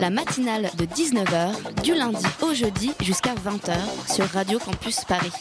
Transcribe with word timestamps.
La 0.00 0.10
matinale 0.10 0.70
de 0.76 0.84
19h, 0.84 1.82
du 1.82 1.94
lundi 1.94 2.24
au 2.42 2.52
jeudi 2.52 2.92
jusqu'à 3.00 3.34
20h 3.34 3.74
sur 4.12 4.26
Radio 4.26 4.58
Campus 4.58 5.04
Paris. 5.04 5.32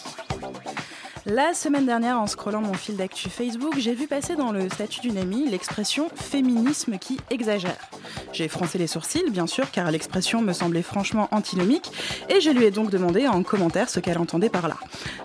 La 1.26 1.54
semaine 1.54 1.86
dernière, 1.86 2.20
en 2.20 2.28
scrollant 2.28 2.62
mon 2.62 2.74
fil 2.74 2.96
d'actu 2.96 3.30
Facebook, 3.30 3.76
j'ai 3.78 3.94
vu 3.94 4.08
passer 4.08 4.36
dans 4.36 4.52
le 4.52 4.70
statut 4.70 5.02
d'une 5.02 5.18
amie 5.18 5.50
l'expression 5.50 6.10
féminisme 6.16 6.98
qui 6.98 7.18
exagère. 7.30 7.78
J'ai 8.34 8.48
froncé 8.48 8.80
les 8.80 8.88
sourcils, 8.88 9.30
bien 9.30 9.46
sûr, 9.46 9.70
car 9.70 9.92
l'expression 9.92 10.42
me 10.42 10.54
semblait 10.54 10.82
franchement 10.82 11.28
antinomique, 11.32 11.92
et 12.30 12.42
je 12.42 12.50
lui 12.50 12.66
ai 12.66 12.72
donc 12.72 12.90
demandé 12.90 13.28
en 13.28 13.44
commentaire 13.44 13.90
ce 13.90 14.00
qu'elle 14.00 14.18
entendait 14.18 14.50
par 14.50 14.68
là. 14.68 14.76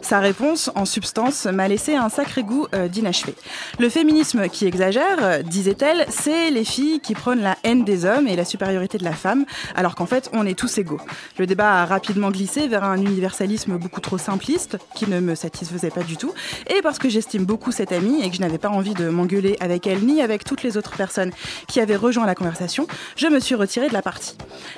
Sa 0.03 0.21
réponse, 0.21 0.71
en 0.75 0.85
substance, 0.85 1.47
m'a 1.47 1.69
laissé 1.69 1.95
un 1.95 2.11
sacré 2.11 2.43
goût 2.43 2.67
euh, 2.75 2.87
d'inachevé. 2.87 3.35
Le 3.79 3.89
féminisme 3.89 4.49
qui 4.49 4.67
exagère, 4.67 5.19
euh, 5.23 5.43
disait-elle, 5.43 6.05
c'est 6.11 6.51
les 6.51 6.65
filles 6.65 7.01
qui 7.01 7.15
prônent 7.15 7.41
la 7.41 7.57
haine 7.65 7.83
des 7.85 8.05
hommes 8.05 8.29
et 8.29 8.37
la 8.37 8.45
supériorité 8.45 8.99
de 8.99 9.05
la 9.05 9.13
femme, 9.13 9.47
alors 9.75 9.95
qu'en 9.95 10.07
fait, 10.07 10.29
on 10.35 10.45
est 10.45 10.59
tous 10.59 10.77
égaux. 10.77 11.01
Le 11.39 11.47
débat 11.47 11.83
a 11.83 11.87
rapidement 11.87 12.31
glissé 12.31 12.69
vers 12.69 12.85
un 12.85 12.99
universalisme 12.99 13.79
beaucoup 13.79 14.03
trop 14.03 14.19
simpliste, 14.19 14.77
qui 14.95 15.09
ne 15.09 15.21
me 15.21 15.35
satisfaisait 15.35 15.91
pas 15.91 16.03
du 16.03 16.19
tout, 16.19 16.35
et 16.69 16.83
parce 16.83 16.99
que 16.99 17.09
j'estime 17.09 17.47
beaucoup 17.47 17.73
cette 17.73 17.93
amie 17.93 18.23
et 18.23 18.29
que 18.29 18.37
je 18.37 18.43
n'avais 18.43 18.59
pas 18.59 18.69
envie 18.69 18.95
de 18.95 19.09
m'engueuler 19.09 19.57
avec 19.61 19.87
elle 19.87 20.05
ni 20.05 20.21
avec 20.21 20.45
toutes 20.45 20.63
les 20.63 20.77
autres 20.77 20.97
personnes 20.97 21.33
qui 21.69 21.81
avaient 21.81 21.97
rejoint 21.97 22.27
la 22.27 22.35
conversation, 22.35 22.87
je 23.17 23.27
me 23.27 23.41
suis 23.41 23.55
retirée 23.55 23.89
de 23.89 23.93
la 23.93 24.03
partie. 24.03 24.37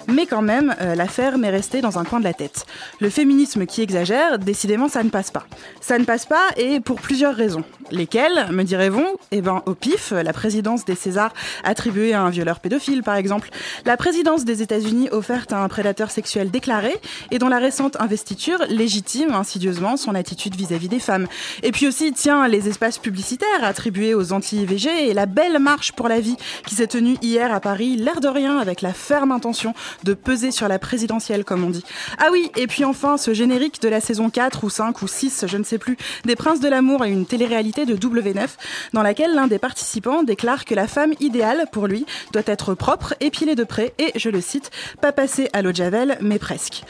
Mais 0.08 0.26
quand 0.26 0.42
même, 0.42 0.74
euh, 0.80 0.94
l'affaire 0.94 1.38
m'est 1.38 1.50
restée 1.50 1.80
dans 1.80 1.98
un 1.98 2.04
coin 2.04 2.18
de 2.18 2.24
la 2.24 2.34
tête. 2.34 2.66
Le 3.00 3.10
féminisme 3.10 3.66
qui 3.66 3.82
exagère, 3.82 4.38
décidément, 4.38 4.88
ça 4.88 5.02
ne 5.02 5.10
passe 5.10 5.30
pas. 5.30 5.46
Ça 5.80 5.98
ne 5.98 6.04
passe 6.04 6.26
pas 6.26 6.48
et 6.56 6.80
pour 6.80 7.00
plusieurs 7.00 7.34
raisons. 7.34 7.64
Lesquelles, 7.91 8.46
me 8.50 8.62
direz-vous? 8.62 9.06
Eh 9.32 9.41
ben, 9.41 9.62
au 9.66 9.74
pif, 9.74 10.12
la 10.12 10.32
présidence 10.32 10.84
des 10.84 10.94
Césars 10.94 11.32
attribuée 11.64 12.12
à 12.12 12.22
un 12.22 12.30
violeur 12.30 12.60
pédophile, 12.60 13.02
par 13.02 13.16
exemple. 13.16 13.50
La 13.84 13.96
présidence 13.96 14.44
des 14.44 14.62
États-Unis 14.62 15.08
offerte 15.10 15.52
à 15.52 15.58
un 15.62 15.68
prédateur 15.68 16.10
sexuel 16.10 16.50
déclaré 16.50 16.94
et 17.30 17.38
dont 17.38 17.48
la 17.48 17.58
récente 17.58 18.00
investiture 18.00 18.58
légitime 18.68 19.32
insidieusement 19.32 19.96
son 19.96 20.14
attitude 20.14 20.54
vis-à-vis 20.54 20.88
des 20.88 21.00
femmes. 21.00 21.26
Et 21.62 21.72
puis 21.72 21.86
aussi, 21.86 22.12
tiens, 22.12 22.46
les 22.48 22.68
espaces 22.68 22.98
publicitaires 22.98 23.62
attribués 23.62 24.14
aux 24.14 24.32
anti-IVG 24.32 25.10
et 25.10 25.14
la 25.14 25.26
belle 25.26 25.58
marche 25.58 25.92
pour 25.92 26.08
la 26.08 26.20
vie 26.20 26.36
qui 26.66 26.74
s'est 26.74 26.86
tenue 26.86 27.16
hier 27.22 27.52
à 27.52 27.60
Paris, 27.60 27.96
de 28.19 28.27
rien, 28.27 28.58
avec 28.58 28.83
la 28.83 28.92
ferme 28.92 29.30
intention 29.30 29.75
de 30.03 30.14
peser 30.14 30.50
sur 30.50 30.66
la 30.66 30.80
présidentielle, 30.80 31.44
comme 31.44 31.62
on 31.62 31.70
dit. 31.70 31.84
Ah 32.19 32.30
oui, 32.33 32.50
et 32.56 32.66
puis 32.66 32.84
enfin, 32.84 33.16
ce 33.16 33.33
générique 33.33 33.80
de 33.80 33.89
la 33.89 34.00
saison 34.00 34.30
4 34.30 34.64
ou 34.64 34.70
5 34.70 35.03
ou 35.03 35.06
6, 35.06 35.44
je 35.47 35.56
ne 35.56 35.62
sais 35.62 35.78
plus, 35.78 35.97
des 36.25 36.34
Princes 36.34 36.61
de 36.61 36.69
l'amour 36.69 37.05
et 37.05 37.11
une 37.11 37.27
télé-réalité 37.27 37.86
de 37.86 37.94
W9, 37.94 38.48
dans 38.92 39.03
laquelle 39.03 39.34
l'un 39.34 39.47
des 39.47 39.58
participants 39.58 40.25
déclare 40.25 40.64
que 40.64 40.75
la 40.75 40.88
femme 40.88 41.12
idéale, 41.20 41.66
pour 41.70 41.86
lui, 41.86 42.06
doit 42.33 42.42
être 42.47 42.75
propre, 42.75 43.14
épilée 43.20 43.55
de 43.55 43.64
près 43.64 43.94
et, 43.98 44.12
je 44.16 44.31
le 44.31 44.41
cite, 44.41 44.70
pas 45.00 45.12
passer 45.12 45.48
à 45.53 45.62
l'eau 45.62 45.70
de 45.70 45.77
Javel, 45.77 46.19
mais 46.20 46.38
presque. 46.38 46.83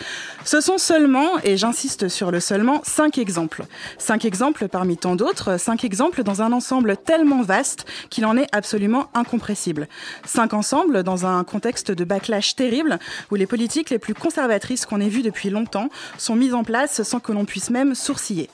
Ce 0.45 0.61
sont 0.61 0.79
seulement, 0.79 1.29
et 1.45 1.57
j'insiste 1.57 2.09
sur 2.09 2.31
le 2.31 2.41
seulement, 2.41 2.81
cinq 2.85 3.19
exemples. 3.19 3.65
Cinq 3.99 4.25
exemples 4.25 4.69
parmi 4.69 4.97
tant 4.97 5.17
d'autres, 5.17 5.59
cinq 5.59 5.85
exemples 5.85 6.23
dans 6.23 6.43
un 6.43 6.53
ensemble 6.53 6.97
tellement 6.97 7.43
vaste 7.43 7.87
qu'il 8.09 8.25
en 8.25 8.37
est 8.37 8.47
absolument 8.53 9.09
incompressible. 9.15 9.89
Cinq 10.25 10.55
ensembles 10.55 11.03
dans 11.03 11.10
un 11.25 11.45
contexte 11.45 11.91
de 11.91 12.05
backlash 12.05 12.57
terrible 12.57 12.99
où 13.31 13.35
les 13.35 13.47
politiques 13.47 13.91
les 13.91 13.99
plus 13.99 14.15
conservatrices 14.15 14.87
qu'on 14.87 15.01
ait 15.01 15.09
vues 15.09 15.23
depuis 15.23 15.51
longtemps 15.51 15.89
sont 16.19 16.37
mises 16.37 16.55
en 16.55 16.65
place 16.65 17.03
sans 17.03 17.21
que 17.21 17.33
l'on 17.33 17.45
puisse 17.45 17.71
même 17.71 17.95
sourciller. 17.95 18.49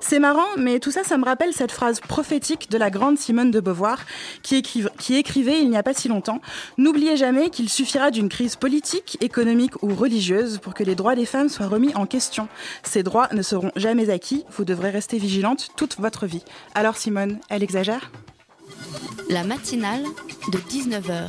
C'est 0.00 0.18
marrant, 0.18 0.46
mais 0.56 0.78
tout 0.78 0.90
ça, 0.90 1.04
ça 1.04 1.18
me 1.18 1.24
rappelle 1.24 1.52
cette 1.52 1.72
phrase 1.72 2.00
prophétique 2.00 2.70
de 2.70 2.78
la 2.78 2.90
grande 2.90 3.18
Simone 3.18 3.50
de 3.50 3.60
Beauvoir 3.60 4.04
qui 4.42 4.56
écrivait 4.56 5.60
il 5.60 5.70
n'y 5.70 5.76
a 5.76 5.82
pas 5.82 5.94
si 5.94 6.08
longtemps 6.08 6.40
N'oubliez 6.76 7.16
jamais 7.16 7.50
qu'il 7.50 7.68
suffira 7.68 8.10
d'une 8.10 8.28
crise 8.28 8.56
politique, 8.56 9.18
économique 9.20 9.82
ou 9.82 9.94
religieuse 9.94 10.58
pour 10.58 10.74
que 10.74 10.84
les 10.84 10.94
droits 10.94 11.14
des 11.14 11.26
femmes 11.26 11.48
soient 11.48 11.66
remis 11.66 11.94
en 11.94 12.06
question. 12.06 12.48
Ces 12.82 13.02
droits 13.02 13.28
ne 13.32 13.42
seront 13.42 13.72
jamais 13.76 14.10
acquis, 14.10 14.44
vous 14.50 14.64
devrez 14.64 14.90
rester 14.90 15.18
vigilante 15.18 15.68
toute 15.76 15.98
votre 15.98 16.26
vie. 16.26 16.42
Alors 16.74 16.96
Simone, 16.96 17.38
elle 17.48 17.62
exagère? 17.62 18.10
La 19.28 19.44
matinale 19.44 20.04
de 20.52 20.58
19h, 20.58 21.28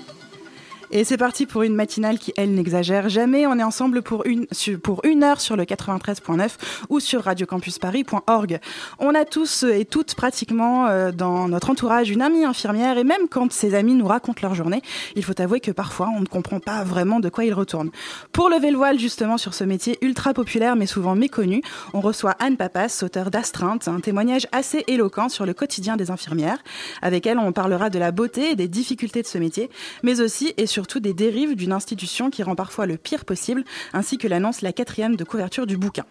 Et 0.93 1.05
c'est 1.05 1.17
parti 1.17 1.45
pour 1.45 1.63
une 1.63 1.73
matinale 1.73 2.19
qui, 2.19 2.33
elle, 2.35 2.53
n'exagère 2.53 3.07
jamais. 3.07 3.47
On 3.47 3.57
est 3.57 3.63
ensemble 3.63 4.01
pour 4.01 4.25
une, 4.25 4.45
pour 4.83 5.05
une 5.05 5.23
heure 5.23 5.39
sur 5.39 5.55
le 5.55 5.63
93.9 5.63 6.49
ou 6.89 6.99
sur 6.99 7.23
radiocampusparis.org. 7.23 8.59
On 8.99 9.15
a 9.15 9.23
tous 9.23 9.63
et 9.63 9.85
toutes 9.85 10.15
pratiquement 10.15 10.87
euh, 10.87 11.13
dans 11.13 11.47
notre 11.47 11.69
entourage 11.69 12.09
une 12.09 12.21
amie 12.21 12.43
infirmière 12.43 12.97
et 12.97 13.05
même 13.05 13.29
quand 13.29 13.53
ces 13.53 13.73
amis 13.73 13.93
nous 13.93 14.05
racontent 14.05 14.41
leur 14.41 14.53
journée, 14.53 14.81
il 15.15 15.23
faut 15.23 15.39
avouer 15.39 15.61
que 15.61 15.71
parfois 15.71 16.09
on 16.13 16.19
ne 16.19 16.25
comprend 16.25 16.59
pas 16.59 16.83
vraiment 16.83 17.21
de 17.21 17.29
quoi 17.29 17.45
ils 17.45 17.53
retournent. 17.53 17.91
Pour 18.33 18.49
lever 18.49 18.69
le 18.69 18.77
voile 18.77 18.99
justement 18.99 19.37
sur 19.37 19.53
ce 19.53 19.63
métier 19.63 19.97
ultra 20.01 20.33
populaire 20.33 20.75
mais 20.75 20.87
souvent 20.87 21.15
méconnu, 21.15 21.61
on 21.93 22.01
reçoit 22.01 22.35
Anne 22.39 22.57
Papas, 22.57 23.01
auteure 23.01 23.31
d'Astreinte, 23.31 23.87
un 23.87 24.01
témoignage 24.01 24.45
assez 24.51 24.83
éloquent 24.87 25.29
sur 25.29 25.45
le 25.45 25.53
quotidien 25.53 25.95
des 25.95 26.11
infirmières. 26.11 26.57
Avec 27.01 27.25
elle, 27.25 27.39
on 27.39 27.53
parlera 27.53 27.89
de 27.89 27.97
la 27.97 28.11
beauté 28.11 28.51
et 28.51 28.55
des 28.57 28.67
difficultés 28.67 29.21
de 29.21 29.27
ce 29.27 29.37
métier, 29.37 29.69
mais 30.03 30.19
aussi 30.19 30.53
et 30.57 30.65
surtout 30.65 30.80
des 30.99 31.13
dérives 31.13 31.55
d'une 31.55 31.71
institution 31.71 32.29
qui 32.29 32.43
rend 32.43 32.55
parfois 32.55 32.85
le 32.85 32.97
pire 32.97 33.25
possible, 33.25 33.63
ainsi 33.93 34.17
que 34.17 34.27
l'annonce 34.27 34.61
la 34.61 34.73
quatrième 34.73 35.15
de 35.15 35.23
couverture 35.23 35.67
du 35.67 35.77
bouquin. 35.77 36.05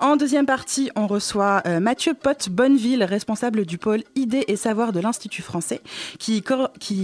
En 0.00 0.16
deuxième 0.16 0.46
partie, 0.46 0.90
on 0.96 1.06
reçoit 1.06 1.62
euh, 1.66 1.80
Mathieu 1.80 2.14
Potte 2.14 2.48
Bonneville, 2.48 3.04
responsable 3.04 3.64
du 3.66 3.78
pôle 3.78 4.02
Idées 4.14 4.44
et 4.48 4.56
Savoir 4.56 4.92
de 4.92 5.00
l'Institut 5.00 5.42
français, 5.42 5.80
qui 6.18 6.42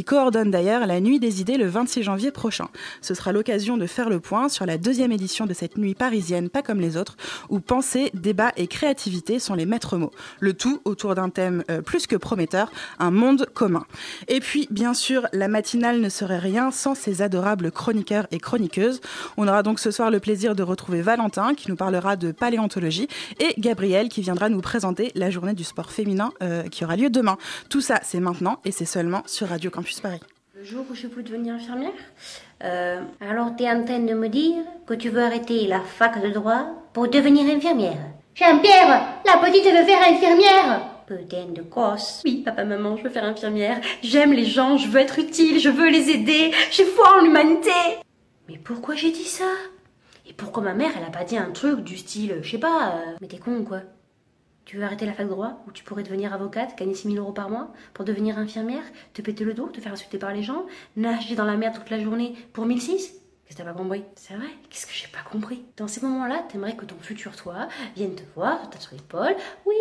coordonne 0.04 0.50
d'ailleurs 0.50 0.86
la 0.86 1.00
Nuit 1.00 1.20
des 1.20 1.40
idées 1.40 1.56
le 1.56 1.66
26 1.66 2.02
janvier 2.02 2.30
prochain. 2.30 2.68
Ce 3.00 3.14
sera 3.14 3.32
l'occasion 3.32 3.76
de 3.76 3.86
faire 3.86 4.08
le 4.08 4.20
point 4.20 4.48
sur 4.48 4.66
la 4.66 4.78
deuxième 4.78 5.12
édition 5.12 5.46
de 5.46 5.54
cette 5.54 5.78
nuit 5.78 5.94
parisienne, 5.94 6.48
pas 6.48 6.62
comme 6.62 6.80
les 6.80 6.96
autres, 6.96 7.16
où 7.48 7.60
pensée, 7.60 8.10
débat 8.14 8.52
et 8.56 8.66
créativité 8.66 9.38
sont 9.38 9.54
les 9.54 9.66
maîtres 9.66 9.96
mots. 9.96 10.12
Le 10.40 10.54
tout 10.54 10.80
autour 10.84 11.14
d'un 11.14 11.28
thème 11.28 11.64
euh, 11.70 11.82
plus 11.82 12.06
que 12.06 12.16
prometteur, 12.16 12.70
un 12.98 13.10
monde 13.10 13.46
commun. 13.54 13.84
Et 14.28 14.40
puis, 14.40 14.68
bien 14.70 14.94
sûr, 14.94 15.26
la 15.32 15.48
matinale 15.48 16.00
ne 16.00 16.08
serait 16.08 16.38
rien 16.38 16.70
sans 16.70 16.94
ces 16.94 17.07
adorables 17.22 17.70
chroniqueurs 17.70 18.26
et 18.30 18.38
chroniqueuses. 18.38 19.00
On 19.36 19.48
aura 19.48 19.62
donc 19.62 19.78
ce 19.78 19.90
soir 19.90 20.10
le 20.10 20.20
plaisir 20.20 20.54
de 20.54 20.62
retrouver 20.62 21.02
Valentin 21.02 21.54
qui 21.54 21.70
nous 21.70 21.76
parlera 21.76 22.16
de 22.16 22.32
paléontologie 22.32 23.08
et 23.40 23.54
Gabriel 23.58 24.08
qui 24.08 24.20
viendra 24.20 24.48
nous 24.48 24.60
présenter 24.60 25.12
la 25.14 25.30
journée 25.30 25.54
du 25.54 25.64
sport 25.64 25.90
féminin 25.90 26.32
euh, 26.42 26.64
qui 26.64 26.84
aura 26.84 26.96
lieu 26.96 27.10
demain. 27.10 27.36
Tout 27.68 27.80
ça, 27.80 28.00
c'est 28.02 28.20
maintenant 28.20 28.58
et 28.64 28.72
c'est 28.72 28.84
seulement 28.84 29.22
sur 29.26 29.48
Radio 29.48 29.70
Campus 29.70 30.00
Paris. 30.00 30.20
Le 30.56 30.64
jour 30.64 30.84
où 30.90 30.94
je 30.94 31.06
peux 31.06 31.22
devenir 31.22 31.54
infirmière? 31.54 31.92
Euh, 32.64 33.00
Alors 33.20 33.54
tu 33.56 33.62
es 33.62 33.70
en 33.70 33.84
train 33.84 34.00
de 34.00 34.14
me 34.14 34.28
dire 34.28 34.64
que 34.86 34.94
tu 34.94 35.08
veux 35.08 35.22
arrêter 35.22 35.66
la 35.68 35.80
fac 35.80 36.20
de 36.20 36.30
droit 36.30 36.66
pour 36.92 37.08
devenir 37.08 37.44
infirmière 37.46 37.98
Jean-Pierre, 38.34 39.20
la 39.24 39.36
petite 39.38 39.64
veut 39.64 39.84
faire 39.84 40.02
infirmière 40.08 40.97
Putain 41.08 41.46
de 41.46 41.62
gosse. 41.62 42.20
Oui, 42.26 42.42
papa, 42.44 42.66
maman, 42.66 42.98
je 42.98 43.04
veux 43.04 43.08
faire 43.08 43.24
infirmière. 43.24 43.80
J'aime 44.02 44.34
les 44.34 44.44
gens, 44.44 44.76
je 44.76 44.88
veux 44.88 45.00
être 45.00 45.18
utile, 45.18 45.58
je 45.58 45.70
veux 45.70 45.88
les 45.88 46.10
aider. 46.10 46.52
J'ai 46.70 46.84
foi 46.84 47.16
en 47.16 47.22
l'humanité. 47.22 47.70
Mais 48.46 48.58
pourquoi 48.58 48.94
j'ai 48.94 49.10
dit 49.10 49.24
ça? 49.24 49.50
Et 50.26 50.34
pourquoi 50.34 50.62
ma 50.62 50.74
mère, 50.74 50.90
elle 50.98 51.04
a 51.04 51.10
pas 51.10 51.24
dit 51.24 51.38
un 51.38 51.50
truc 51.50 51.80
du 51.80 51.96
style, 51.96 52.40
je 52.42 52.50
sais 52.50 52.58
pas, 52.58 52.90
euh, 52.90 53.16
mais 53.22 53.26
t'es 53.26 53.38
con 53.38 53.56
ou 53.56 53.64
quoi? 53.64 53.80
Tu 54.66 54.76
veux 54.76 54.82
arrêter 54.82 55.06
la 55.06 55.14
fac 55.14 55.24
de 55.24 55.30
droit 55.30 55.64
où 55.66 55.72
tu 55.72 55.82
pourrais 55.82 56.02
devenir 56.02 56.34
avocate, 56.34 56.76
gagner 56.78 56.94
6 56.94 57.12
000 57.12 57.24
euros 57.24 57.32
par 57.32 57.48
mois 57.48 57.72
pour 57.94 58.04
devenir 58.04 58.36
infirmière, 58.36 58.84
te 59.14 59.22
péter 59.22 59.44
le 59.44 59.54
dos, 59.54 59.68
te 59.68 59.80
faire 59.80 59.94
insulter 59.94 60.18
par 60.18 60.34
les 60.34 60.42
gens, 60.42 60.66
nager 60.96 61.36
dans 61.36 61.46
la 61.46 61.56
merde 61.56 61.74
toute 61.74 61.88
la 61.88 61.98
journée 61.98 62.34
pour 62.52 62.66
1006 62.66 63.14
Qu'est-ce 63.46 63.56
que 63.56 63.62
t'as 63.62 63.72
pas 63.72 63.78
compris? 63.78 64.04
C'est 64.14 64.34
vrai? 64.34 64.48
Qu'est-ce 64.68 64.86
que 64.86 64.92
j'ai 64.92 65.08
pas 65.08 65.26
compris? 65.30 65.64
Dans 65.78 65.88
ces 65.88 66.02
moments-là, 66.02 66.44
t'aimerais 66.50 66.76
que 66.76 66.84
ton 66.84 66.98
futur 67.00 67.34
toi 67.34 67.68
vienne 67.96 68.14
te 68.14 68.22
voir, 68.34 68.60
sur 68.78 68.92
l'épaule, 68.92 69.36
oui, 69.64 69.74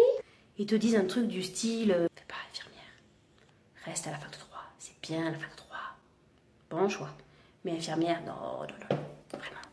et 0.59 0.65
te 0.65 0.75
dise 0.75 0.95
un 0.95 1.05
truc 1.05 1.27
du 1.27 1.43
style 1.43 1.91
euh, 1.91 2.07
Fais 2.15 2.25
pas 2.27 2.35
infirmière, 2.51 2.83
reste 3.85 4.07
à 4.07 4.11
la 4.11 4.17
fac 4.17 4.31
de 4.31 4.37
droit, 4.37 4.63
c'est 4.79 4.99
bien 5.01 5.31
la 5.31 5.37
fac 5.37 5.51
de 5.51 5.57
droit. 5.57 5.67
Bon 6.69 6.89
choix. 6.89 7.09
Mais 7.63 7.73
infirmière, 7.73 8.21
non, 8.25 8.33
non, 8.33 8.67
non, 8.89 9.39
vraiment. 9.39 9.66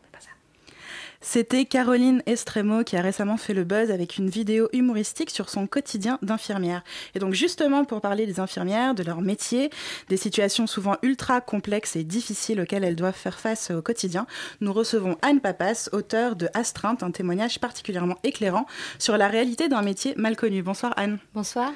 C'était 1.27 1.65
Caroline 1.65 2.21
Estremo 2.27 2.83
qui 2.83 2.95
a 2.95 3.01
récemment 3.01 3.35
fait 3.35 3.55
le 3.55 3.63
buzz 3.63 3.89
avec 3.89 4.17
une 4.17 4.29
vidéo 4.29 4.69
humoristique 4.73 5.31
sur 5.31 5.49
son 5.49 5.65
quotidien 5.65 6.19
d'infirmière. 6.21 6.83
Et 7.15 7.19
donc 7.19 7.33
justement 7.33 7.83
pour 7.83 7.99
parler 7.99 8.27
des 8.27 8.39
infirmières, 8.39 8.93
de 8.93 9.01
leur 9.01 9.21
métier, 9.21 9.71
des 10.07 10.17
situations 10.17 10.67
souvent 10.67 10.97
ultra 11.01 11.41
complexes 11.41 11.95
et 11.95 12.03
difficiles 12.03 12.61
auxquelles 12.61 12.83
elles 12.83 12.95
doivent 12.95 13.15
faire 13.15 13.39
face 13.39 13.71
au 13.71 13.81
quotidien, 13.81 14.27
nous 14.61 14.71
recevons 14.71 15.17
Anne 15.23 15.41
Papas, 15.41 15.89
auteure 15.93 16.35
de 16.35 16.47
Astreinte, 16.53 17.01
un 17.01 17.11
témoignage 17.11 17.59
particulièrement 17.59 18.19
éclairant 18.23 18.67
sur 18.99 19.17
la 19.17 19.27
réalité 19.27 19.67
d'un 19.67 19.81
métier 19.81 20.13
mal 20.17 20.35
connu. 20.35 20.61
Bonsoir 20.61 20.93
Anne. 20.95 21.17
Bonsoir. 21.33 21.73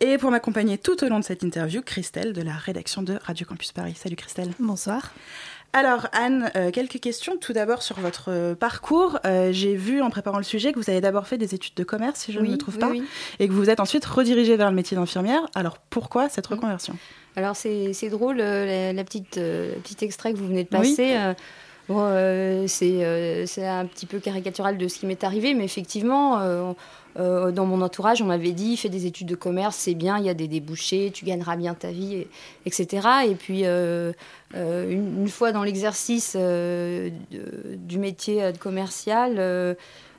Et 0.00 0.16
pour 0.16 0.30
m'accompagner 0.30 0.78
tout 0.78 1.04
au 1.04 1.08
long 1.08 1.20
de 1.20 1.24
cette 1.24 1.42
interview, 1.42 1.82
Christelle 1.82 2.32
de 2.32 2.42
la 2.42 2.54
rédaction 2.54 3.02
de 3.02 3.18
Radio 3.22 3.46
Campus 3.46 3.72
Paris. 3.72 3.94
Salut 3.94 4.16
Christelle. 4.16 4.52
Bonsoir. 4.58 5.12
Alors 5.72 6.08
Anne, 6.12 6.50
euh, 6.56 6.70
quelques 6.70 7.00
questions. 7.00 7.36
Tout 7.36 7.52
d'abord 7.52 7.82
sur 7.82 7.98
votre 8.00 8.30
euh, 8.30 8.54
parcours. 8.54 9.18
Euh, 9.26 9.52
j'ai 9.52 9.76
vu 9.76 10.00
en 10.00 10.10
préparant 10.10 10.38
le 10.38 10.44
sujet 10.44 10.72
que 10.72 10.78
vous 10.78 10.88
avez 10.90 11.00
d'abord 11.00 11.26
fait 11.26 11.38
des 11.38 11.54
études 11.54 11.74
de 11.74 11.84
commerce, 11.84 12.20
si 12.20 12.32
je 12.32 12.40
ne 12.40 12.48
me 12.48 12.56
trouve 12.56 12.78
pas, 12.78 12.92
et 13.38 13.48
que 13.48 13.52
vous 13.52 13.68
êtes 13.68 13.80
ensuite 13.80 14.04
redirigée 14.04 14.56
vers 14.56 14.70
le 14.70 14.76
métier 14.76 14.96
d'infirmière. 14.96 15.42
Alors 15.54 15.78
pourquoi 15.78 16.28
cette 16.28 16.46
reconversion? 16.46 16.96
Alors 17.36 17.54
c'est 17.56 18.08
drôle, 18.08 18.38
la, 18.38 19.04
petite, 19.04 19.34
petit 19.34 20.04
extrait 20.04 20.32
que 20.32 20.38
vous 20.38 20.46
venez 20.46 20.64
de 20.64 20.68
passer. 20.68 21.16
C'est 21.88 23.66
un 23.66 23.86
petit 23.86 24.06
peu 24.06 24.18
caricatural 24.18 24.78
de 24.78 24.88
ce 24.88 24.98
qui 24.98 25.06
m'est 25.06 25.24
arrivé, 25.24 25.54
mais 25.54 25.64
effectivement, 25.64 26.74
euh, 27.18 27.50
dans 27.50 27.64
mon 27.64 27.80
entourage, 27.80 28.20
on 28.20 28.26
m'avait 28.26 28.52
dit 28.52 28.76
fais 28.76 28.90
des 28.90 29.06
études 29.06 29.28
de 29.28 29.34
commerce, 29.34 29.76
c'est 29.76 29.94
bien, 29.94 30.18
il 30.18 30.26
y 30.26 30.28
a 30.28 30.34
des 30.34 30.48
débouchés, 30.48 31.10
tu 31.12 31.24
gagneras 31.24 31.56
bien 31.56 31.74
ta 31.74 31.90
vie, 31.90 32.26
etc. 32.66 33.08
Et 33.28 33.34
puis, 33.34 33.62
euh, 33.64 34.12
euh, 34.54 34.90
une, 34.90 35.28
fois 35.28 35.52
dans 35.52 35.62
l'exercice 35.62 36.36
du 36.36 37.98
métier 37.98 38.52
de 38.52 38.58
commercial, 38.58 39.36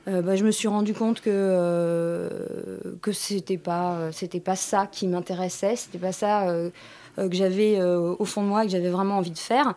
bah, 0.06 0.36
je 0.36 0.44
me 0.44 0.50
suis 0.50 0.68
rendu 0.68 0.94
compte 0.94 1.20
que 1.20 2.28
pas 3.62 4.10
c'était 4.12 4.40
pas 4.40 4.56
ça 4.56 4.88
qui 4.90 5.06
m'intéressait, 5.06 5.76
c'était 5.76 5.98
pas 5.98 6.12
ça 6.12 6.52
que 7.16 7.34
j'avais 7.34 7.80
au 7.80 8.24
fond 8.24 8.42
de 8.42 8.48
moi, 8.48 8.64
que 8.64 8.70
j'avais 8.70 8.90
vraiment 8.90 9.18
envie 9.18 9.30
de 9.30 9.38
faire. 9.38 9.74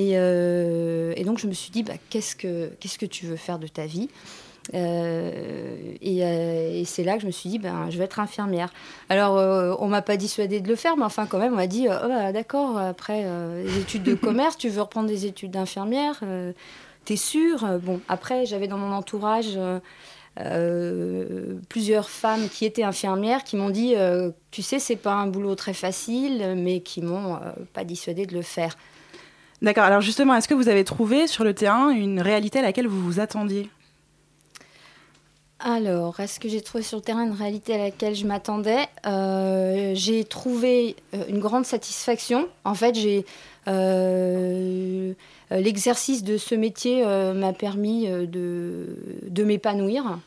Et, 0.00 0.12
et, 0.12 1.24
donc 1.24 1.38
je 1.38 1.48
me 1.48 1.52
suis 1.52 1.72
dit, 1.72 1.82
bah, 1.82 1.94
qu'est-ce 2.08 2.36
que 2.36 2.70
que 2.70 3.06
tu 3.06 3.26
veux 3.26 3.36
faire 3.36 3.58
de 3.58 3.66
ta 3.66 3.84
vie 3.86 4.08
euh, 4.74 5.30
euh, 6.04 6.80
et, 6.80 6.84
c'est 6.84 7.04
là 7.04 7.14
que 7.16 7.22
je 7.22 7.26
me 7.26 7.32
suis 7.32 7.48
dit, 7.48 7.58
ben, 7.58 7.90
je 7.90 7.98
vais 7.98 8.04
être 8.04 8.20
infirmière. 8.20 8.72
Alors, 9.08 9.38
euh, 9.38 9.74
on 9.78 9.88
m'a 9.88 10.02
pas 10.02 10.16
dissuadé 10.16 10.60
de 10.60 10.68
le 10.68 10.76
faire, 10.76 10.96
mais 10.96 11.04
enfin, 11.04 11.26
quand 11.26 11.38
même, 11.38 11.52
on 11.52 11.56
m'a 11.56 11.66
dit, 11.66 11.86
oh, 11.88 12.08
bah, 12.08 12.32
d'accord, 12.32 12.78
après 12.78 13.26
les 13.64 13.78
études 13.78 14.02
de 14.02 14.14
commerce, 14.14 14.56
tu 14.56 14.68
veux 14.68 14.82
reprendre 14.82 15.08
des 15.08 15.26
études 15.26 15.52
d'infirmière, 15.52 16.20
t'es 17.04 17.16
sûre? 17.16 17.64
Bon, 17.82 18.00
après, 18.08 18.46
j'avais 18.46 18.68
dans 18.68 18.78
mon 18.78 18.92
entourage 18.92 19.58
plusieurs 21.68 22.10
femmes 22.10 22.48
qui 22.48 22.64
étaient 22.64 22.84
infirmières 22.84 23.44
qui 23.44 23.56
m'ont 23.56 23.70
dit, 23.70 23.94
tu 24.50 24.62
sais, 24.62 24.78
c'est 24.78 24.96
pas 24.96 25.14
un 25.14 25.26
boulot 25.26 25.54
très 25.54 25.74
facile, 25.74 26.54
mais 26.56 26.80
qui 26.80 27.02
m'ont 27.02 27.38
pas 27.72 27.84
dissuadé 27.84 28.26
de 28.26 28.34
le 28.34 28.42
faire. 28.42 28.76
D'accord. 29.62 29.84
Alors 29.84 30.00
justement, 30.00 30.34
est-ce 30.34 30.48
que 30.48 30.54
vous 30.54 30.68
avez 30.68 30.84
trouvé 30.84 31.26
sur 31.26 31.44
le 31.44 31.52
terrain 31.54 31.90
une 31.90 32.20
réalité 32.20 32.60
à 32.60 32.62
laquelle 32.62 32.86
vous 32.86 33.02
vous 33.02 33.20
attendiez? 33.20 33.68
Alors, 35.60 36.20
est-ce 36.20 36.38
que 36.38 36.48
j'ai 36.48 36.60
trouvé 36.60 36.84
sur 36.84 36.98
le 36.98 37.02
terrain 37.02 37.24
une 37.24 37.32
réalité 37.32 37.74
à 37.74 37.78
laquelle 37.78 38.14
je 38.14 38.24
m'attendais? 38.26 38.86
Euh, 39.06 39.90
J'ai 39.94 40.22
trouvé 40.22 40.94
euh, 41.14 41.24
une 41.28 41.40
grande 41.40 41.66
satisfaction. 41.66 42.46
En 42.64 42.74
fait, 42.74 42.94
j'ai 42.94 43.26
euh, 43.66 45.12
l'exercice 45.50 46.22
de 46.22 46.36
ce 46.36 46.54
métier 46.54 47.04
m'a 47.34 47.52
permis 47.52 48.06
de, 48.06 48.86
de 49.26 49.44
m'épanouir. 49.44 50.20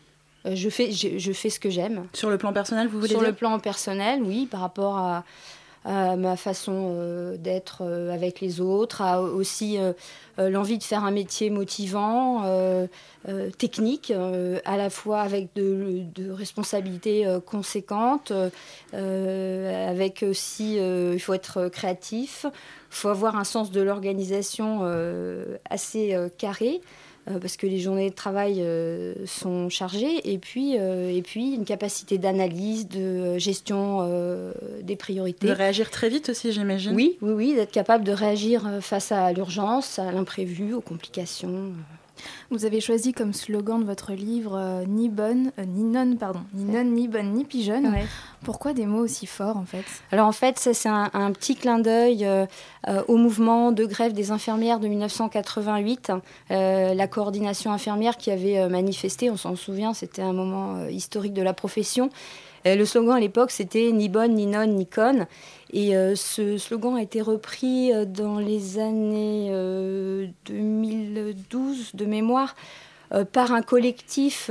Je 0.43 0.69
fais, 0.69 0.91
je, 0.91 1.31
fais 1.31 1.49
ce 1.49 1.59
que 1.59 1.69
j'aime. 1.69 2.07
Sur 2.13 2.29
le 2.29 2.37
plan 2.37 2.51
personnel, 2.51 2.87
vous 2.87 2.97
voulez 2.99 3.11
Sur 3.11 3.19
dire? 3.19 3.29
le 3.29 3.35
plan 3.35 3.57
personnel, 3.59 4.21
oui, 4.23 4.47
par 4.47 4.59
rapport 4.59 4.97
à, 4.97 5.23
ma 5.85 6.35
façon 6.35 6.93
euh, 6.97 7.37
d'être 7.37 7.81
euh, 7.81 8.13
avec 8.13 8.39
les 8.39 8.61
autres, 8.61 9.01
aussi 9.33 9.77
euh, 9.77 9.93
l'envie 10.37 10.77
de 10.77 10.83
faire 10.83 11.03
un 11.03 11.11
métier 11.11 11.49
motivant, 11.49 12.43
technique, 13.59 14.11
à 14.65 14.77
la 14.77 14.89
fois 14.89 15.21
avec 15.21 15.49
de, 15.55 16.03
de 16.15 16.31
responsabilités 16.31 17.27
conséquentes, 17.45 18.31
avec 18.93 20.23
aussi, 20.23 20.77
il 20.77 21.19
faut 21.19 21.33
être 21.33 21.67
créatif, 21.67 22.45
il 22.45 22.95
faut 22.95 23.09
avoir 23.09 23.35
un 23.35 23.43
sens 23.43 23.69
de 23.69 23.81
l'organisation 23.81 24.81
assez 25.69 26.17
carré. 26.39 26.81
Euh, 27.29 27.37
parce 27.39 27.55
que 27.55 27.67
les 27.67 27.79
journées 27.79 28.09
de 28.09 28.15
travail 28.15 28.61
euh, 28.61 29.13
sont 29.25 29.69
chargées, 29.69 30.31
et 30.31 30.39
puis, 30.39 30.77
euh, 30.77 31.15
et 31.15 31.21
puis 31.21 31.53
une 31.53 31.65
capacité 31.65 32.17
d'analyse, 32.17 32.87
de 32.87 33.37
gestion 33.37 34.09
des 34.81 34.95
priorités. 34.95 35.47
De 35.47 35.51
réagir 35.51 35.91
très 35.91 36.09
vite 36.09 36.29
aussi, 36.29 36.51
j'imagine. 36.51 36.95
Oui, 36.95 37.17
oui, 37.21 37.33
oui, 37.33 37.55
d'être 37.55 37.71
capable 37.71 38.03
de 38.03 38.11
réagir 38.11 38.79
face 38.81 39.11
à 39.11 39.31
l'urgence, 39.33 39.99
à 39.99 40.11
l'imprévu, 40.11 40.73
aux 40.73 40.81
complications. 40.81 41.73
Vous 42.49 42.65
avez 42.65 42.81
choisi 42.81 43.13
comme 43.13 43.33
slogan 43.33 43.79
de 43.79 43.85
votre 43.85 44.13
livre 44.13 44.57
euh, 44.57 44.83
ni 44.87 45.09
bonne, 45.09 45.51
euh, 45.59 45.65
ni 45.65 45.83
non, 45.83 46.15
pardon, 46.15 46.41
ni 46.53 46.65
non, 46.65 46.83
ni 46.83 47.07
bonne, 47.07 47.33
ni 47.33 47.45
pigeonne. 47.45 47.95
Pourquoi 48.43 48.73
des 48.73 48.85
mots 48.85 49.03
aussi 49.03 49.25
forts 49.25 49.57
en 49.57 49.65
fait? 49.65 49.83
Alors 50.11 50.27
en 50.27 50.31
fait, 50.31 50.59
ça 50.59 50.73
c'est 50.73 50.89
un, 50.89 51.31
petit 51.31 51.55
clin 51.55 51.79
d'œil 51.79 52.25
euh, 52.25 52.45
au 53.07 53.17
mouvement 53.17 53.71
de 53.71 53.85
grève 53.85 54.13
des 54.13 54.31
infirmières 54.31 54.79
de 54.79 54.87
1988, 54.87 56.11
la 56.49 57.07
coordination 57.07 57.71
infirmière 57.71 58.17
qui 58.17 58.31
avait 58.31 58.67
manifesté, 58.67 59.29
on 59.29 59.37
s'en 59.37 59.55
souvient, 59.55 59.93
c'était 59.93 60.21
un 60.21 60.33
moment 60.33 60.87
historique 60.87 61.33
de 61.33 61.41
la 61.41 61.53
profession. 61.53 62.09
Le 62.65 62.85
slogan 62.85 63.15
à 63.15 63.19
l'époque 63.19 63.51
c'était 63.51 63.91
ni 63.91 64.09
bonne, 64.09 64.35
ni 64.35 64.45
non, 64.45 64.65
ni 64.65 64.85
conne. 64.85 65.27
Et 65.73 65.95
euh, 65.95 66.15
ce 66.15 66.57
slogan 66.57 66.97
a 66.97 67.01
été 67.01 67.21
repris 67.21 67.93
euh, 67.93 68.05
dans 68.05 68.39
les 68.39 68.77
années 68.79 69.49
2012 70.45 71.91
euh, 71.93 71.97
de 71.97 72.05
mémoire 72.05 72.55
par 73.33 73.51
un 73.51 73.61
collectif 73.61 74.49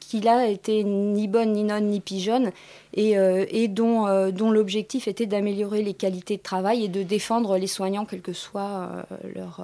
qui 0.00 0.20
là 0.20 0.48
était 0.48 0.82
ni 0.82 1.28
bonne, 1.28 1.52
ni 1.52 1.62
non, 1.62 1.80
ni 1.80 2.00
pigeonne, 2.00 2.50
et, 2.92 3.68
dont, 3.68 4.32
dont 4.32 4.50
l'objectif 4.50 5.06
était 5.06 5.26
d'améliorer 5.26 5.84
les 5.84 5.94
qualités 5.94 6.36
de 6.36 6.42
travail 6.42 6.84
et 6.84 6.88
de 6.88 7.04
défendre 7.04 7.56
les 7.56 7.68
soignants, 7.68 8.06
quelle 8.06 8.20
que 8.20 8.32
soit 8.32 9.06
leur 9.36 9.60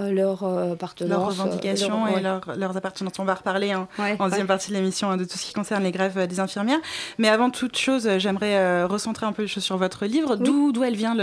euh, 0.00 0.12
leur 0.12 0.44
euh, 0.44 0.72
appartenance. 0.74 1.10
Leurs 1.10 1.26
revendications 1.26 2.06
et 2.06 2.20
leurs 2.20 2.76
appartenances. 2.76 3.18
On 3.18 3.24
va 3.24 3.34
reparler 3.34 3.72
hein, 3.72 3.88
en 4.18 4.28
deuxième 4.28 4.46
partie 4.46 4.70
de 4.70 4.76
l'émission 4.76 5.10
hein, 5.10 5.16
de 5.16 5.24
tout 5.24 5.36
ce 5.36 5.44
qui 5.44 5.52
concerne 5.52 5.82
les 5.82 5.92
grèves 5.92 6.26
des 6.26 6.40
infirmières. 6.40 6.80
Mais 7.18 7.28
avant 7.28 7.50
toute 7.50 7.76
chose, 7.76 8.08
j'aimerais 8.18 8.56
euh, 8.56 8.86
recentrer 8.86 9.26
un 9.26 9.32
peu 9.32 9.42
les 9.42 9.48
choses 9.48 9.64
sur 9.64 9.76
votre 9.76 10.06
livre. 10.06 10.36
D'où 10.36 10.84
elle 10.84 10.96
vient 10.96 11.16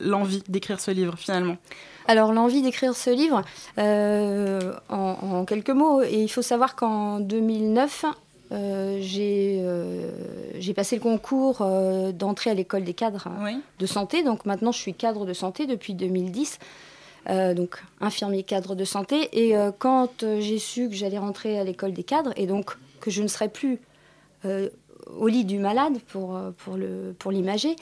l'envie 0.00 0.42
d'écrire 0.48 0.80
ce 0.80 0.90
livre 0.90 1.14
finalement? 1.16 1.56
Alors 2.08 2.32
l'envie 2.32 2.62
d'écrire 2.62 2.94
ce 2.94 3.10
livre, 3.10 3.42
en, 3.78 5.44
quelques 5.46 5.70
mots, 5.70 6.02
et 6.02 6.22
il 6.22 6.28
faut 6.28 6.42
savoir 6.42 6.74
qu'en 6.74 7.20
2009, 7.20 8.04
j'ai 9.00 9.62
passé 10.74 10.96
le 10.96 11.02
concours 11.02 11.64
d'entrée 12.12 12.50
à 12.50 12.54
l'école 12.54 12.84
des 12.84 12.94
cadres 12.94 13.28
de 13.78 13.86
santé. 13.86 14.22
Donc 14.24 14.44
maintenant, 14.44 14.72
je 14.72 14.78
suis 14.78 14.94
cadre 14.94 15.24
de 15.24 15.32
santé 15.32 15.66
depuis 15.66 15.94
2010. 15.94 16.58
Euh, 17.28 17.52
donc 17.52 17.82
infirmier 18.00 18.42
cadre 18.42 18.74
de 18.74 18.84
santé. 18.84 19.28
Et 19.32 19.56
euh, 19.56 19.72
quand 19.78 20.22
euh, 20.22 20.40
j'ai 20.40 20.58
su 20.58 20.88
que 20.88 20.94
j'allais 20.94 21.18
rentrer 21.18 21.58
à 21.58 21.64
l'école 21.64 21.92
des 21.92 22.02
cadres, 22.02 22.32
et 22.36 22.46
donc 22.46 22.76
que 23.00 23.10
je 23.10 23.22
ne 23.22 23.28
serais 23.28 23.48
plus 23.48 23.78
au 25.18 25.28
lit 25.28 25.44
du 25.44 25.58
malade 25.58 25.98
pour, 26.08 26.40
pour, 26.64 26.78
le, 26.78 27.14
pour 27.18 27.30
l'imager, 27.30 27.76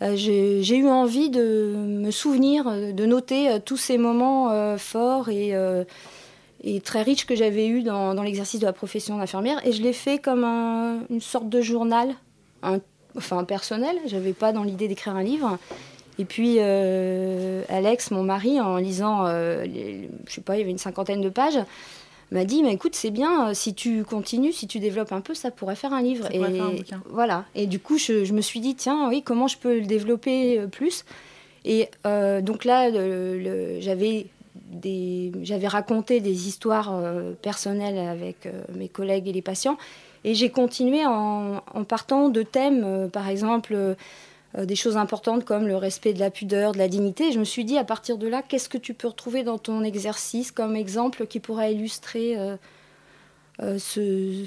mhm. 0.00 0.14
j'ai, 0.14 0.76
eu 0.76 0.88
envie 0.88 1.28
de 1.28 1.74
me 1.74 2.12
souvenir, 2.12 2.70
de 2.70 3.04
noter 3.04 3.58
tous 3.64 3.76
ces 3.76 3.98
moments 3.98 4.76
forts 4.78 5.28
et, 5.28 5.54
et 6.62 6.80
très 6.80 7.02
riches 7.02 7.26
que 7.26 7.34
j'avais 7.34 7.66
eus 7.66 7.82
dans, 7.82 8.14
dans, 8.14 8.22
l'exercice 8.22 8.60
de 8.60 8.66
la 8.66 8.72
profession 8.72 9.18
d'infirmière. 9.18 9.60
Et 9.66 9.72
je 9.72 9.82
l'ai 9.82 9.92
fait 9.92 10.18
comme 10.18 10.44
une 10.44 11.20
sorte 11.20 11.48
de 11.48 11.60
journal, 11.60 12.14
un, 12.62 12.78
enfin 13.16 13.42
personnel. 13.42 13.96
J'avais 14.06 14.32
pas 14.32 14.52
dans 14.52 14.62
l'idée 14.62 14.86
d'écrire 14.86 15.16
un 15.16 15.24
livre. 15.24 15.58
Et 16.18 16.24
puis 16.24 16.56
euh, 16.58 17.62
Alex, 17.68 18.10
mon 18.10 18.22
mari, 18.22 18.60
en 18.60 18.76
lisant, 18.76 19.26
euh, 19.26 19.64
je 20.26 20.32
sais 20.32 20.40
pas, 20.40 20.56
il 20.56 20.60
y 20.60 20.62
avait 20.62 20.70
une 20.70 20.78
cinquantaine 20.78 21.20
de 21.20 21.28
pages, 21.28 21.58
m'a 22.30 22.44
dit, 22.44 22.62
mais 22.62 22.72
écoute, 22.72 22.94
c'est 22.94 23.10
bien, 23.10 23.48
euh, 23.48 23.54
si 23.54 23.74
tu 23.74 24.04
continues, 24.04 24.52
si 24.52 24.66
tu 24.66 24.78
développes 24.78 25.12
un 25.12 25.20
peu, 25.20 25.34
ça 25.34 25.50
pourrait 25.50 25.76
faire 25.76 25.92
un 25.92 26.02
livre. 26.02 26.26
et 26.30 26.38
faire 26.38 26.64
un 26.64 26.70
bouquin. 26.70 27.02
voilà. 27.10 27.44
Et 27.54 27.66
du 27.66 27.80
coup, 27.80 27.98
je, 27.98 28.32
me 28.32 28.40
suis 28.40 28.60
dit, 28.60 28.74
tiens, 28.74 29.08
oui, 29.08 29.22
comment 29.22 29.48
je 29.48 29.58
peux 29.58 29.80
le 29.80 29.86
développer 29.86 30.60
plus? 30.70 31.04
Et 31.64 31.88
donc 32.04 32.64
là, 32.64 32.90
j'avais 33.80 34.26
des, 34.54 35.32
j'avais 35.42 35.66
raconté 35.66 36.20
des 36.20 36.46
histoires 36.46 36.94
personnelles 37.42 37.98
avec 37.98 38.48
mes 38.74 38.88
collègues 38.88 39.28
et 39.28 39.32
les 39.32 39.42
patients, 39.42 39.78
et 40.24 40.34
j'ai 40.34 40.50
continué 40.50 41.04
en, 41.06 41.62
en, 41.74 41.84
partant 41.84 42.28
de 42.28 42.42
thèmes, 42.42 43.08
par 43.10 43.28
exemple 43.28 43.96
des 44.56 44.76
choses 44.76 44.96
importantes 44.96 45.44
comme 45.44 45.66
le 45.66 45.76
respect 45.76 46.12
de 46.12 46.20
la 46.20 46.30
pudeur, 46.30 46.72
de 46.72 46.78
la 46.78 46.88
dignité. 46.88 47.32
je 47.32 47.38
me 47.38 47.44
suis 47.44 47.64
dit, 47.64 47.76
à 47.78 47.84
partir 47.84 48.18
de 48.18 48.28
là, 48.28 48.42
qu'est-ce 48.42 48.68
que 48.68 48.78
tu 48.78 48.94
peux 48.94 49.08
retrouver 49.08 49.42
dans 49.42 49.58
ton 49.58 49.82
exercice 49.82 50.52
comme 50.52 50.76
exemple 50.76 51.26
qui 51.26 51.40
pourrait 51.40 51.74
illustrer 51.74 52.36
euh, 53.62 53.78
ce, 53.78 54.44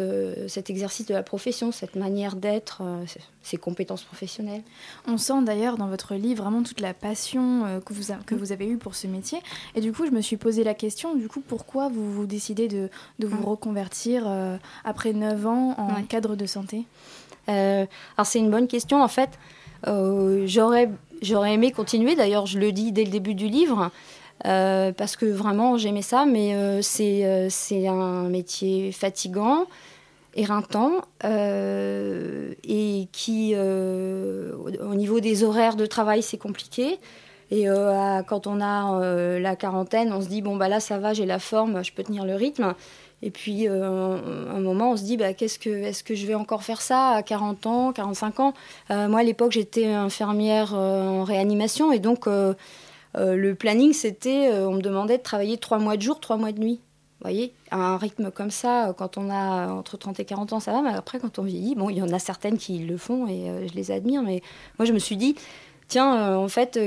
euh, 0.00 0.48
cet 0.48 0.68
exercice 0.68 1.06
de 1.06 1.14
la 1.14 1.22
profession, 1.22 1.70
cette 1.70 1.94
manière 1.94 2.34
d'être, 2.34 2.82
euh, 2.82 3.04
ces 3.40 3.56
compétences 3.56 4.02
professionnelles? 4.02 4.64
On 5.06 5.16
sent 5.16 5.44
d'ailleurs 5.44 5.76
dans 5.76 5.86
votre 5.86 6.16
livre 6.16 6.42
vraiment 6.42 6.64
toute 6.64 6.80
la 6.80 6.92
passion 6.92 7.80
que, 7.86 7.92
vous 7.92 8.12
que 8.26 8.34
vous 8.34 8.50
avez 8.50 8.66
eue 8.66 8.76
pour 8.76 8.96
ce 8.96 9.06
métier. 9.06 9.38
Et 9.76 9.80
du 9.80 9.92
coup, 9.92 10.06
je 10.06 10.10
me 10.10 10.20
suis 10.20 10.36
posé 10.36 10.64
la 10.64 10.74
question, 10.74 11.14
du 11.14 11.28
coup, 11.28 11.40
pourquoi 11.40 11.88
vous, 11.88 12.12
vous 12.12 12.26
décidez 12.26 12.66
de, 12.66 12.90
de 13.20 13.26
vous 13.28 13.44
reconvertir 13.46 14.28
après 14.84 15.12
9 15.12 15.46
ans 15.46 15.74
en 15.78 16.02
cadre 16.02 16.34
de 16.34 16.46
santé? 16.46 16.84
Alors 17.48 18.26
c'est 18.26 18.38
une 18.38 18.50
bonne 18.50 18.68
question. 18.68 19.02
En 19.02 19.08
fait, 19.08 19.30
j'aurais, 19.84 20.90
j'aurais 21.22 21.54
aimé 21.54 21.72
continuer, 21.72 22.14
d'ailleurs 22.14 22.46
je 22.46 22.58
le 22.58 22.72
dis 22.72 22.92
dès 22.92 23.04
le 23.04 23.10
début 23.10 23.34
du 23.34 23.48
livre. 23.48 23.90
Euh, 24.46 24.92
parce 24.92 25.16
que 25.16 25.26
vraiment 25.26 25.76
j'aimais 25.76 26.02
ça, 26.02 26.24
mais 26.24 26.54
euh, 26.54 26.80
euh, 27.00 27.46
c'est 27.50 27.88
un 27.88 28.28
métier 28.28 28.92
fatigant, 28.92 29.66
éreintant, 30.34 30.92
et 31.24 33.08
qui, 33.10 33.54
au 33.56 34.94
niveau 34.94 35.20
des 35.20 35.42
horaires 35.42 35.74
de 35.76 35.86
travail, 35.86 36.22
c'est 36.22 36.38
compliqué. 36.38 36.98
Et 37.50 37.64
quand 38.28 38.46
on 38.46 38.60
a 38.60 39.38
la 39.38 39.56
quarantaine, 39.56 40.12
on 40.12 40.20
se 40.20 40.28
dit, 40.28 40.42
bon, 40.42 40.54
bah 40.54 40.68
là, 40.68 40.78
ça 40.78 40.98
va, 40.98 41.12
j'ai 41.12 41.26
la 41.26 41.40
forme, 41.40 41.82
je 41.82 41.92
peux 41.92 42.04
tenir 42.04 42.24
le 42.24 42.34
rythme. 42.34 42.74
Et 43.22 43.30
puis, 43.30 43.66
à 43.66 43.72
un 43.74 44.60
moment, 44.60 44.92
on 44.92 44.96
se 44.96 45.02
dit, 45.02 45.16
bah, 45.16 45.34
qu'est-ce 45.34 45.58
que, 45.58 45.70
est-ce 45.70 46.04
que 46.04 46.14
je 46.14 46.24
vais 46.24 46.36
encore 46.36 46.62
faire 46.62 46.80
ça 46.80 47.10
à 47.10 47.22
40 47.22 47.66
ans, 47.66 47.92
45 47.92 48.40
ans? 48.40 48.54
Moi, 48.90 49.20
à 49.20 49.22
l'époque, 49.24 49.52
j'étais 49.52 49.86
infirmière 49.86 50.74
en 50.74 51.24
réanimation, 51.24 51.90
et 51.90 51.98
donc 51.98 52.28
euh, 53.16 53.36
le 53.36 53.54
planning, 53.54 53.92
c'était, 53.92 54.50
euh, 54.52 54.68
on 54.68 54.74
me 54.74 54.82
demandait 54.82 55.18
de 55.18 55.22
travailler 55.22 55.56
trois 55.58 55.78
mois 55.78 55.96
de 55.96 56.02
jour, 56.02 56.20
trois 56.20 56.36
mois 56.36 56.52
de 56.52 56.60
nuit. 56.60 56.80
Vous 57.20 57.24
voyez, 57.24 57.52
à 57.72 57.78
un 57.78 57.96
rythme 57.96 58.30
comme 58.30 58.52
ça, 58.52 58.94
quand 58.96 59.18
on 59.18 59.28
a 59.28 59.72
entre 59.72 59.96
30 59.96 60.20
et 60.20 60.24
40 60.24 60.52
ans, 60.52 60.60
ça 60.60 60.72
va, 60.72 60.82
mais 60.82 60.90
après, 60.90 61.18
quand 61.18 61.40
on 61.40 61.42
vieillit, 61.42 61.74
bon, 61.74 61.90
il 61.90 61.96
y 61.96 62.02
en 62.02 62.12
a 62.12 62.20
certaines 62.20 62.58
qui 62.58 62.78
le 62.78 62.96
font 62.96 63.26
et 63.26 63.50
euh, 63.50 63.66
je 63.66 63.74
les 63.74 63.90
admire, 63.90 64.22
mais 64.22 64.40
moi, 64.78 64.86
je 64.86 64.92
me 64.92 65.00
suis 65.00 65.16
dit, 65.16 65.34
tiens, 65.88 66.36
en 66.36 66.48
fait, 66.48 66.78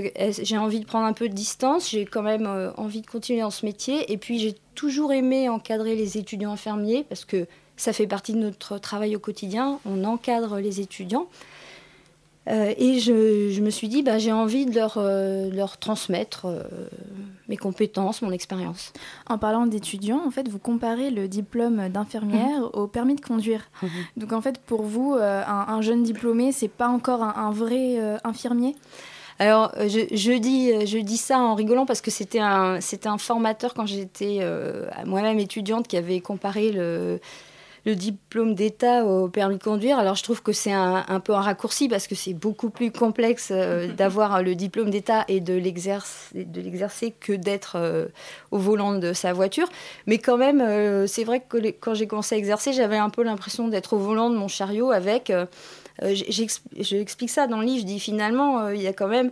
j'ai 0.41 0.58
envie 0.58 0.79
de 0.79 0.86
prendre 0.86 1.05
un 1.05 1.13
peu 1.13 1.27
de 1.27 1.34
distance, 1.34 1.89
j'ai 1.89 2.05
quand 2.05 2.22
même 2.22 2.48
envie 2.77 3.01
de 3.01 3.08
continuer 3.08 3.41
dans 3.41 3.50
ce 3.50 3.65
métier, 3.65 4.12
et 4.12 4.17
puis 4.17 4.39
j'ai 4.39 4.55
toujours 4.75 5.12
aimé 5.12 5.50
encadrer 5.50 5.96
les 5.96 6.17
étudiants 6.17 6.53
infirmiers, 6.53 7.03
parce 7.10 7.25
que 7.25 7.48
ça 7.77 7.93
fait 7.93 8.08
partie 8.08 8.34
de 8.34 8.38
notre 8.38 8.77
travail 8.77 9.15
au 9.15 9.20
quotidien, 9.20 9.79
on 9.86 10.03
encadre 10.03 10.58
les 10.58 10.81
étudiants. 10.81 11.27
Euh, 12.50 12.74
et 12.78 13.00
je, 13.00 13.62
me 13.62 13.70
suis 13.70 13.88
dit, 13.88 14.02
bah, 14.02 14.18
j'ai 14.18 14.32
envie 14.32 14.66
de 14.66 14.74
leur, 14.74 14.96
euh, 14.98 15.50
leur 15.52 15.78
transmettre 15.78 16.46
euh, 16.46 16.64
mes 17.48 17.58
compétences, 17.58 18.22
mon 18.22 18.32
expérience. 18.32 18.94
En 19.28 19.38
parlant 19.38 19.68
d'étudiants, 19.68 20.22
en 20.26 20.32
fait, 20.32 20.48
vous 20.48 20.58
comparez 20.58 21.12
le 21.12 21.28
diplôme 21.28 21.90
d'infirmière 21.90 22.62
mhm. 22.62 22.70
au 22.74 22.88
permis 22.88 23.16
de 23.16 23.22
conduire. 23.22 23.70
Mhm. 23.84 23.90
Donc, 24.18 24.34
en 24.34 24.42
fait, 24.42 24.60
pour 24.60 24.84
vous, 24.84 25.14
un, 25.14 25.82
jeune 25.82 26.04
diplômé, 26.04 26.52
c'est 26.52 26.68
pas 26.68 26.88
encore 26.88 27.24
un, 27.24 27.52
vrai 27.52 28.00
infirmier? 28.24 28.76
Alors, 29.40 29.72
je, 29.80 30.16
je, 30.16 30.38
dis, 30.38 30.86
je 30.86 31.00
dis 31.00 31.18
ça 31.18 31.40
en 31.40 31.56
rigolant 31.56 31.86
parce 31.86 32.02
que 32.02 32.12
c'était 32.12 32.40
un, 32.40 32.80
un 33.06 33.18
formateur 33.18 33.74
quand 33.74 33.86
j'étais 33.86 34.40
moi-même 35.06 35.40
étudiante 35.40 35.88
qui 35.88 35.98
avait 35.98 36.22
comparé 36.22 36.72
le, 36.72 37.20
le 37.86 37.96
diplôme 37.96 38.54
d'État 38.54 39.06
au 39.06 39.28
permis 39.28 39.58
de 39.58 39.64
conduire. 39.64 39.98
Alors 39.98 40.16
je 40.16 40.24
trouve 40.24 40.42
que 40.42 40.52
c'est 40.52 40.72
un, 40.72 41.20
peu 41.24 41.34
un 41.34 41.42
raccourci 41.42 41.88
parce 41.90 42.08
que 42.08 42.16
c'est 42.16 42.34
beaucoup 42.34 42.70
plus 42.70 42.92
complexe 42.92 43.50
euh, 43.52 43.88
d'avoir 43.98 44.44
le 44.44 44.56
diplôme 44.56 44.90
d'État 44.90 45.26
et 45.28 45.40
de 45.40 45.54
l'exercer 45.54 47.14
que 47.20 47.34
d'être 47.34 47.74
euh, 47.76 48.08
au 48.52 48.58
volant 48.58 48.94
de 48.94 49.14
sa 49.14 49.34
voiture. 49.34 49.68
Mais 50.06 50.20
quand 50.20 50.38
même, 50.38 50.62
euh, 50.62 51.08
c'est 51.08 51.24
vrai 51.24 51.42
que 51.42 51.58
quand 51.80 51.94
j'ai 51.94 52.08
commencé 52.08 52.36
à 52.36 52.38
exercer, 52.38 52.74
j'avais 52.74 52.98
un 52.98 53.10
peu 53.10 53.24
l'impression 53.24 53.68
d'être 53.68 53.94
au 53.94 53.98
volant 53.98 54.30
de 54.30 54.36
mon 54.36 54.48
chariot 54.48 54.92
avec... 54.92 55.32
J'explique 56.02 57.30
ça 57.30 57.46
dans 57.46 57.60
le 57.60 57.66
livre, 57.66 57.82
je 57.82 57.86
dis 57.86 58.00
finalement, 58.00 58.70
il 58.70 58.82
y 58.82 58.88
a 58.88 58.94
quand 58.94 59.10
même 59.10 59.30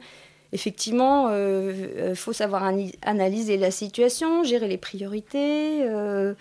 effectivement, 0.52 1.30
il 1.32 2.16
faut 2.16 2.34
savoir 2.34 2.72
analyser 3.02 3.58
la 3.58 3.72
situation, 3.72 4.44
gérer 4.44 4.68
les 4.68 4.78
priorités, 4.78 5.84
euh, 5.84 6.34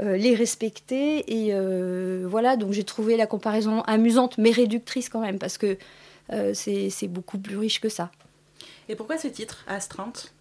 les 0.00 0.34
respecter. 0.34 1.24
Et 1.32 1.50
euh, 1.52 2.26
voilà, 2.28 2.56
donc 2.56 2.72
j'ai 2.72 2.84
trouvé 2.84 3.16
la 3.16 3.26
comparaison 3.26 3.82
amusante, 3.82 4.38
mais 4.38 4.50
réductrice 4.50 5.08
quand 5.08 5.20
même, 5.20 5.38
parce 5.38 5.58
que 5.58 5.76
euh, 6.32 6.52
c'est 6.54 7.08
beaucoup 7.08 7.38
plus 7.38 7.56
riche 7.56 7.80
que 7.80 7.88
ça. 7.88 8.10
Et 8.88 8.96
pourquoi 8.96 9.18
ce 9.18 9.28
titre, 9.28 9.64
Astreinte? 9.66 10.32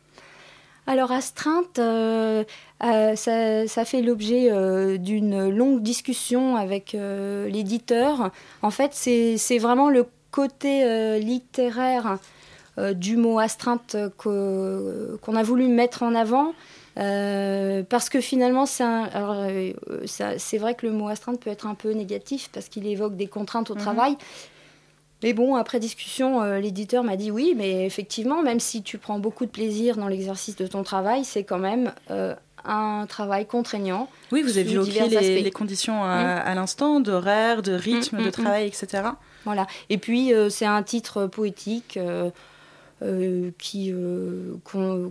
Alors 0.85 1.11
Astreinte, 1.13 1.77
ça, 1.77 3.15
ça, 3.15 3.85
fait 3.85 4.01
l'objet 4.01 4.97
d'une 4.97 5.49
longue 5.49 5.81
discussion 5.81 6.57
avec 6.57 6.91
l'éditeur. 6.91 8.31
En 8.61 8.69
fait, 8.69 8.93
c'est 8.93 9.57
vraiment 9.59 9.89
le 9.89 10.05
côté 10.31 11.19
littéraire 11.19 12.17
du 12.77 13.15
mot 13.15 13.39
astreinte 13.39 13.95
qu'on 14.17 15.35
a 15.35 15.43
voulu 15.43 15.69
mettre 15.69 16.03
en 16.03 16.15
avant. 16.15 16.53
Euh, 16.97 17.83
parce 17.87 18.09
que 18.09 18.21
finalement, 18.21 18.65
euh, 18.81 19.73
c'est 20.05 20.57
vrai 20.57 20.75
que 20.75 20.85
le 20.85 20.91
mot 20.91 21.07
astreinte 21.07 21.39
peut 21.39 21.49
être 21.49 21.65
un 21.65 21.75
peu 21.75 21.91
négatif 21.91 22.49
parce 22.53 22.69
qu'il 22.69 22.85
évoque 22.87 23.15
des 23.15 23.27
contraintes 23.27 23.71
au 23.71 23.75
mhm. 23.75 23.81
travail. 23.81 24.17
Mais 25.23 25.33
bon, 25.33 25.55
après 25.55 25.79
discussion, 25.79 26.41
euh, 26.41 26.59
l'éditeur 26.59 27.03
m'a 27.03 27.15
dit 27.15 27.31
oui, 27.31 27.53
mais 27.55 27.85
effectivement, 27.85 28.43
même 28.43 28.59
si 28.59 28.83
tu 28.83 28.97
prends 28.97 29.19
beaucoup 29.19 29.45
de 29.45 29.51
plaisir 29.51 29.95
dans 29.95 30.07
l'exercice 30.07 30.55
de 30.55 30.67
ton 30.67 30.83
travail, 30.83 31.23
c'est 31.23 31.43
quand 31.43 31.59
même 31.59 31.93
un 32.65 33.05
travail 33.07 33.45
contraignant. 33.45 34.09
Oui, 34.31 34.41
vous 34.41 34.57
avez 34.57 34.71
évoqué 34.71 35.07
les, 35.07 35.41
les, 35.41 35.51
conditions 35.51 36.03
à, 36.03 36.51
mm. 36.51 36.55
l'instant, 36.55 36.99
d'horaire, 36.99 37.61
de 37.61 37.73
rythme, 37.73 38.17
mm, 38.17 38.23
de 38.23 38.27
mm, 38.27 38.31
travail, 38.31 38.67
etc. 38.67 39.03
Voilà. 39.45 39.65
Et 39.89 39.97
puis, 39.97 40.31
c'est 40.49 40.65
un 40.65 40.83
titre 40.83 41.27
poétique. 41.27 41.97
Euh, 43.03 43.51
qui, 43.57 43.91
euh, 43.91 44.55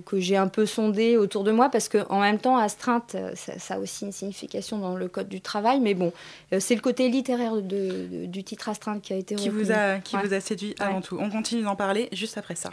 que 0.07 0.19
j'ai 0.19 0.37
un 0.37 0.49
peu 0.49 0.65
sondé 0.65 1.19
autour 1.19 1.45
de 1.45 1.53
moi 1.53 1.69
parce 1.69 1.91
qu'en 1.91 2.21
même 2.21 2.39
temps, 2.39 2.57
astreinte, 2.57 3.17
ça, 3.35 3.75
a 3.75 3.79
aussi 3.79 4.07
une 4.07 4.13
signification 4.13 4.79
dans 4.79 4.97
le 4.97 5.09
code 5.09 5.29
du 5.29 5.43
travail, 5.43 5.79
mais 5.79 5.93
bon, 5.93 6.11
euh, 6.55 6.61
c'est 6.61 6.75
le 6.75 6.81
côté 6.81 7.11
littéraire 7.11 7.61
de, 7.61 8.25
du 8.27 8.45
titre 8.45 8.71
astreinte 8.71 9.03
qui 9.03 9.13
a 9.13 9.17
été 9.17 9.35
qui 9.35 9.51
vous 9.51 9.73
a 9.73 9.99
qui 9.99 10.17
vous 10.17 10.33
a 10.33 10.41
séduit 10.41 10.75
avant 10.79 11.03
tout. 11.03 11.19
On 11.21 11.29
continue 11.29 11.63
d'en 11.63 11.77
parler 11.77 12.09
juste 12.13 12.39
après 12.39 12.55
ça. 12.55 12.71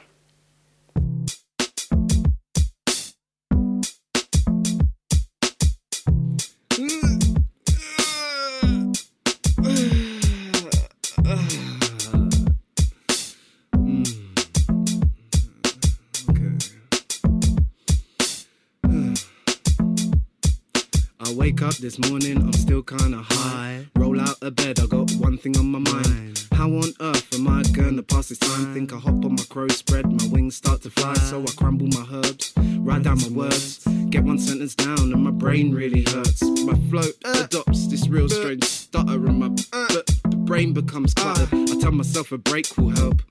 Wake 21.59 21.67
up 21.67 21.75
this 21.75 21.99
morning, 22.09 22.37
I'm 22.37 22.53
still 22.53 22.81
kinda 22.81 23.21
high. 23.21 23.85
Roll 23.95 24.19
out 24.21 24.37
of 24.41 24.55
bed, 24.55 24.79
I 24.79 24.85
got 24.85 25.11
one 25.13 25.37
thing 25.37 25.57
on 25.57 25.69
my 25.69 25.79
mind. 25.79 26.47
How 26.53 26.67
on 26.67 26.93
earth 27.01 27.33
am 27.33 27.47
I 27.47 27.63
gonna 27.63 28.03
pass 28.03 28.29
this 28.29 28.37
time? 28.37 28.73
Think 28.73 28.93
I 28.93 28.97
hop 28.97 29.25
on 29.25 29.35
my 29.35 29.43
crow 29.49 29.67
spread, 29.67 30.05
my 30.05 30.27
wings 30.27 30.55
start 30.55 30.83
to 30.83 30.89
fly. 30.89 31.15
So 31.15 31.41
I 31.41 31.51
crumble 31.57 31.87
my 31.87 32.05
herbs, 32.13 32.53
write 32.57 33.03
down 33.03 33.19
my 33.21 33.27
words, 33.29 33.79
get 34.09 34.23
one 34.23 34.39
sentence 34.39 34.75
down, 34.75 35.11
and 35.13 35.23
my 35.23 35.31
brain 35.31 35.73
really 35.73 36.03
hurts. 36.03 36.41
My 36.43 36.75
flow 36.89 37.09
adopts 37.25 37.87
this 37.87 38.07
real 38.07 38.29
strange 38.29 38.63
stutter, 38.63 39.25
and 39.27 39.39
my 39.39 39.49
brain 40.49 40.71
becomes 40.71 41.13
cluttered. 41.13 41.49
I 41.53 41.79
tell 41.79 41.91
myself 41.91 42.31
a 42.31 42.37
break 42.37 42.77
will 42.77 42.91
help. 42.91 43.21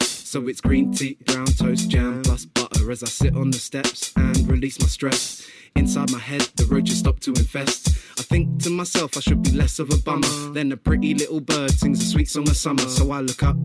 So 0.00 0.48
it's 0.48 0.60
green 0.60 0.92
tea, 0.92 1.18
brown 1.24 1.46
toast, 1.46 1.88
jam, 1.88 2.22
plus 2.22 2.46
butter 2.46 2.90
as 2.90 3.04
I 3.04 3.06
sit 3.06 3.36
on 3.36 3.50
the 3.50 3.58
steps 3.58 4.12
and 4.16 4.48
release 4.50 4.80
my 4.80 4.88
stress. 4.88 5.46
Inside 5.76 6.10
my 6.10 6.18
head, 6.18 6.42
the 6.56 6.64
roaches 6.64 6.98
stop 6.98 7.20
to 7.20 7.30
infest. 7.30 7.88
I 8.18 8.22
think 8.22 8.62
to 8.62 8.70
myself, 8.70 9.16
I 9.16 9.20
should 9.20 9.42
be 9.42 9.50
less 9.50 9.78
of 9.78 9.92
a 9.92 9.98
bummer. 9.98 10.52
Then 10.52 10.72
a 10.72 10.76
pretty 10.76 11.14
little 11.14 11.40
bird 11.40 11.70
sings 11.70 12.02
a 12.02 12.06
sweet 12.06 12.28
song 12.28 12.48
of 12.48 12.56
summer. 12.56 12.88
So 12.88 13.12
I 13.12 13.20
look 13.20 13.42
up, 13.42 13.56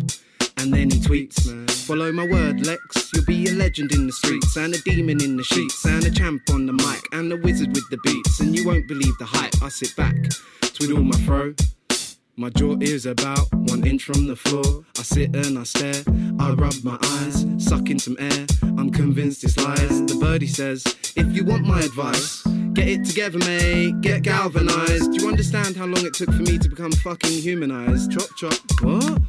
and 0.57 0.73
then 0.73 0.89
he 0.89 0.99
tweets 0.99 1.49
Follow 1.87 2.11
my 2.11 2.27
word, 2.27 2.65
Lex. 2.65 3.11
You'll 3.13 3.25
be 3.25 3.47
a 3.47 3.53
legend 3.53 3.91
in 3.93 4.07
the 4.07 4.13
streets, 4.13 4.55
and 4.57 4.73
a 4.73 4.77
demon 4.79 5.21
in 5.21 5.37
the 5.37 5.43
sheets, 5.43 5.85
and 5.85 6.03
a 6.05 6.11
champ 6.11 6.41
on 6.51 6.65
the 6.65 6.73
mic, 6.73 7.01
and 7.11 7.31
a 7.31 7.37
wizard 7.37 7.69
with 7.73 7.89
the 7.89 7.97
beats. 8.03 8.39
And 8.39 8.55
you 8.55 8.67
won't 8.67 8.87
believe 8.87 9.17
the 9.17 9.25
hype. 9.25 9.61
I 9.63 9.69
sit 9.69 9.95
back, 9.95 10.15
twiddle 10.61 11.03
my 11.03 11.17
throat. 11.25 11.59
My 12.35 12.49
jaw 12.49 12.75
is 12.79 13.05
about 13.05 13.53
one 13.53 13.85
inch 13.85 14.03
from 14.03 14.27
the 14.27 14.35
floor. 14.35 14.83
I 14.97 15.01
sit 15.03 15.35
and 15.35 15.57
I 15.59 15.63
stare. 15.63 16.03
I 16.39 16.51
rub 16.53 16.75
my 16.83 16.97
eyes, 17.01 17.45
suck 17.57 17.89
in 17.89 17.99
some 17.99 18.17
air. 18.19 18.47
Convinced 18.93 19.43
it's 19.43 19.57
lies. 19.57 20.05
The 20.05 20.17
birdie 20.19 20.48
says, 20.48 20.83
If 21.15 21.36
you 21.36 21.43
want 21.45 21.65
my 21.65 21.81
advice, 21.81 22.43
get 22.74 22.88
it 22.88 23.05
together, 23.05 23.39
mate. 23.39 24.01
Get 24.01 24.24
galvanized. 24.24 25.12
Do 25.12 25.21
you 25.21 25.27
understand 25.29 25.75
how 25.75 25.86
long 25.86 26.05
it 26.05 26.13
took 26.13 26.31
for 26.31 26.41
me 26.41 26.57
to 26.57 26.69
become 26.69 26.91
fucking 26.91 27.41
humanized? 27.41 28.12
Chop, 28.12 28.29
chop. 28.38 28.53
What? 28.81 29.21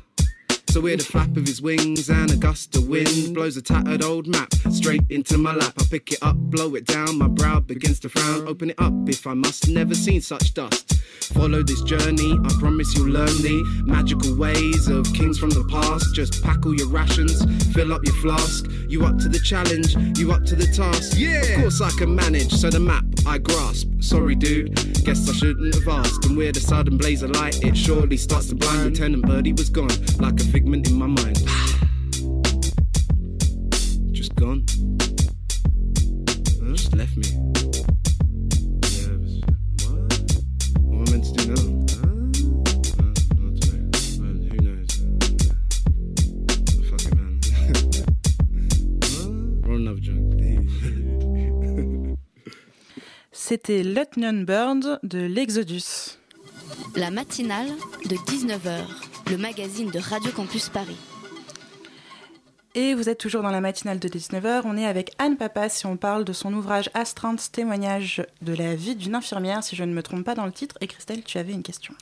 So 0.72 0.80
we're 0.80 0.96
the 0.96 1.04
flap 1.04 1.36
of 1.36 1.46
his 1.46 1.60
wings 1.60 2.08
and 2.08 2.30
a 2.30 2.36
gust 2.36 2.74
of 2.76 2.88
wind 2.88 3.34
blows 3.34 3.58
a 3.58 3.62
tattered 3.62 4.02
old 4.02 4.26
map 4.26 4.54
straight 4.70 5.02
into 5.10 5.36
my 5.36 5.54
lap. 5.54 5.74
I 5.78 5.84
pick 5.84 6.12
it 6.12 6.18
up, 6.22 6.36
blow 6.36 6.74
it 6.76 6.86
down, 6.86 7.18
my 7.18 7.28
brow 7.28 7.60
begins 7.60 8.00
to 8.00 8.08
frown. 8.08 8.48
Open 8.48 8.70
it 8.70 8.80
up 8.80 8.94
if 9.06 9.26
I 9.26 9.34
must, 9.34 9.68
never 9.68 9.94
seen 9.94 10.22
such 10.22 10.54
dust. 10.54 11.01
Follow 11.34 11.62
this 11.62 11.80
journey, 11.82 12.38
I 12.44 12.48
promise 12.58 12.94
you'll 12.94 13.08
learn 13.08 13.34
the 13.40 13.62
magical 13.86 14.36
ways 14.36 14.88
of 14.88 15.06
kings 15.14 15.38
from 15.38 15.50
the 15.50 15.64
past. 15.70 16.14
Just 16.14 16.42
pack 16.42 16.66
all 16.66 16.74
your 16.74 16.88
rations, 16.88 17.42
fill 17.72 17.92
up 17.92 18.04
your 18.04 18.14
flask. 18.16 18.66
You 18.88 19.06
up 19.06 19.16
to 19.18 19.28
the 19.28 19.38
challenge, 19.38 19.96
you 20.18 20.32
up 20.32 20.44
to 20.44 20.56
the 20.56 20.66
task. 20.66 21.14
Yeah, 21.16 21.40
of 21.40 21.60
course 21.62 21.80
I 21.80 21.90
can 21.90 22.14
manage. 22.14 22.52
So 22.52 22.68
the 22.68 22.80
map 22.80 23.04
I 23.26 23.38
grasp. 23.38 23.88
Sorry, 24.00 24.34
dude, 24.34 24.74
guess 25.04 25.28
I 25.28 25.32
shouldn't 25.32 25.74
have 25.74 25.88
asked. 25.88 26.26
And 26.26 26.36
with 26.36 26.56
a 26.56 26.60
sudden 26.60 26.98
blaze 26.98 27.22
of 27.22 27.30
light, 27.30 27.64
it 27.64 27.76
surely 27.76 28.18
starts 28.18 28.48
to 28.48 28.54
blind. 28.54 28.98
Lieutenant 28.98 29.26
Birdie 29.26 29.52
was 29.52 29.70
gone, 29.70 29.88
like 30.18 30.38
a 30.38 30.44
figment 30.44 30.88
in 30.88 30.96
my 30.96 31.06
mind. 31.06 31.36
Just 34.12 34.34
gone. 34.34 34.66
Just 36.74 36.94
left 36.94 37.16
me. 37.16 37.51
C'était 53.52 53.82
Lieutenant 53.82 54.44
Bird 54.46 54.98
de 55.02 55.18
l'Exodus. 55.18 56.16
La 56.96 57.10
matinale 57.10 57.68
de 58.08 58.16
19h, 58.16 58.78
le 59.30 59.36
magazine 59.36 59.90
de 59.90 59.98
Radio 59.98 60.30
Campus 60.32 60.70
Paris. 60.70 60.96
Et 62.74 62.94
vous 62.94 63.10
êtes 63.10 63.18
toujours 63.18 63.42
dans 63.42 63.50
la 63.50 63.60
matinale 63.60 63.98
de 63.98 64.08
19h. 64.08 64.62
On 64.64 64.78
est 64.78 64.86
avec 64.86 65.12
Anne 65.18 65.36
Papas 65.36 65.68
si 65.68 65.84
on 65.84 65.98
parle 65.98 66.24
de 66.24 66.32
son 66.32 66.54
ouvrage 66.54 66.88
Astreinte, 66.94 67.52
témoignage 67.52 68.24
de 68.40 68.54
la 68.54 68.74
vie 68.74 68.96
d'une 68.96 69.14
infirmière, 69.14 69.62
si 69.62 69.76
je 69.76 69.84
ne 69.84 69.92
me 69.92 70.02
trompe 70.02 70.24
pas 70.24 70.34
dans 70.34 70.46
le 70.46 70.52
titre. 70.52 70.78
Et 70.80 70.86
Christelle, 70.86 71.22
tu 71.22 71.36
avais 71.36 71.52
une 71.52 71.62
question. 71.62 71.92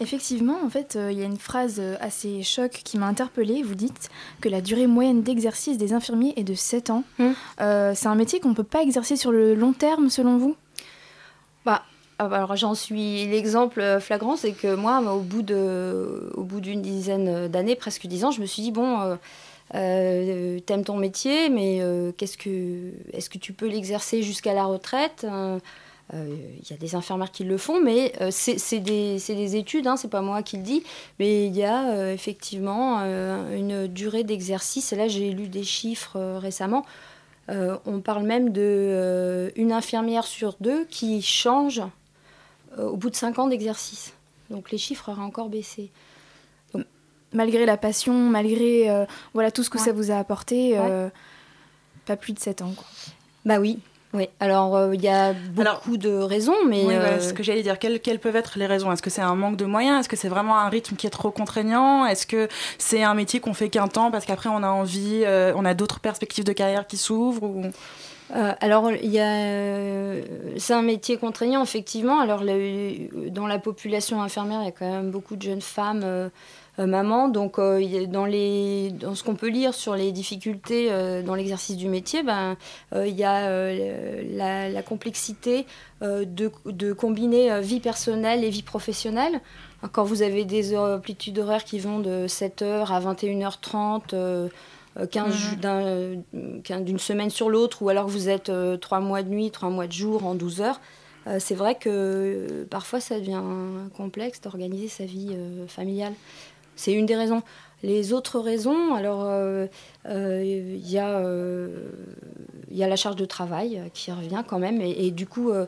Effectivement, 0.00 0.58
en 0.64 0.70
fait, 0.70 0.96
euh, 0.96 1.12
il 1.12 1.18
y 1.18 1.22
a 1.22 1.26
une 1.26 1.38
phrase 1.38 1.76
euh, 1.78 1.94
assez 2.00 2.42
choc 2.42 2.70
qui 2.70 2.96
m'a 2.98 3.06
interpellée. 3.06 3.62
Vous 3.62 3.74
dites 3.74 4.08
que 4.40 4.48
la 4.48 4.62
durée 4.62 4.86
moyenne 4.86 5.22
d'exercice 5.22 5.76
des 5.76 5.92
infirmiers 5.92 6.32
est 6.36 6.42
de 6.42 6.54
7 6.54 6.90
ans. 6.90 7.04
Euh, 7.60 7.92
c'est 7.94 8.08
un 8.08 8.14
métier 8.14 8.40
qu'on 8.40 8.48
ne 8.48 8.54
peut 8.54 8.64
pas 8.64 8.82
exercer 8.82 9.16
sur 9.16 9.30
le 9.30 9.54
long 9.54 9.74
terme, 9.74 10.08
selon 10.08 10.38
vous? 10.38 10.56
Alors 12.20 12.54
j'en 12.56 12.74
suis 12.74 13.26
l'exemple 13.26 13.98
flagrant, 14.00 14.36
c'est 14.36 14.52
que 14.52 14.74
moi, 14.74 15.00
au 15.12 15.20
bout 15.20 15.42
de, 15.42 16.30
au 16.34 16.42
bout 16.42 16.60
d'une 16.60 16.82
dizaine 16.82 17.48
d'années, 17.48 17.76
presque 17.76 18.06
dix 18.06 18.24
ans, 18.24 18.30
je 18.30 18.40
me 18.40 18.46
suis 18.46 18.62
dit 18.62 18.72
bon, 18.72 19.00
euh, 19.00 19.16
euh, 19.74 20.60
t'aimes 20.60 20.84
ton 20.84 20.96
métier, 20.96 21.48
mais 21.48 21.78
euh, 21.80 22.12
qu'est-ce 22.12 22.36
que, 22.36 22.90
est-ce 23.12 23.30
que 23.30 23.38
tu 23.38 23.52
peux 23.52 23.66
l'exercer 23.66 24.22
jusqu'à 24.22 24.54
la 24.54 24.64
retraite 24.64 25.26
il 26.12 26.68
y 26.68 26.72
a 26.72 26.76
des 26.76 26.96
infirmières 26.96 27.30
qui 27.30 27.44
le 27.44 27.56
font, 27.56 27.80
mais 27.80 28.12
c'est, 28.32 28.80
des, 28.80 29.18
des 29.28 29.54
études, 29.54 29.86
hein, 29.86 29.96
c'est 29.96 30.10
pas 30.10 30.22
moi 30.22 30.42
qui 30.42 30.56
le 30.56 30.64
dis, 30.64 30.82
mais 31.20 31.46
il 31.46 31.54
y 31.54 31.62
a 31.62 32.12
effectivement 32.12 32.98
une 33.52 33.86
durée 33.86 34.24
d'exercice. 34.24 34.90
Là, 34.90 35.06
j'ai 35.06 35.30
lu 35.30 35.46
des 35.46 35.62
chiffres 35.62 36.18
récemment. 36.38 36.84
Euh, 37.50 37.76
on 37.84 38.00
parle 38.00 38.24
même 38.24 38.50
de 38.50 38.60
euh, 38.62 39.50
une 39.56 39.72
infirmière 39.72 40.24
sur 40.24 40.54
deux 40.60 40.84
qui 40.84 41.20
change 41.20 41.80
euh, 41.80 41.86
au 42.78 42.96
bout 42.96 43.10
de 43.10 43.16
5 43.16 43.38
ans 43.38 43.48
d'exercice. 43.48 44.12
Donc 44.50 44.70
les 44.70 44.78
chiffres 44.78 45.10
auraient 45.10 45.22
encore 45.22 45.48
baissé. 45.48 45.90
Malgré 47.32 47.64
la 47.64 47.76
passion, 47.76 48.12
malgré 48.28 48.90
euh, 48.90 49.04
voilà 49.34 49.52
tout 49.52 49.62
ce 49.62 49.70
que 49.70 49.78
Ouais. 49.78 49.84
ça 49.84 49.92
vous 49.92 50.10
a 50.10 50.16
apporté, 50.16 50.72
Ouais. 50.72 50.78
euh, 50.80 51.08
pas 52.04 52.16
plus 52.16 52.32
de 52.32 52.40
7 52.40 52.60
ans. 52.62 52.72
Quoi. 52.76 52.86
Bah 53.44 53.60
oui, 53.60 53.78
oui. 54.12 54.28
Alors 54.40 54.76
euh, 54.76 54.94
il 54.94 55.00
y 55.02 55.08
a 55.08 55.32
beaucoup 55.32 55.96
de 55.96 56.10
raisons, 56.10 56.54
mais 56.68 56.84
Oui, 56.84 56.94
euh, 56.94 57.20
ce 57.20 57.32
que 57.32 57.42
j'allais 57.42 57.62
dire. 57.62 57.78
Quelles, 57.78 58.00
quelles 58.00 58.18
peuvent 58.18 58.36
être 58.36 58.58
les 58.58 58.66
raisons? 58.66 58.90
Est-ce 58.92 59.02
que 59.02 59.10
c'est 59.10 59.22
un 59.22 59.34
manque 59.34 59.56
de 59.56 59.64
moyens? 59.66 60.00
Est-ce 60.00 60.08
que 60.08 60.16
c'est 60.16 60.28
vraiment 60.28 60.58
un 60.58 60.68
rythme 60.68 60.96
qui 60.96 61.06
est 61.06 61.10
trop 61.10 61.30
contraignant? 61.30 62.04
Est-ce 62.06 62.26
que 62.26 62.48
c'est 62.78 63.02
un 63.02 63.14
métier 63.14 63.40
qu'on 63.40 63.54
fait 63.54 63.68
qu'un 63.68 63.88
temps 63.88 64.10
parce 64.10 64.24
qu'après 64.24 64.48
on 64.50 64.62
a 64.62 64.68
envie, 64.68 65.22
euh, 65.24 65.52
on 65.56 65.64
a 65.64 65.74
d'autres 65.74 66.00
perspectives 66.00 66.44
de 66.44 66.52
carrière 66.52 66.86
qui 66.86 66.96
s'ouvrent 66.96 67.42
ou... 67.44 67.62
Euh, 68.36 68.52
alors, 68.60 68.92
il 68.92 69.10
y 69.10 69.18
a, 69.18 69.24
euh, 69.26 70.22
c'est 70.56 70.72
un 70.72 70.82
métier 70.82 71.16
contraignant, 71.16 71.64
effectivement. 71.64 72.20
Alors, 72.20 72.42
le- 72.44 73.28
dans 73.28 73.48
la 73.48 73.58
population 73.58 74.22
infirmière, 74.22 74.60
il 74.62 74.66
y 74.66 74.68
a 74.68 74.70
quand 74.70 74.88
même 74.88 75.10
beaucoup 75.10 75.34
de 75.34 75.42
jeunes 75.42 75.60
femmes 75.60 76.02
euh, 76.04 76.28
euh, 76.80 76.86
mamans. 76.86 77.28
Donc, 77.28 77.58
euh, 77.58 78.06
dans, 78.06 78.24
les, 78.24 78.90
dans 78.90 79.14
ce 79.14 79.22
qu'on 79.22 79.36
peut 79.36 79.48
lire 79.50 79.74
sur 79.74 79.94
les 79.94 80.10
difficultés 80.10 80.88
euh, 80.90 81.22
dans 81.22 81.34
l'exercice 81.36 81.76
du 81.76 81.88
métier, 81.88 82.22
ben, 82.24 82.56
il 82.94 83.14
y 83.14 83.22
a 83.24 83.72
la, 84.22 84.68
la 84.68 84.82
complexité 84.82 85.66
de, 86.02 86.50
de 86.66 86.92
combiner 86.92 87.60
vie 87.60 87.80
personnelle 87.80 88.42
et 88.42 88.50
vie 88.50 88.62
professionnelle. 88.62 89.40
Quand 89.92 90.04
vous 90.04 90.22
avez 90.22 90.44
des 90.44 90.76
amplitudes 90.76 91.38
horaires 91.38 91.64
qui 91.64 91.78
vont 91.78 92.00
de 92.00 92.26
7h 92.26 92.92
à 92.92 93.00
21h30, 93.00 94.12
euh, 94.12 94.48
euh, 94.98 95.06
15 95.06 95.26
Mhm. 95.26 95.32
ju- 95.32 95.56
d'un, 95.56 95.80
euh, 95.86 96.16
qu'un- 96.64 96.80
d'une 96.80 96.98
semaine 96.98 97.30
sur 97.30 97.48
l'autre, 97.48 97.82
ou 97.82 97.88
alors 97.88 98.08
vous 98.08 98.28
êtes 98.28 98.48
euh, 98.50 98.76
trois 98.76 99.00
mois 99.00 99.22
de 99.22 99.28
nuit, 99.28 99.50
trois 99.50 99.70
mois 99.70 99.86
de 99.86 99.92
jour 99.92 100.26
en 100.26 100.34
12 100.34 100.60
heures, 100.60 100.80
euh, 101.26 101.36
c'est 101.38 101.54
vrai 101.54 101.76
que 101.76 101.88
euh, 101.88 102.64
parfois 102.68 103.00
ça 103.00 103.18
devient 103.18 103.40
complexe 103.96 104.40
d'organiser 104.40 104.88
sa 104.88 105.04
vie 105.04 105.30
familiale. 105.68 106.12
C'est 106.76 106.92
une 106.92 107.06
des 107.06 107.16
raisons. 107.16 107.42
Les 107.82 108.12
autres 108.12 108.40
raisons, 108.40 108.94
alors 108.94 109.22
euh, 109.24 109.66
euh, 110.06 110.42
il 110.44 110.90
y, 110.90 110.98
a, 110.98 111.18
euh, 111.18 111.88
il 112.70 112.76
y 112.76 112.84
a 112.84 112.88
la 112.88 112.96
charge 112.96 113.16
de 113.16 113.24
travail 113.24 113.78
euh, 113.78 113.88
qui 113.92 114.12
revient 114.12 114.42
quand 114.46 114.58
même, 114.58 114.82
et, 114.82 115.10
du 115.10 115.26
coup, 115.26 115.50
euh, 115.50 115.64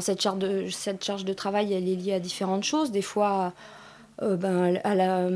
cette 0.00 0.20
charge, 0.20 0.38
de, 0.38 1.32
travail, 1.32 1.72
elle 1.72 1.88
est 1.88 1.96
liée 1.96 2.12
à 2.12 2.20
différentes 2.20 2.64
choses. 2.64 2.90
Des 2.90 3.00
fois, 3.00 3.54
euh, 4.22 4.36
ben, 4.36 4.78
à 4.84 4.94
la, 4.94 5.26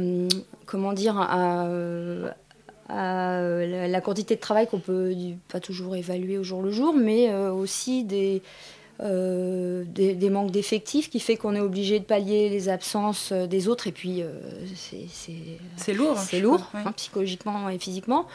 comment 0.67 0.93
dire, 0.93 1.19
à, 1.19 1.67
euh, 1.67 2.31
quantité 4.01 4.37
de 4.37 4.41
travail 4.41 4.67
qu'on 4.67 4.81
peut 4.81 5.13
pas 5.49 5.61
toujours 5.61 5.97
évaluer 5.97 6.39
au 6.39 6.45
jour 6.45 6.63
le 6.63 6.71
jour, 6.71 6.95
mais 6.95 7.31
euh, 7.31 7.53
aussi 7.53 8.05
des, 8.05 8.43
euh, 9.01 9.85
des, 9.87 10.15
des 10.15 10.31
manques 10.31 10.51
d'effectifs 10.51 11.09
qui 11.11 11.21
fait 11.21 11.37
qu'on 11.37 11.55
est 11.55 11.61
obligé 11.61 11.99
de 12.01 12.05
pallier 12.05 12.49
les 12.49 12.69
absences 12.69 13.31
euh, 13.33 13.47
des 13.47 13.69
autres 13.69 13.87
et 13.87 13.93
puis 13.93 14.23
euh, 14.23 14.31
c'est- 14.75 15.07
c'est 15.13 15.33
C'est 15.77 15.93
lourd, 15.95 16.19
c'est 16.19 16.39
je 16.39 16.43
lourd 16.43 16.69
hein, 16.75 16.93
psychologiquement 16.97 17.69
et 17.69 17.79
physiquement. 17.79 18.27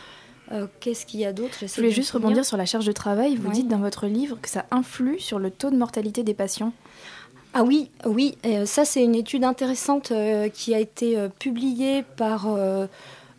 Euh, 0.52 0.68
Qu'est-ce 0.80 1.06
qu'il 1.06 1.20
y 1.22 1.26
a 1.26 1.34
d'autre? 1.34 1.56
Je 1.62 1.74
voulais 1.76 1.90
juste 1.92 2.12
rebondir 2.12 2.44
sur 2.46 2.58
la 2.58 2.66
charge 2.66 2.86
de 2.86 2.92
travail. 2.92 3.36
Vous 3.38 3.48
Oui. 3.50 3.54
dites 3.56 3.68
dans 3.70 3.78
votre 3.80 4.08
livre 4.08 4.38
que 4.42 4.50
ça 4.50 4.66
influe 4.72 5.20
sur 5.20 5.40
le 5.40 5.50
taux 5.52 5.70
de 5.70 5.78
mortalité 5.78 6.22
des 6.24 6.34
patients. 6.34 6.74
Ah 7.54 7.64
oui, 7.64 7.90
oui, 8.06 8.36
ça 8.66 8.84
c'est 8.84 9.04
une 9.04 9.16
étude 9.16 9.44
intéressante 9.44 10.12
euh, 10.12 10.50
qui 10.50 10.74
a 10.74 10.80
été 10.80 11.18
euh, 11.18 11.28
publiée 11.30 12.04
par 12.18 12.48
euh, 12.48 12.88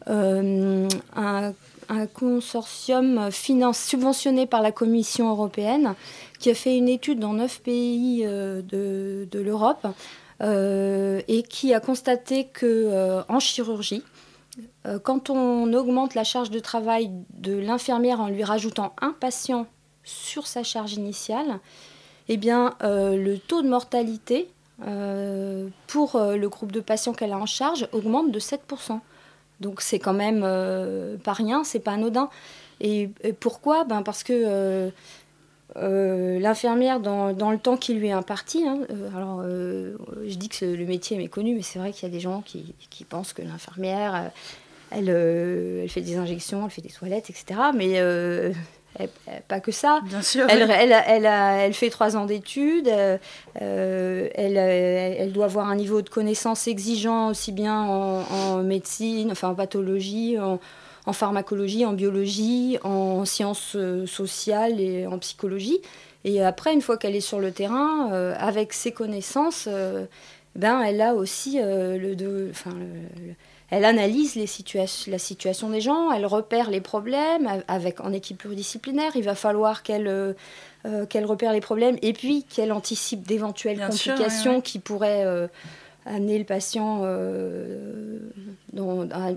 euh, 0.08 0.88
un, 1.16 1.52
un 1.88 2.06
consortium 2.06 3.30
subventionné 3.30 4.46
par 4.46 4.62
la 4.62 4.72
Commission 4.72 5.30
européenne 5.30 5.94
qui 6.38 6.50
a 6.50 6.54
fait 6.54 6.76
une 6.76 6.88
étude 6.88 7.18
dans 7.20 7.32
neuf 7.32 7.60
pays 7.62 8.22
euh, 8.24 8.62
de, 8.62 9.40
l'Europe 9.40 9.86
euh, 10.42 11.22
et 11.28 11.42
qui 11.42 11.72
a 11.72 11.80
constaté 11.80 12.44
que 12.44 12.66
euh, 12.66 13.22
en 13.28 13.40
chirurgie, 13.40 14.02
quand 15.02 15.30
on 15.30 15.72
augmente 15.72 16.14
la 16.14 16.22
charge 16.22 16.50
de 16.50 16.60
travail 16.60 17.10
de 17.30 17.56
l'infirmière 17.56 18.20
en 18.20 18.28
lui 18.28 18.44
rajoutant 18.44 18.94
un 19.00 19.10
patient 19.10 19.66
sur 20.04 20.46
sa 20.46 20.62
charge 20.62 20.92
initiale, 20.92 21.58
eh 22.28 22.36
bien, 22.36 22.74
le 22.80 23.36
taux 23.38 23.62
de 23.62 23.68
mortalité 23.68 24.48
pour 25.88 26.20
le 26.20 26.46
groupe 26.46 26.70
de 26.70 26.80
patients 26.80 27.14
qu'elle 27.14 27.32
a 27.32 27.38
en 27.38 27.46
charge 27.46 27.88
augmente 27.92 28.30
de 28.30 28.38
7%. 28.38 29.00
Donc 29.60 29.80
c'est 29.80 29.98
quand 29.98 30.12
même 30.12 30.42
euh, 30.44 31.16
pas 31.16 31.32
rien, 31.32 31.64
c'est 31.64 31.80
pas 31.80 31.92
anodin. 31.92 32.28
Et, 32.80 33.10
pourquoi? 33.40 33.84
Ben 33.84 34.02
Parce 34.02 34.24
que 34.24 34.32
euh, 34.32 34.90
euh, 35.76 36.38
l'infirmière, 36.38 37.00
dans, 37.00 37.32
dans 37.32 37.50
le 37.50 37.58
temps 37.58 37.76
qui 37.76 37.94
lui 37.94 38.08
est 38.08 38.12
imparti, 38.12 38.66
hein, 38.66 38.80
alors 39.16 39.42
je 39.44 40.34
dis 40.34 40.48
que 40.48 40.64
le 40.64 40.84
métier 40.84 41.16
est 41.16 41.20
méconnu, 41.20 41.54
mais 41.54 41.62
c'est 41.62 41.78
vrai 41.78 41.92
qu'il 41.92 42.08
y 42.08 42.10
a 42.10 42.14
des 42.14 42.20
gens 42.20 42.42
qui, 42.42 42.74
qui 42.90 43.04
pensent 43.04 43.32
que 43.32 43.42
l'infirmière, 43.42 44.32
elle, 44.90 45.08
elle 45.08 45.88
fait 45.88 46.02
des 46.02 46.16
injections, 46.16 46.64
elle 46.64 46.70
fait 46.70 46.82
des 46.82 46.90
toilettes, 46.90 47.30
etc. 47.30 47.60
Mais 47.74 48.00
pas 49.48 49.60
que 49.60 49.72
ça. 49.72 50.00
Bien 50.04 50.22
sûr. 50.22 50.46
Elle, 50.48 50.62
elle, 50.70 50.94
elle, 51.06 51.26
a- 51.26 51.56
elle 51.66 51.74
fait 51.74 51.90
trois 51.90 52.16
ans 52.16 52.26
d'études, 52.26 52.88
euh, 52.88 53.18
euh, 53.62 54.28
elle, 54.34 54.56
euh, 54.56 55.14
elle 55.18 55.32
doit 55.32 55.46
avoir 55.46 55.68
un 55.68 55.76
niveau 55.76 56.02
de 56.02 56.08
connaissance 56.08 56.68
exigeant 56.68 57.28
aussi 57.30 57.52
bien 57.52 57.82
en, 57.82 58.22
en 58.30 58.62
médecine, 58.62 59.30
enfin 59.32 59.48
en 59.48 59.54
pathologie, 59.54 60.38
en, 60.38 60.60
en 61.06 61.12
pharmacologie, 61.12 61.84
en 61.84 61.92
biologie, 61.92 62.78
en 62.84 63.24
sciences 63.24 63.76
sociales 64.06 64.80
et 64.80 65.06
en 65.06 65.18
psychologie. 65.18 65.80
Et 66.24 66.42
après, 66.42 66.72
une 66.72 66.80
fois 66.80 66.96
qu'elle 66.96 67.14
est 67.16 67.20
sur 67.20 67.38
le 67.40 67.52
terrain, 67.52 68.10
euh, 68.12 68.34
avec 68.38 68.72
ses 68.72 68.92
connaissances, 68.92 69.66
euh, 69.70 70.06
ben, 70.56 70.80
elle 70.82 71.00
a 71.02 71.14
aussi 71.14 71.58
le, 71.60 72.14
de- 72.14 72.48
enfin, 72.50 72.70
le- 72.70 73.26
le- 73.26 73.34
elle 73.70 73.84
analyse 73.84 74.34
les 74.34 74.46
la 75.08 75.18
situation 75.18 75.70
des 75.70 75.80
gens, 75.80 76.12
elle 76.12 76.26
repère 76.26 76.70
les 76.70 76.80
problèmes 76.80 77.62
avec, 77.66 78.00
en 78.00 78.12
équipe 78.12 78.38
pluridisciplinaire. 78.38 79.12
Il 79.16 79.24
va 79.24 79.34
falloir 79.34 79.82
qu'elle 79.82 80.34
qu'elle 81.08 81.24
repère 81.24 81.52
les 81.52 81.62
problèmes 81.62 81.96
et 82.02 82.12
puis 82.12 82.44
qu'elle 82.44 82.70
anticipe 82.70 83.26
d'éventuelles 83.26 83.80
complications 83.80 84.60
qui 84.60 84.78
pourraient 84.78 85.48
amener 86.04 86.38
le 86.38 86.44
patient 86.44 87.04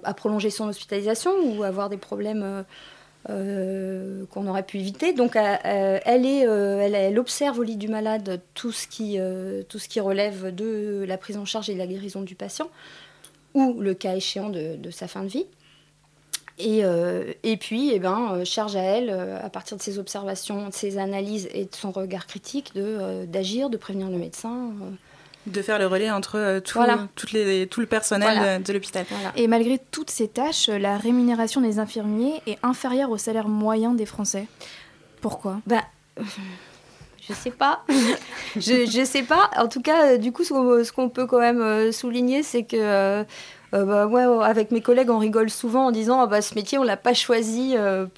à, 0.04 0.14
prolonger 0.14 0.50
son 0.50 0.68
hospitalisation 0.68 1.32
ou 1.46 1.64
avoir 1.64 1.90
des 1.90 1.98
problèmes 1.98 2.66
euh, 3.30 4.24
qu'on 4.32 4.48
aurait 4.48 4.64
pu 4.64 4.78
éviter. 4.80 5.12
Donc 5.12 5.36
euh, 5.36 5.56
euh, 5.66 6.00
elle, 6.06 6.26
est, 6.26 6.44
elle, 6.44 7.20
observe 7.20 7.60
au 7.60 7.64
lit 7.64 7.76
du 7.76 7.90
malade 7.90 8.40
tout 8.54 8.72
ce, 8.72 8.88
qui, 8.88 9.20
tout 9.68 9.80
ce 9.80 9.90
qui 9.90 10.00
relève 10.00 10.56
de 10.56 11.04
la 11.06 11.18
prise 11.18 11.36
en 11.36 11.44
charge 11.44 11.70
et 11.70 11.74
de 11.74 11.78
la 11.78 11.88
guérison 11.88 12.22
du 12.22 12.36
patient, 12.36 12.70
ou 13.66 13.82
le 13.82 13.94
cas 13.94 14.16
échéant 14.16 14.50
de, 14.50 14.92
sa 14.92 15.08
fin 15.08 15.24
de 15.24 15.28
vie. 15.28 15.46
Et, 16.60 16.82
et 17.44 17.58
puis, 17.58 17.92
eh 17.94 18.00
ben, 18.00 18.44
charge 18.44 18.76
à 18.76 18.82
elle, 18.82 19.12
à 19.12 19.50
partir 19.50 19.78
de 19.78 19.82
ses 19.82 20.00
observations, 20.00 20.70
de 20.70 20.74
ses 20.74 20.98
analyses 20.98 21.48
et 21.54 21.66
de 21.66 21.76
son 21.76 21.92
regard 21.92 22.26
critique, 22.26 22.74
d'agir, 23.28 23.70
de, 23.70 23.78
prévenir 23.78 24.10
le 24.10 24.18
médecin. 24.18 24.72
De 25.48 25.62
faire 25.62 25.80
le 25.80 25.88
relais 25.88 26.12
entre 26.12 26.38
euh, 26.38 26.60
tout, 26.60 26.80
toutes 27.16 27.32
les, 27.32 27.68
tout 27.68 27.80
le 27.80 27.86
personnel 27.86 28.62
de, 28.62 28.74
l'hôpital. 28.74 29.06
Et 29.38 29.48
malgré 29.48 29.80
toutes 29.80 30.10
ces 30.10 30.28
tâches, 30.28 30.68
la 30.68 30.98
rémunération 30.98 31.62
des 31.62 31.80
infirmiers 31.80 32.42
est 32.48 32.58
inférieure 32.64 33.12
au 33.12 33.18
salaire 33.18 33.48
moyen 33.48 33.94
des 33.94 34.06
Français. 34.06 34.48
Pourquoi? 35.22 35.62
Bah, 35.66 35.84
Je 37.30 37.34
sais 37.34 37.52
pas. 37.52 37.84
je, 38.56 39.00
ne 39.00 39.06
sais 39.06 39.24
pas. 39.24 39.50
En 39.58 39.68
tout 39.68 39.82
cas, 39.82 40.14
euh, 40.14 40.18
du 40.18 40.32
coup, 40.32 40.44
ce 40.44 40.92
qu'on 40.92 41.10
peut 41.10 41.26
quand 41.26 41.40
même 41.40 41.62
euh, 41.62 41.92
souligner, 41.92 42.44
c'est 42.44 42.64
que. 42.64 43.26
bah, 43.72 44.08
ouais, 44.08 44.24
avec 44.44 44.72
mes 44.72 44.82
collègues, 44.82 45.10
on 45.10 45.20
rigole 45.20 45.50
souvent 45.50 45.88
en 45.88 45.92
disant 45.92 46.22
ah 46.22 46.28
bah, 46.28 46.42
ce 46.42 46.56
métier, 46.56 46.78
on 46.78 46.84
l'a 46.84 46.98
pas 46.98 47.14
choisi 47.14 47.76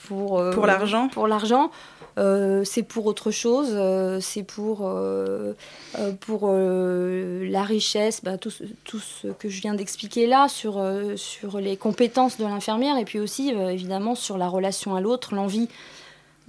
pour 0.08 0.44
pour 0.52 0.66
l'argent. 0.68 1.08
Pour 1.10 1.28
l'argent. 1.28 1.72
Euh, 2.20 2.64
c'est 2.66 2.84
pour 2.84 3.06
autre 3.06 3.32
chose, 3.32 3.70
euh, 3.72 4.20
c'est 4.20 4.44
pour, 4.44 4.82
euh, 4.84 5.54
pour 6.20 6.52
la 6.52 7.64
richesse, 7.64 8.22
bah, 8.24 8.38
tout, 8.38 8.52
tout, 8.84 9.00
ce 9.00 9.28
que 9.28 9.48
je 9.48 9.62
viens 9.62 9.74
d'expliquer 9.74 10.28
là 10.28 10.48
sur, 10.50 10.84
sur 11.16 11.60
les 11.60 11.78
compétences 11.78 12.38
de 12.38 12.44
l'infirmière 12.44 12.98
et 12.98 13.06
puis 13.06 13.20
aussi 13.20 13.50
évidemment 13.50 14.16
sur 14.16 14.38
la 14.38 14.48
relation 14.48 14.96
à 14.96 15.02
l'autre, 15.02 15.34
l'envie 15.34 15.70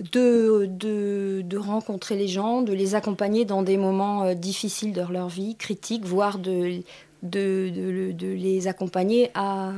de, 0.01 0.67
de, 0.67 1.43
de, 1.45 1.59
rencontrer 1.59 2.17
les 2.17 2.29
gens, 2.29 2.63
de 2.63 2.73
les 2.73 2.95
accompagner 2.95 3.45
dans 3.45 3.63
des 3.63 3.77
moments 3.77 4.35
difficiles 4.35 4.93
de 4.93 5.03
leur 5.11 5.29
vie, 5.29 5.57
critiques, 5.57 6.05
voire 6.05 6.39
de, 6.39 6.81
de, 7.23 8.13
de 8.13 8.27
les 8.27 8.67
accompagner 8.67 9.31
à, 9.35 9.73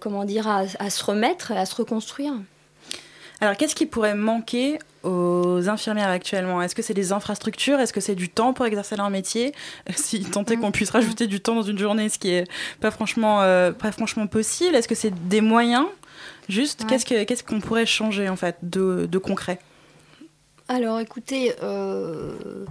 comment 0.00 0.24
dire, 0.24 0.48
à, 0.48 0.64
à 0.78 0.90
se 0.90 1.04
remettre, 1.04 1.52
à 1.52 1.66
se 1.66 1.76
reconstruire. 1.76 2.34
Alors, 3.40 3.56
qu'est-ce 3.56 3.74
qui 3.74 3.84
pourrait 3.84 4.14
manquer 4.14 4.78
aux 5.02 5.68
infirmières 5.68 6.08
actuellement? 6.08 6.62
Est-ce 6.62 6.74
que 6.74 6.82
c'est 6.82 6.94
des 6.94 7.12
infrastructures? 7.12 7.78
Est-ce 7.78 7.92
que 7.92 8.00
c'est 8.00 8.14
du 8.14 8.30
temps 8.30 8.54
pour 8.54 8.64
exercer 8.64 8.96
leur 8.96 9.10
métier? 9.10 9.52
Si 9.94 10.24
tant 10.24 10.44
est 10.44 10.56
qu'on 10.56 10.72
puisse 10.72 10.90
rajouter 10.90 11.26
du 11.26 11.40
temps 11.40 11.54
dans 11.54 11.62
une 11.62 11.78
journée, 11.78 12.08
ce 12.08 12.18
qui 12.18 12.30
est 12.30 12.50
pas 12.80 12.90
franchement, 12.90 13.42
euh, 13.42 13.72
pas 13.72 13.92
franchement 13.92 14.26
possible. 14.26 14.74
Est-ce 14.74 14.88
que 14.88 14.94
c'est 14.94 15.28
des 15.28 15.42
moyens? 15.42 15.86
Juste, 16.48 16.86
qu'est-ce 16.86 17.42
qu'on 17.42 17.60
pourrait 17.60 17.86
changer 17.86 18.28
en 18.28 18.36
fait 18.36 18.56
de, 18.62 19.18
concret? 19.18 19.58
Alors, 20.68 21.00
écoutez. 21.00 21.52
Euh, 21.62 22.64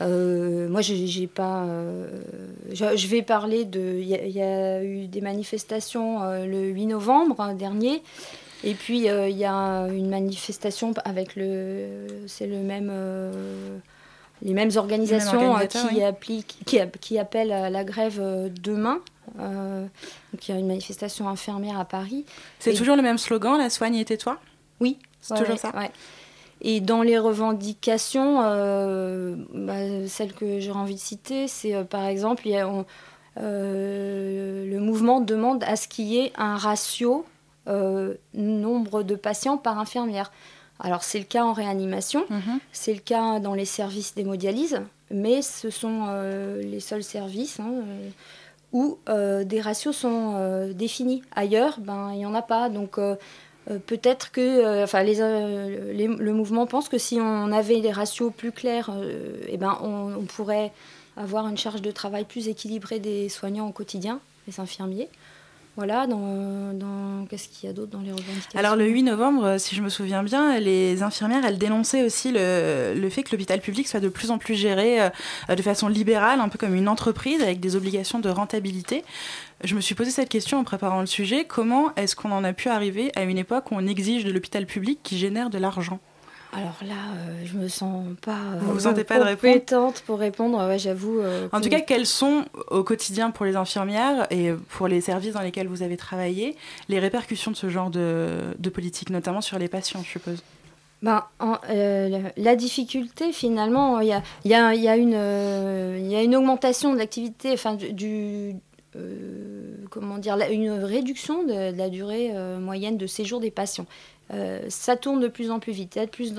euh, 0.00 0.68
moi, 0.68 0.80
j'ai 0.80 1.26
pas. 1.26 1.66
je 2.72 3.06
vais 3.06 3.22
parler 3.22 3.64
de. 3.64 3.98
Il 4.00 4.08
y, 4.08 4.42
a 4.42 4.82
eu 4.82 5.06
des 5.06 5.20
manifestations 5.20 6.20
le 6.44 6.68
8 6.68 6.86
novembre 6.86 7.40
hein, 7.40 7.54
dernier. 7.54 8.02
Et 8.64 8.74
puis 8.74 9.08
euh, 9.08 9.28
il 9.28 9.36
y 9.36 9.44
a 9.44 9.86
une 9.88 10.08
manifestation 10.08 10.92
avec 11.04 11.36
le, 11.36 12.06
c'est 12.26 12.46
le 12.46 12.58
même, 12.58 12.90
euh, 12.90 13.78
les 14.42 14.52
mêmes 14.52 14.70
organisations 14.76 15.56
euh, 15.56 15.66
qui, 15.66 16.02
appliquent, 16.02 16.58
qui, 16.66 16.80
qui, 17.00 17.18
appellent 17.18 17.52
à 17.52 17.70
la 17.70 17.84
grève 17.84 18.20
demain. 18.60 19.00
Donc 19.36 20.48
il 20.48 20.52
y 20.52 20.54
a 20.54 20.58
une 20.58 20.66
manifestation 20.66 21.28
infirmière 21.28 21.78
à 21.78 21.84
Paris. 21.84 22.24
C'est 22.58 22.74
toujours 22.74 22.96
le 22.96 23.02
même 23.02 23.18
slogan, 23.18 23.58
la 23.58 23.70
soigne 23.70 23.96
et 23.96 24.04
tais-toi 24.04 24.38
Oui. 24.80 24.98
C'est 25.20 25.36
toujours 25.36 25.58
ça? 25.58 25.72
Et 26.60 26.80
dans 26.80 27.02
les 27.02 27.18
revendications, 27.18 28.36
bah, 29.54 30.08
celle 30.08 30.32
que 30.32 30.58
j'ai 30.60 30.72
envie 30.72 30.94
de 30.94 31.00
citer, 31.00 31.48
c'est 31.48 31.84
par 31.84 32.06
exemple, 32.06 32.42
il 32.46 32.52
y 32.52 32.56
a, 32.56 32.68
le 33.36 34.78
mouvement 34.78 35.20
demande 35.20 35.62
à 35.64 35.76
ce 35.76 35.88
qu'il 35.88 36.06
y 36.06 36.18
ait 36.18 36.32
un 36.36 36.56
ratio 36.56 37.24
euh, 37.68 38.14
nombre 38.32 39.02
de 39.02 39.14
patients 39.14 39.58
par 39.58 39.78
infirmière. 39.78 40.32
Alors 40.80 41.02
c'est 41.02 41.18
le 41.18 41.26
cas 41.26 41.44
en 41.44 41.52
réanimation, 41.52 42.24
mhm. 42.30 42.60
c'est 42.72 42.94
le 42.94 43.00
cas 43.00 43.40
dans 43.40 43.52
les 43.52 43.66
services 43.66 44.14
d'hémodialyse, 44.14 44.80
mais 45.10 45.42
ce 45.42 45.68
sont 45.68 46.06
euh, 46.08 46.62
les 46.62 46.80
seuls 46.80 47.02
services 47.02 47.60
hein, 47.60 47.68
euh, 47.68 48.08
où 48.72 48.98
des 49.06 49.60
ratios 49.60 49.96
sont 49.96 50.68
définis. 50.74 51.22
Ailleurs, 51.34 51.78
ben, 51.80 52.10
il 52.12 52.18
n'y 52.18 52.26
en 52.26 52.34
a 52.34 52.42
pas. 52.42 52.68
Donc 52.68 52.98
peut-être 53.86 54.30
que 54.30 54.82
enfin, 54.84 55.02
le 55.02 56.32
mouvement 56.32 56.66
pense 56.66 56.88
que 56.88 56.98
si 56.98 57.18
on 57.20 57.50
avait 57.52 57.80
des 57.80 57.92
ratios 57.92 58.32
plus 58.36 58.52
clairs, 58.52 58.90
eh 59.48 59.56
ben, 59.56 59.78
on, 59.82 60.24
pourrait 60.24 60.72
avoir 61.16 61.48
une 61.48 61.56
charge 61.56 61.82
de 61.82 61.90
travail 61.90 62.24
plus 62.24 62.48
équilibrée 62.48 62.98
des 62.98 63.28
soignants 63.28 63.68
au 63.68 63.72
quotidien, 63.72 64.20
les 64.46 64.60
infirmiers. 64.60 65.08
Voilà, 65.78 66.08
qu'est-ce 67.30 67.46
qu'il 67.48 67.68
y 67.68 67.70
a 67.70 67.72
d'autre 67.72 67.92
dans 67.92 68.00
les 68.00 68.10
revendications? 68.10 68.58
Alors 68.58 68.74
le 68.74 68.88
8 68.88 69.04
novembre, 69.04 69.58
si 69.58 69.76
je 69.76 69.82
me 69.82 69.88
souviens 69.88 70.24
bien, 70.24 70.58
les 70.58 71.04
infirmières, 71.04 71.44
elles 71.44 71.56
dénonçaient 71.56 72.02
aussi 72.02 72.32
le, 72.32 73.08
fait 73.10 73.22
que 73.22 73.30
l'hôpital 73.30 73.60
public 73.60 73.86
soit 73.86 74.00
de 74.00 74.08
plus 74.08 74.32
en 74.32 74.38
plus 74.38 74.56
géré 74.56 75.00
euh, 75.00 75.54
de 75.54 75.62
façon 75.62 75.86
libérale, 75.86 76.40
un 76.40 76.48
peu 76.48 76.58
comme 76.58 76.74
une 76.74 76.88
entreprise 76.88 77.40
avec 77.42 77.60
des 77.60 77.76
obligations 77.76 78.18
de 78.18 78.28
rentabilité. 78.28 79.04
Je 79.62 79.76
me 79.76 79.80
suis 79.80 79.94
posé 79.94 80.10
cette 80.10 80.28
question 80.28 80.58
en 80.58 80.64
préparant 80.64 80.98
le 80.98 81.06
sujet. 81.06 81.44
Comment 81.44 81.94
est-ce 81.94 82.16
qu'on 82.16 82.32
en 82.32 82.42
a 82.42 82.52
pu 82.52 82.68
arriver 82.68 83.12
à 83.14 83.22
une 83.22 83.38
époque 83.38 83.70
où 83.70 83.76
on 83.76 83.86
exige 83.86 84.24
de 84.24 84.32
l'hôpital 84.32 84.66
public 84.66 84.98
qui 85.04 85.16
génère 85.16 85.48
de 85.48 85.58
l'argent? 85.58 86.00
Alors 86.58 86.76
là, 86.86 86.94
euh, 87.14 87.44
je 87.44 87.56
me 87.56 87.68
sens 87.68 88.04
pas, 88.20 88.32
euh, 88.32 88.58
vous, 88.60 88.72
vous 88.74 88.80
sentez 88.80 89.04
pas 89.04 89.18
compétente 89.18 90.02
pour 90.06 90.18
répondre. 90.18 90.58
Ouais, 90.66 90.78
j'avoue. 90.78 91.20
Euh, 91.20 91.48
en 91.52 91.60
tout 91.60 91.68
cas, 91.68 91.80
quelles 91.80 92.06
sont 92.06 92.44
au 92.70 92.82
quotidien 92.82 93.30
pour 93.30 93.46
les 93.46 93.56
infirmières 93.56 94.26
et 94.30 94.52
pour 94.70 94.88
les 94.88 95.00
services 95.00 95.34
dans 95.34 95.42
lesquels 95.42 95.68
vous 95.68 95.82
avez 95.82 95.96
travaillé 95.96 96.56
les 96.88 96.98
répercussions 96.98 97.52
de 97.52 97.56
ce 97.56 97.68
genre 97.68 97.90
de, 97.90 98.68
politique, 98.72 99.10
notamment 99.10 99.40
sur 99.40 99.58
les 99.58 99.68
patients, 99.68 100.02
je 100.04 100.10
suppose? 100.10 100.42
Ben, 101.00 101.24
la 101.68 102.56
difficulté, 102.56 103.32
finalement, 103.32 104.00
il 104.00 104.08
y 104.08 104.12
a, 104.12 104.22
y, 104.44 104.54
a, 104.54 104.74
y, 104.74 104.88
a 104.88 104.96
une, 104.96 106.10
y 106.10 106.16
a 106.16 106.22
une 106.22 106.34
augmentation 106.34 106.92
de 106.92 106.98
l'activité, 106.98 107.52
enfin, 107.52 107.76
du, 107.76 108.56
comment 109.90 110.18
dire, 110.18 110.36
une 110.50 110.70
réduction 110.70 111.44
de, 111.44 111.76
la 111.76 111.88
durée 111.88 112.32
moyenne 112.58 112.96
de 112.96 113.06
séjour 113.06 113.38
des 113.38 113.52
patients. 113.52 113.86
Euh, 114.32 114.60
ça 114.68 114.96
tourne 114.96 115.20
de 115.20 115.28
plus 115.28 115.50
en 115.50 115.58
plus 115.58 115.72
vite, 115.72 115.96
il 115.96 115.98
y 115.98 116.02
a 116.02 116.06
de 116.06 116.10
plus, 116.10 116.34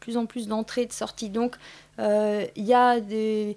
plus, 0.00 0.16
en 0.16 0.26
plus 0.26 0.48
d'entrées 0.48 0.82
et 0.82 0.86
de 0.86 0.92
sorties. 0.92 1.30
Donc, 1.30 1.56
euh, 1.98 2.46
il 2.56 2.64
y 2.64 2.74
a 2.74 3.00
des 3.00 3.56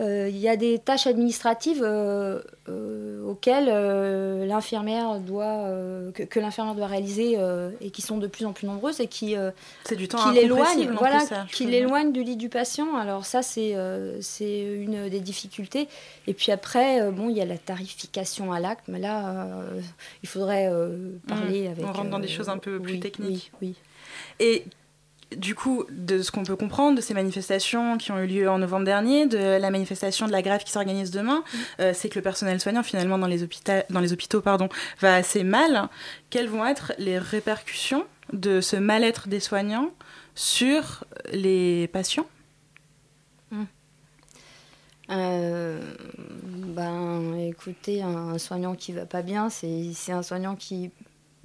il 0.00 0.36
y 0.36 0.48
a 0.48 0.56
des 0.56 0.78
tâches 0.78 1.06
administratives 1.06 1.82
euh, 1.84 2.40
euh, 2.68 3.24
auxquelles 3.24 3.66
l'infirmière 4.46 5.20
doit, 5.20 5.68
que, 6.14 6.40
l'infirmière 6.40 6.74
doit 6.74 6.86
réaliser 6.86 7.38
et 7.80 7.90
qui 7.90 8.02
sont 8.02 8.18
de 8.18 8.26
plus 8.26 8.44
en 8.44 8.52
plus 8.52 8.66
nombreuses 8.66 9.00
et 9.00 9.06
qui, 9.06 9.36
c'est 9.84 9.96
du 9.96 10.08
temps 10.08 10.18
qui 10.18 10.34
l'éloignent, 10.34 10.90
voilà, 10.98 11.20
qui 11.50 11.66
l'éloignent 11.66 12.12
du 12.12 12.22
lit 12.22 12.36
du 12.36 12.48
patient. 12.48 12.96
Alors 12.96 13.24
ça, 13.24 13.42
c'est 13.42 13.76
c'est 14.20 14.62
une 14.62 15.08
des 15.08 15.20
difficultés. 15.20 15.88
Et 16.26 16.34
puis 16.34 16.50
après, 16.52 17.10
bon, 17.10 17.28
il 17.28 17.36
y 17.36 17.40
a 17.40 17.46
la 17.46 17.58
tarification 17.58 18.52
à 18.52 18.60
l'acte, 18.60 18.84
mais 18.88 18.98
là, 18.98 19.48
il 20.22 20.28
faudrait 20.28 20.70
parler 21.28 21.68
avec. 21.68 21.84
On 21.84 21.92
rentre 21.92 22.10
dans 22.10 22.18
des 22.18 22.28
choses 22.28 22.48
un 22.48 22.58
peu 22.58 22.80
plus 22.80 23.00
techniques. 23.00 23.52
Oui, 23.60 23.68
oui. 23.68 23.76
Et 24.40 24.64
du 25.36 25.54
coup, 25.54 25.84
de 25.90 26.22
ce 26.22 26.30
qu'on 26.30 26.44
peut 26.44 26.56
comprendre 26.56 26.96
de 26.96 27.00
ces 27.00 27.14
manifestations 27.14 27.98
qui 27.98 28.12
ont 28.12 28.18
eu 28.18 28.26
lieu 28.26 28.48
en 28.48 28.58
novembre 28.58 28.84
dernier, 28.84 29.26
de 29.26 29.38
la 29.38 29.70
manifestation 29.70 30.26
de 30.26 30.32
la 30.32 30.42
grève 30.42 30.62
qui 30.64 30.70
s'organise 30.70 31.10
demain, 31.10 31.44
euh, 31.80 31.92
c'est 31.94 32.08
que 32.08 32.16
le 32.16 32.22
personnel 32.22 32.60
soignant, 32.60 32.82
finalement, 32.82 33.18
dans 33.18 33.26
les, 33.26 33.42
hôpitaux, 33.42 33.72
dans 33.90 34.00
les 34.00 34.12
hôpitaux 34.12 34.40
pardon, 34.40 34.68
va 35.00 35.16
assez 35.16 35.44
mal. 35.44 35.88
Quelles 36.30 36.48
vont 36.48 36.64
être 36.64 36.92
les 36.98 37.18
répercussions 37.18 38.04
de 38.32 38.60
ce 38.60 38.76
mal-être 38.76 39.28
des 39.28 39.40
soignants 39.40 39.90
sur 40.34 41.04
les 41.32 41.88
patients? 41.88 42.26
Mm. 43.50 43.64
euh, 45.10 45.80
ben, 46.74 47.34
écoutez, 47.38 48.02
un, 48.02 48.38
soignant 48.38 48.74
qui 48.74 48.92
va 48.92 49.06
pas 49.06 49.22
bien, 49.22 49.50
c'est 49.50 49.92
un 50.12 50.22
soignant 50.22 50.56
qui 50.56 50.90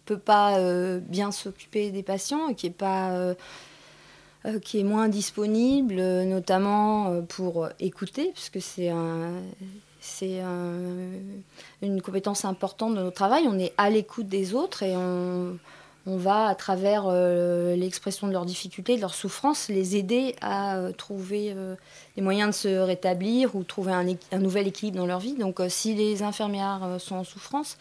peut 0.10 0.18
pas 0.18 0.58
euh, 0.58 1.00
bien 1.00 1.32
s'occuper 1.32 1.92
des 1.92 2.02
patients, 2.02 2.56
qui 2.56 2.66
est 2.66 2.72
pas 2.72 3.12
euh, 3.12 3.36
qui 4.64 4.80
est 4.80 4.84
moins 4.84 5.10
disponible, 5.10 5.96
euh, 6.00 6.24
notamment 6.24 7.12
euh, 7.12 7.22
pour 7.22 7.68
écouter, 7.80 8.32
puisque 8.34 8.62
c'est 8.62 8.92
c'est 10.00 10.42
une 11.82 12.02
compétence 12.02 12.46
importante 12.46 12.96
de 12.96 13.02
notre 13.02 13.16
travail. 13.16 13.44
On 13.48 13.60
est 13.60 13.74
à 13.78 13.90
l'écoute 13.90 14.28
des 14.28 14.54
autres 14.54 14.84
et 14.84 14.96
on, 14.96 15.58
va, 16.06 16.48
à 16.48 16.56
travers 16.56 17.04
euh, 17.08 17.76
l'expression 17.76 18.28
de 18.28 18.32
leurs 18.32 18.46
difficultés, 18.46 18.96
de 18.96 19.02
leurs 19.02 19.14
souffrances, 19.14 19.68
les 19.68 19.96
aider 19.98 20.36
à 20.42 20.78
euh, 20.78 20.92
trouver 20.92 21.54
euh, 21.56 21.76
des 22.16 22.22
moyens 22.22 22.50
de 22.50 22.56
se 22.56 22.80
rétablir 22.80 23.56
ou 23.56 23.64
trouver 23.64 23.92
un 23.92 24.40
nouvel 24.40 24.68
équilibre 24.68 24.98
dans 24.98 25.06
leur 25.06 25.20
vie. 25.20 25.36
Donc 25.36 25.62
si 25.68 25.94
les 25.94 26.24
infirmières 26.24 26.96
sont 26.98 27.18
en 27.18 27.24
souffrance, 27.24 27.78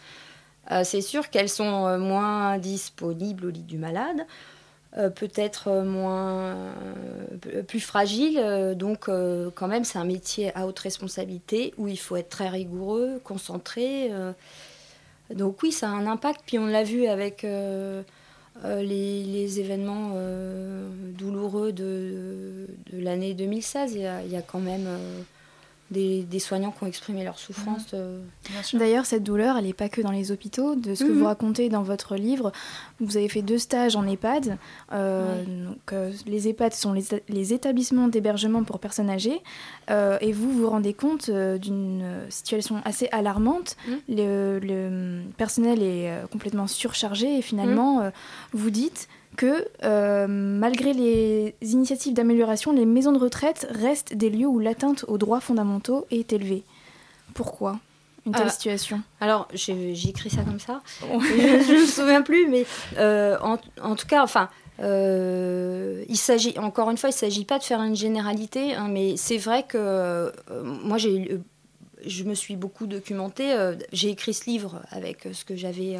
c'est 0.83 1.01
sûr 1.01 1.31
qu'elles 1.31 1.49
sont 1.49 1.97
moins 1.97 2.59
disponibles 2.59 3.47
au 3.47 3.49
lit 3.49 3.63
du 3.63 3.79
malade. 3.79 4.27
Peut-être 5.15 5.83
moins 5.83 6.73
plus 7.67 7.79
fragiles. 7.79 8.41
donc 8.75 9.09
quand 9.55 9.67
même, 9.67 9.83
c'est 9.83 9.99
un 9.99 10.05
métier 10.05 10.51
à 10.55 10.65
haute 10.65 10.79
responsabilité 10.79 11.73
où 11.77 11.87
il 11.87 11.99
faut 11.99 12.15
être 12.15 12.29
très 12.29 12.49
rigoureux, 12.49 13.21
concentré. 13.23 14.11
donc 15.33 15.61
oui, 15.61 15.71
ça 15.71 15.89
a 15.89 15.91
un 15.91 16.07
impact. 16.07 16.41
Puis 16.45 16.57
on 16.57 16.65
l'a 16.65 16.83
vu 16.83 17.05
avec 17.05 17.45
euh, 18.65 18.81
les, 18.81 19.59
événements 19.61 20.11
euh, 20.15 20.89
douloureux 21.17 21.71
de, 21.71 22.67
l'année 22.91 23.33
2016. 23.33 23.93
Il 23.93 24.01
y, 24.01 24.05
a, 24.05 24.21
il 24.21 24.31
y, 24.31 24.35
a, 24.35 24.41
quand 24.41 24.59
même 24.59 24.87
des, 25.91 26.39
soignants 26.39 26.71
qui 26.71 26.83
ont 26.83 26.87
exprimé 26.87 27.23
leur 27.23 27.39
souffrance. 27.39 27.87
Euh, 27.93 28.21
D'ailleurs, 28.73 29.05
cette 29.05 29.23
douleur, 29.23 29.57
elle 29.57 29.65
n'est 29.65 29.73
pas 29.73 29.89
que 29.89 30.01
dans 30.01 30.11
les 30.11 30.31
hôpitaux. 30.31 30.75
De 30.75 30.95
ce 30.95 31.03
que 31.03 31.11
vous 31.11 31.19
mhm. 31.19 31.25
racontez 31.25 31.69
dans 31.69 31.83
votre 31.83 32.15
livre, 32.15 32.51
vous 32.99 33.17
avez 33.17 33.29
fait 33.29 33.41
deux 33.41 33.57
stages 33.57 33.95
en 33.95 34.05
EHPAD. 34.07 34.57
Euh, 34.91 35.43
donc, 35.45 35.93
euh, 35.93 36.11
les 36.25 36.47
EHPAD 36.47 36.73
sont 36.73 36.93
les, 36.93 37.53
établissements 37.53 38.07
d'hébergement 38.07 38.63
pour 38.63 38.79
personnes 38.79 39.09
âgées. 39.09 39.41
et 39.89 40.31
vous 40.31 40.51
vous 40.51 40.69
rendez 40.69 40.93
compte 40.93 41.29
d'une 41.29 42.03
situation 42.29 42.81
assez 42.85 43.09
alarmante. 43.11 43.75
Mhm. 43.87 43.99
Le, 44.09 45.21
personnel 45.37 45.81
est 45.81 46.11
complètement 46.31 46.67
surchargé 46.67 47.37
et 47.37 47.41
finalement, 47.41 48.03
mhm. 48.03 48.11
vous 48.53 48.69
dites 48.69 49.07
que 49.39 49.65
euh, 49.85 50.27
malgré 50.27 50.91
les 50.91 51.55
initiatives 51.61 52.13
d'amélioration, 52.13 52.73
les 52.73 52.85
maisons 52.85 53.13
de 53.13 53.17
retraite 53.17 53.67
restent 53.69 54.13
des 54.13 54.29
lieux 54.29 54.47
où 54.47 54.59
l'atteinte 54.59 55.05
aux 55.07 55.17
droits 55.17 55.39
fondamentaux 55.39 56.05
est 56.11 56.33
élevée. 56.33 56.63
Pourquoi 57.33 57.79
une 58.25 58.33
telle 58.33 58.47
euh, 58.47 58.49
situation? 58.49 59.01
Alors, 59.21 59.47
j'ai 59.53 59.93
écrit 60.09 60.29
ça 60.29 60.41
comme 60.41 60.59
ça. 60.59 60.81
je 61.01 61.73
ne 61.73 61.79
me 61.79 61.85
souviens 61.85 62.21
plus, 62.21 62.49
mais 62.49 62.65
euh, 62.97 63.37
en, 63.39 63.95
tout 63.95 64.07
cas, 64.07 64.23
enfin, 64.23 64.49
il 64.77 66.17
s'agit, 66.17 66.59
encore 66.59 66.91
une 66.91 66.97
fois, 66.97 67.07
il 67.07 67.13
ne 67.13 67.19
s'agit 67.19 67.45
pas 67.45 67.59
de 67.59 67.63
faire 67.63 67.81
une 67.81 67.95
généralité, 67.95 68.75
hein, 68.75 68.89
mais 68.89 69.15
c'est 69.15 69.37
vrai 69.37 69.63
que 69.63 70.33
moi, 70.63 70.97
j'ai 70.97 71.39
je 72.05 72.23
me 72.23 72.33
suis 72.33 72.55
beaucoup 72.55 72.87
documentée. 72.87 73.55
j'ai 73.93 74.09
écrit 74.09 74.33
ce 74.33 74.49
livre 74.49 74.81
avec 74.91 75.27
ce 75.31 75.45
que 75.45 75.55
j'avais 75.55 75.97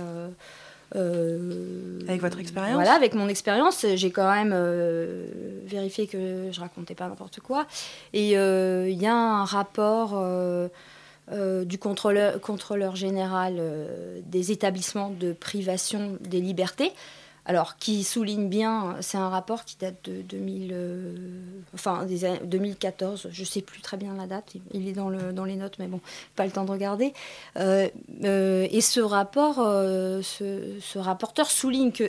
euh, 0.96 2.00
avec 2.08 2.22
votre 2.22 2.40
expérience 2.40 2.74
Voilà, 2.74 2.94
avec 2.94 3.14
mon 3.14 3.28
expérience, 3.28 3.86
j'ai 3.96 4.12
quand 4.12 4.32
même 4.32 4.52
euh, 4.54 5.28
vérifié 5.66 6.08
que 6.08 6.50
je 6.52 6.60
racontais 6.60 6.96
pas 6.96 7.08
n'importe 7.08 7.40
quoi. 7.40 7.68
Et 8.14 8.38
euh, 8.38 8.90
il 8.90 9.00
y 9.00 9.08
a 9.08 9.16
un 9.16 9.46
rapport 9.46 10.22
du 11.32 11.78
contrôleur, 11.78 12.42
contrôleur 12.42 12.96
général 12.96 13.62
des 14.26 14.52
établissements 14.52 15.10
de 15.10 15.34
privation 15.34 16.18
des 16.22 16.42
libertés 16.42 16.92
alors 17.50 17.78
qui 17.78 18.04
souligne 18.04 18.48
bien, 18.48 18.98
c'est 19.02 19.18
un 19.18 19.28
rapport 19.28 19.66
qui 19.66 19.76
date 19.76 19.96
de 20.04 20.22
2000, 20.22 20.76
enfin, 21.74 22.06
des 22.06 22.20
2014, 22.44 23.30
je 23.32 23.42
ne 23.42 23.46
sais 23.46 23.62
plus 23.62 23.82
très 23.82 23.98
bien 23.98 24.14
la 24.14 24.28
date, 24.28 24.54
il 24.72 24.88
est 24.88 24.94
dans, 24.94 25.10
le, 25.10 25.34
dans 25.34 25.46
les 25.46 25.56
notes, 25.56 25.78
mais 25.80 25.88
bon, 25.88 26.00
pas 26.36 26.46
le 26.46 26.52
temps 26.52 26.64
de 26.64 26.70
regarder. 26.70 27.12
Euh, 27.58 27.88
euh, 28.24 28.68
et 28.70 28.82
ce 28.82 29.00
rapport, 29.00 29.62
euh, 29.62 30.22
ce, 30.22 31.00
rapporteur 31.00 31.50
souligne 31.50 31.92
que 31.92 32.04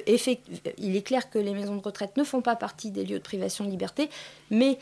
il 0.76 0.94
est 0.94 1.03
clair 1.03 1.31
que 1.31 1.38
les 1.38 1.55
maisons 1.55 1.76
de 1.76 1.83
retraite 1.83 2.18
ne 2.18 2.24
font 2.24 2.42
pas 2.42 2.55
partie 2.55 2.90
des 2.90 3.07
lieux 3.07 3.16
de 3.16 3.24
privation 3.24 3.64
de 3.64 3.70
liberté, 3.70 4.11
mais 4.50 4.79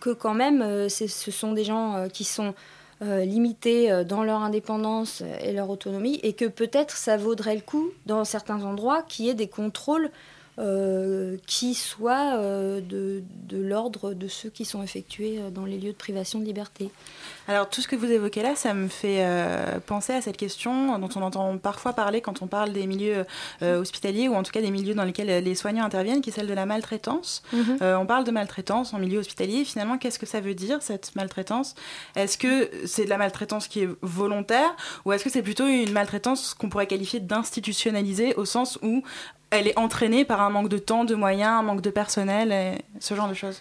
que 0.00 0.10
quand 0.10 0.34
même, 0.34 0.88
ce 0.88 1.06
sont 1.06 1.52
des 1.52 1.62
gens 1.62 2.08
qui 2.12 2.24
sont 2.24 2.52
euh, 3.02 3.24
limités 3.24 3.90
euh, 3.90 4.04
dans 4.04 4.24
leur 4.24 4.42
indépendance 4.42 5.22
et 5.42 5.52
leur 5.52 5.70
autonomie, 5.70 6.20
et 6.22 6.34
que 6.34 6.44
peut-être 6.44 6.96
ça 6.96 7.16
vaudrait 7.16 7.54
le 7.54 7.62
coup, 7.62 7.90
dans 8.06 8.24
certains 8.24 8.62
endroits, 8.62 9.02
qu'il 9.02 9.26
y 9.26 9.28
ait 9.30 9.34
des 9.34 9.48
contrôles 9.48 10.10
euh, 10.58 11.36
qui 11.46 11.74
soient 11.74 12.36
de, 12.36 13.22
de 13.48 13.62
l'ordre 13.62 14.14
de 14.14 14.28
ceux 14.28 14.50
qui 14.50 14.64
sont 14.64 14.82
effectués 14.82 15.38
dans 15.54 15.64
les 15.64 15.78
lieux 15.78 15.92
de 15.92 15.96
privation 15.96 16.38
de 16.38 16.44
liberté. 16.44 16.90
Alors 17.50 17.68
tout 17.68 17.80
ce 17.80 17.88
que 17.88 17.96
vous 17.96 18.10
évoquez 18.10 18.42
là, 18.42 18.54
ça 18.54 18.74
me 18.74 18.86
fait 18.86 19.24
euh, 19.24 19.80
penser 19.84 20.12
à 20.12 20.20
cette 20.20 20.36
question 20.36 20.98
dont 20.98 21.08
on 21.16 21.22
entend 21.22 21.58
parfois 21.58 21.92
parler 21.94 22.20
quand 22.20 22.42
on 22.42 22.46
parle 22.46 22.72
des 22.72 22.86
milieux 22.86 23.24
euh, 23.62 23.80
hospitaliers 23.80 24.28
ou 24.28 24.34
en 24.34 24.44
tout 24.44 24.52
cas 24.52 24.60
des 24.60 24.70
milieux 24.70 24.94
dans 24.94 25.02
lesquels 25.04 25.42
les 25.42 25.54
soignants 25.56 25.84
interviennent, 25.84 26.20
qui 26.20 26.30
est 26.30 26.32
celle 26.32 26.46
de 26.46 26.54
la 26.54 26.64
maltraitance. 26.64 27.42
Mhm. 27.52 27.78
Euh, 27.82 27.96
on 27.96 28.06
parle 28.06 28.22
de 28.22 28.30
maltraitance 28.30 28.94
en 28.94 28.98
milieu 28.98 29.18
hospitalier. 29.18 29.64
Finalement, 29.64 29.98
qu'est-ce 29.98 30.20
que 30.20 30.26
ça 30.26 30.40
veut 30.40 30.54
dire 30.54 30.80
cette 30.80 31.14
maltraitance? 31.16 31.74
Est-ce 32.14 32.38
que 32.38 32.70
c'est 32.86 33.04
de 33.04 33.10
la 33.10 33.18
maltraitance 33.18 33.66
qui 33.66 33.80
est 33.80 33.88
volontaire 34.00 34.76
ou 35.04 35.12
est-ce 35.12 35.24
que 35.24 35.30
c'est 35.30 35.42
plutôt 35.42 35.66
une 35.66 35.92
maltraitance 35.92 36.54
qu'on 36.54 36.68
pourrait 36.68 36.86
qualifier 36.86 37.18
d'institutionnalisée 37.18 38.34
au 38.36 38.44
sens 38.44 38.78
où 38.82 39.02
elle 39.50 39.68
est 39.68 39.78
entraînée 39.78 40.24
par 40.24 40.40
un 40.40 40.50
manque 40.50 40.68
de 40.68 40.78
temps, 40.78 41.04
de 41.04 41.14
moyens, 41.14 41.60
un 41.60 41.62
manque 41.62 41.82
de 41.82 41.90
personnel, 41.90 42.52
et 42.52 42.78
ce 43.00 43.14
genre 43.14 43.28
de 43.28 43.34
choses 43.34 43.60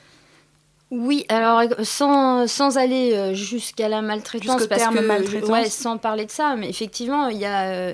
oui, 0.92 1.26
alors 1.30 1.62
sans, 1.84 2.48
sans 2.48 2.78
aller 2.78 3.14
euh, 3.14 3.34
jusqu'à 3.36 3.90
la 3.90 4.02
maltraitance, 4.02 4.66
parce 4.66 4.88
que 4.88 5.00
maltraitance. 5.00 5.50
Ouais, 5.50 5.70
sans 5.70 5.98
parler 5.98 6.26
de 6.26 6.32
ça, 6.32 6.56
mais 6.56 6.68
effectivement, 6.68 7.28
il 7.28 7.38
y 7.38 7.46
a, 7.46 7.70
euh, 7.70 7.94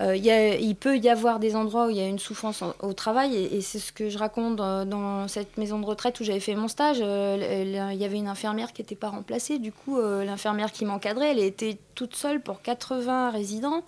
euh, 0.00 0.16
il, 0.16 0.24
y 0.24 0.30
a, 0.30 0.54
il 0.54 0.74
peut 0.74 0.96
y 0.96 1.10
avoir 1.10 1.38
des 1.38 1.54
endroits 1.54 1.88
où 1.88 1.90
il 1.90 1.98
y 1.98 2.00
a 2.00 2.06
une 2.06 2.18
souffrance 2.18 2.64
au 2.80 2.94
travail, 2.94 3.36
et, 3.36 3.60
c'est 3.60 3.78
ce 3.78 3.92
que 3.92 4.08
je 4.08 4.16
raconte 4.16 4.56
dans, 4.56 5.28
cette 5.28 5.58
maison 5.58 5.78
de 5.80 5.84
retraite 5.84 6.18
où 6.20 6.24
j'avais 6.24 6.40
fait 6.40 6.54
mon 6.54 6.68
stage. 6.68 7.00
il 7.00 7.72
y 7.72 8.04
avait 8.04 8.16
une 8.16 8.28
infirmière 8.28 8.72
qui 8.72 8.80
n'était 8.80 8.94
pas 8.94 9.10
remplacée, 9.10 9.58
du 9.58 9.70
coup, 9.70 10.00
l'infirmière 10.00 10.72
qui 10.72 10.86
m'encadrait, 10.86 11.32
elle 11.32 11.40
était 11.40 11.76
toute 11.94 12.16
seule 12.16 12.40
pour 12.40 12.62
80 12.62 13.30
résidents. 13.30 13.82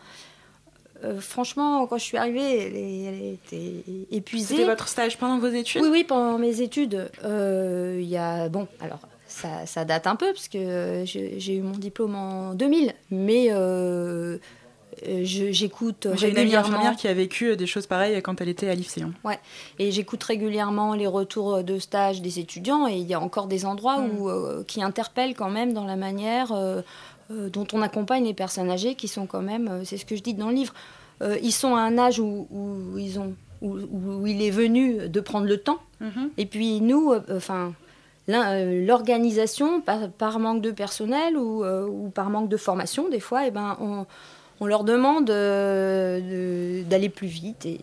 Euh, 1.04 1.20
franchement, 1.20 1.86
quand 1.86 1.98
je 1.98 2.04
suis 2.04 2.16
arrivée, 2.16 3.06
elle, 3.06 3.34
était 3.34 3.84
épuisée. 4.10 4.56
C'était 4.56 4.68
votre 4.68 4.88
stage 4.88 5.18
pendant 5.18 5.38
vos 5.38 5.48
études? 5.48 5.82
Oui, 5.82 5.88
oui, 5.90 6.04
pendant 6.04 6.38
mes 6.38 6.60
études. 6.60 7.10
Euh, 7.24 7.98
il 8.00 8.08
y 8.08 8.16
a, 8.16 8.48
bon, 8.48 8.68
alors 8.80 9.00
ça, 9.26 9.84
date 9.84 10.06
un 10.06 10.16
peu 10.16 10.32
parce 10.32 10.48
que 10.48 11.02
j'ai 11.04 11.54
eu 11.54 11.62
mon 11.62 11.72
diplôme 11.72 12.14
en 12.14 12.54
2000, 12.54 12.94
mais 13.10 13.46
euh, 13.50 14.38
j'écoute 15.22 16.06
régulièrement. 16.08 16.16
J'ai 16.16 16.30
une 16.30 16.54
infirmière 16.54 16.96
qui 16.96 17.08
a 17.08 17.14
vécu 17.14 17.56
des 17.56 17.66
choses 17.66 17.86
pareilles 17.86 18.20
quand 18.22 18.40
elle 18.40 18.48
était 18.48 18.68
à 18.68 18.74
l'IFSEON. 18.74 19.12
Ouais, 19.24 19.40
et 19.78 19.90
j'écoute 19.90 20.22
régulièrement 20.22 20.94
les 20.94 21.06
retours 21.06 21.64
de 21.64 21.78
stage 21.78 22.20
des 22.22 22.38
étudiants 22.38 22.86
et 22.86 22.96
il 22.96 23.06
y 23.06 23.14
a 23.14 23.20
encore 23.20 23.46
des 23.46 23.64
endroits 23.64 23.98
mm. 23.98 24.18
où, 24.20 24.64
qui 24.64 24.82
interpellent 24.82 25.34
quand 25.34 25.50
même 25.50 25.72
dans 25.72 25.86
la 25.86 25.96
manière 25.96 26.52
euh, 26.52 26.82
dont 27.50 27.66
on 27.72 27.82
accompagne 27.82 28.24
les 28.24 28.34
personnes 28.34 28.70
âgées 28.70 28.94
qui 28.94 29.08
sont 29.08 29.26
quand 29.26 29.42
même, 29.42 29.68
euh, 29.68 29.84
c'est 29.84 29.96
ce 29.96 30.04
que 30.04 30.16
je 30.16 30.22
dis 30.22 30.34
dans 30.34 30.48
le 30.48 30.54
livre, 30.54 30.74
euh, 31.22 31.36
ils 31.42 31.52
sont 31.52 31.76
à 31.76 31.80
un 31.80 31.98
âge 31.98 32.18
où, 32.20 32.46
ils 32.96 33.18
ont, 33.18 33.34
où, 33.60 34.26
il 34.26 34.42
est 34.42 34.50
venu 34.50 35.08
de 35.08 35.20
prendre 35.20 35.46
le 35.46 35.58
temps. 35.58 35.78
Mhm. 36.00 36.30
Et 36.36 36.46
puis 36.46 36.80
nous, 36.80 37.12
enfin, 37.30 37.74
l'organisation, 38.28 39.80
par, 39.82 40.38
manque 40.38 40.62
de 40.62 40.70
personnel 40.70 41.36
ou, 41.36 42.10
par 42.14 42.30
manque 42.30 42.48
de 42.48 42.56
formation, 42.56 43.08
des 43.08 43.20
fois, 43.20 43.46
eh 43.46 43.50
ben, 43.52 43.76
on, 43.80 44.06
on 44.60 44.66
leur 44.66 44.82
demande 44.82 45.26
d'aller 45.26 47.08
plus 47.08 47.28
vite 47.28 47.66
et, 47.66 47.78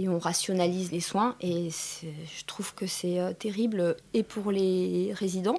et, 0.00 0.08
on 0.08 0.18
rationalise 0.20 0.92
les 0.92 1.00
soins. 1.00 1.34
Et 1.40 1.70
je 1.70 2.44
trouve 2.46 2.72
que 2.74 2.86
c'est 2.86 3.18
terrible 3.38 3.96
et 4.12 4.22
pour 4.22 4.52
les 4.52 5.12
résidents 5.12 5.58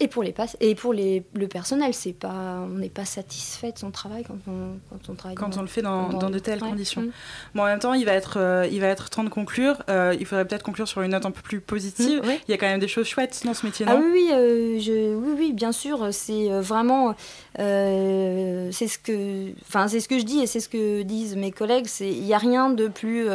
et 0.00 0.08
pour 0.08 0.22
les 0.22 0.34
et 0.60 0.74
pour 0.74 0.94
les, 0.94 1.22
le 1.34 1.46
personnel, 1.46 1.92
c'est 1.92 2.14
pas, 2.14 2.64
on 2.64 2.78
n'est 2.78 2.88
pas 2.88 3.04
satisfait 3.04 3.70
de 3.70 3.78
son 3.78 3.90
travail 3.90 4.24
quand 4.24 4.38
on, 4.48 4.78
quand 4.88 5.10
on 5.10 5.14
travaille. 5.14 5.36
Quand 5.36 5.58
on 5.58 5.60
le 5.60 5.66
fait 5.66 5.82
dans, 5.82 6.08
dans, 6.08 6.30
de 6.30 6.38
telles 6.38 6.60
conditions. 6.60 7.02
Mm. 7.02 7.10
Bon, 7.54 7.62
en 7.62 7.66
même 7.66 7.78
temps, 7.78 7.92
il 7.92 8.06
va 8.06 8.12
être, 8.12 8.38
euh, 8.38 8.66
il 8.72 8.80
va 8.80 8.86
être 8.86 9.10
temps 9.10 9.24
de 9.24 9.28
conclure. 9.28 9.82
Euh, 9.90 10.16
il 10.18 10.24
faudrait 10.24 10.46
peut-être 10.46 10.62
conclure 10.62 10.88
sur 10.88 11.02
une 11.02 11.10
note 11.10 11.26
un 11.26 11.30
peu 11.30 11.42
plus 11.42 11.60
positive. 11.60 12.22
Mm, 12.24 12.30
il 12.48 12.50
y 12.50 12.54
a 12.54 12.56
quand 12.56 12.66
même 12.66 12.80
des 12.80 12.88
choses 12.88 13.06
chouettes 13.06 13.42
dans 13.44 13.52
ce 13.52 13.66
métier, 13.66 13.84
ah 13.86 13.94
non 13.94 14.02
ah, 14.02 14.10
oui, 14.10 14.30
euh, 14.32 14.80
je, 14.80 15.14
oui, 15.14 15.34
oui, 15.38 15.52
bien 15.52 15.72
sûr. 15.72 16.08
C'est 16.12 16.48
vraiment, 16.60 17.14
c'est 17.56 18.70
ce 18.72 18.98
que, 18.98 19.50
enfin, 19.68 19.86
c'est 19.88 20.00
ce 20.00 20.08
que 20.08 20.18
je 20.18 20.24
dis 20.24 20.40
et 20.40 20.46
c'est 20.46 20.60
ce 20.60 20.70
que 20.70 21.02
disent 21.02 21.36
mes 21.36 21.52
collègues. 21.52 21.86
C'est, 21.86 22.08
il 22.08 22.22
n'y 22.22 22.32
a 22.32 22.38
rien 22.38 22.70
de 22.70 22.88
plus 22.88 23.28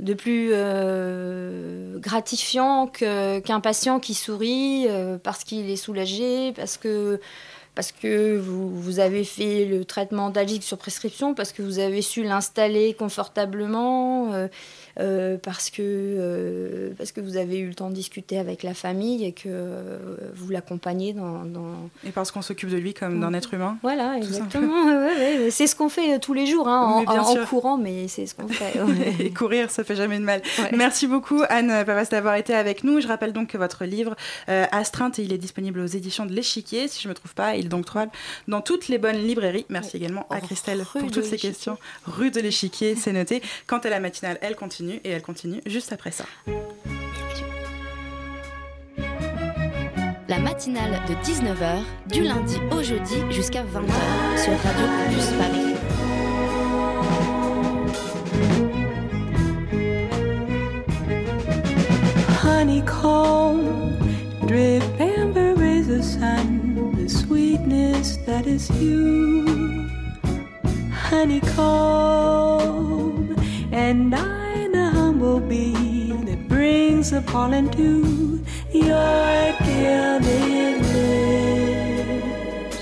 de 0.00 0.14
plus 0.14 0.50
euh, 0.52 1.98
gratifiant 1.98 2.86
qu'un 2.86 3.60
patient 3.60 4.00
qui 4.00 4.14
sourit 4.14 4.86
euh, 4.88 5.18
parce 5.18 5.44
qu'il 5.44 5.68
est 5.70 5.76
soulagé, 5.76 6.52
parce 6.52 6.76
que, 6.76 7.20
vous, 8.38 8.70
vous 8.70 8.98
avez 8.98 9.24
fait 9.24 9.66
le 9.66 9.84
traitement 9.84 10.30
d'algique 10.30 10.62
sur 10.62 10.78
prescription, 10.78 11.34
parce 11.34 11.52
que 11.52 11.62
vous 11.62 11.78
avez 11.78 12.02
su 12.02 12.22
l'installer 12.22 12.94
confortablement. 12.94 14.48
Parce, 15.42 15.70
que, 15.70 16.92
parce 16.98 17.12
que 17.12 17.20
vous 17.20 17.36
avez 17.36 17.58
eu 17.58 17.68
le 17.68 17.74
temps 17.74 17.90
de 17.90 17.94
discuter 17.94 18.38
avec 18.38 18.62
la 18.62 18.74
famille 18.74 19.24
et 19.24 19.32
que 19.32 19.48
vous 20.34 20.50
l'accompagnez 20.50 21.12
dans, 21.12 21.42
Et 22.06 22.10
parce 22.10 22.30
qu'on 22.30 22.42
s'occupe 22.42 22.70
de 22.70 22.76
lui 22.76 22.94
comme 22.94 23.20
d'un 23.20 23.34
être 23.34 23.54
humain 23.54 23.78
Voilà, 23.82 24.16
exactement. 24.16 24.88
c'est 25.50 25.66
ce 25.66 25.76
qu'on 25.76 25.88
fait 25.88 26.18
tous 26.18 26.34
les 26.34 26.46
jours, 26.46 26.68
hein, 26.68 27.04
en, 27.06 27.46
courant, 27.46 27.78
mais 27.78 28.08
c'est 28.08 28.26
ce 28.26 28.34
qu'on 28.34 28.48
fait. 28.48 28.72
et 29.20 29.30
courir, 29.30 29.70
ça 29.70 29.84
fait 29.84 29.96
jamais 29.96 30.18
de 30.18 30.24
mal. 30.24 30.42
Merci 30.72 31.06
beaucoup, 31.06 31.42
Anne 31.48 31.84
Pavas, 31.84 32.06
d'avoir 32.10 32.34
été 32.34 32.54
avec 32.54 32.84
nous. 32.84 33.00
Je 33.00 33.08
rappelle 33.08 33.32
donc 33.32 33.48
que 33.48 33.58
votre 33.58 33.84
livre, 33.84 34.16
Astreinte, 34.46 35.18
il 35.18 35.32
est 35.32 35.38
disponible 35.38 35.80
aux 35.80 35.86
éditions 35.86 36.26
de 36.26 36.32
l'Échiquier, 36.32 36.88
si 36.88 37.00
je 37.00 37.08
ne 37.08 37.10
me 37.10 37.14
trouve 37.14 37.34
pas. 37.34 37.56
Il 37.56 37.66
est 37.66 37.68
donc 37.68 37.86
trouvable 37.86 38.12
dans 38.48 38.60
toutes 38.60 38.88
les 38.88 38.98
bonnes 38.98 39.16
librairies. 39.16 39.66
Merci 39.68 39.96
également 39.96 40.26
à 40.30 40.40
Christelle 40.40 40.84
pour 40.92 41.10
toutes 41.10 41.24
ces 41.24 41.38
questions. 41.38 41.78
Rue 42.04 42.30
de 42.30 42.40
l'Échiquier, 42.40 42.94
c'est 42.96 43.12
noté. 43.12 43.42
Quant 43.66 43.78
à 43.78 43.88
la 43.88 44.00
matinale, 44.00 44.38
elle 44.40 44.56
continue 44.56 44.89
et 45.04 45.10
elle 45.10 45.22
continue 45.22 45.60
juste 45.66 45.92
après 45.92 46.10
ça. 46.10 46.24
La 50.28 50.38
matinale 50.38 51.00
de 51.08 51.14
19h, 51.26 51.82
du 52.12 52.22
lundi 52.22 52.56
au 52.70 52.82
jeudi 52.82 53.16
jusqu'à 53.30 53.62
20h 53.64 54.38
sur 54.38 54.52
Radio 54.62 54.86
Campus 54.86 55.26
Paris. 55.38 55.74
Honeycomb, 62.44 63.98
drip 64.46 64.82
amber 65.00 65.60
is 65.62 65.88
the 65.88 66.00
sun, 66.00 66.94
the 66.96 67.08
sweetness 67.08 68.18
that 68.26 68.46
is 68.46 68.70
you. 68.80 69.88
Honeycomb, 71.10 72.46
and 73.72 74.14
I 74.14 74.39
humble 75.38 76.24
that 76.26 76.48
brings 76.48 77.10
the 77.10 77.22
pollen 77.22 77.70
to 77.70 78.42
your 78.72 79.52
gilded 79.64 80.82
lips. 80.94 82.78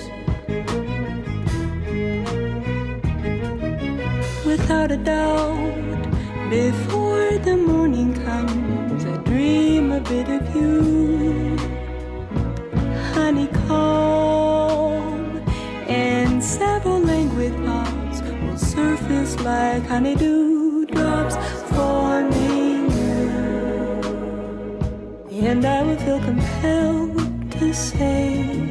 Without 4.47 4.91
a 4.91 4.97
doubt, 4.97 6.07
before 6.49 7.39
the 7.39 7.57
morning 7.57 8.15
comes, 8.25 9.05
I 9.05 9.17
dream 9.25 9.93
a 9.93 10.01
bit 10.01 10.29
of 10.29 10.57
you, 10.57 11.57
honeycomb, 13.13 14.23
and 15.87 16.43
several 16.43 17.01
languid 17.01 17.55
thoughts 17.67 18.23
will 18.23 18.57
surface 18.57 19.39
like 19.41 19.87
honeydew 19.87 20.48
and 25.59 25.67
I 25.67 25.83
would 25.83 26.01
feel 26.03 26.21
compelled 26.21 27.51
to 27.59 27.75
say, 27.75 28.71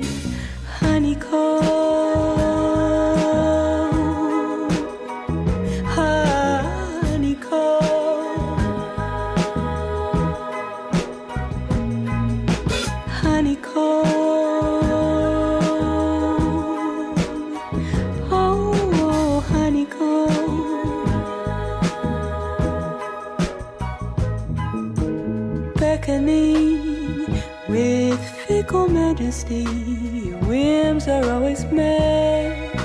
majesty, 29.50 30.30
your 30.30 30.38
whims 30.40 31.08
are 31.08 31.30
always 31.32 31.64
met. 31.66 32.76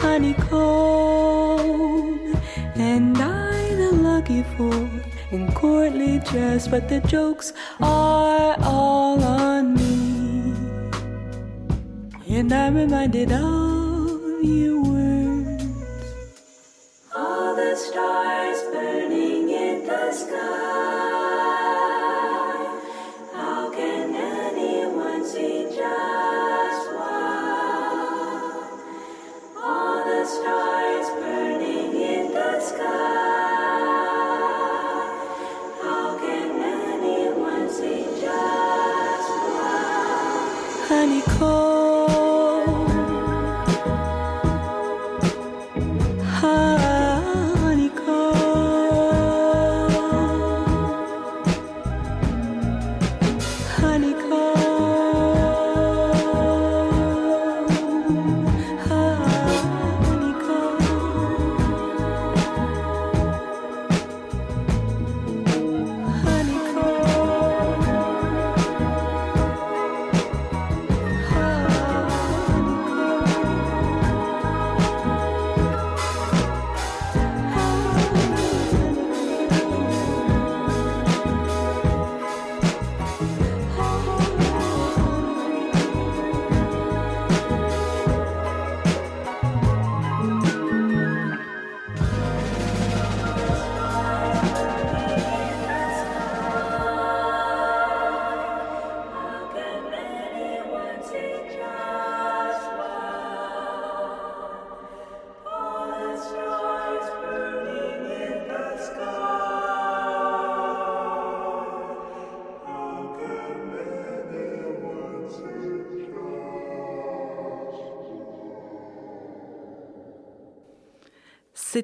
Honeycomb, 0.00 1.56
and 2.76 3.16
I 3.18 3.74
the 3.74 3.92
lucky 3.92 4.42
fool 4.56 4.88
in 5.30 5.52
courtly 5.52 6.20
dress, 6.20 6.68
but 6.68 6.88
the 6.88 7.00
jokes 7.00 7.52
are 7.80 8.56
all 8.62 9.22
on 9.22 9.74
me. 9.74 10.54
And 12.28 12.52
I'm 12.52 12.74
reminded 12.76 13.32
of 13.32 13.67
honeycomb 40.88 41.57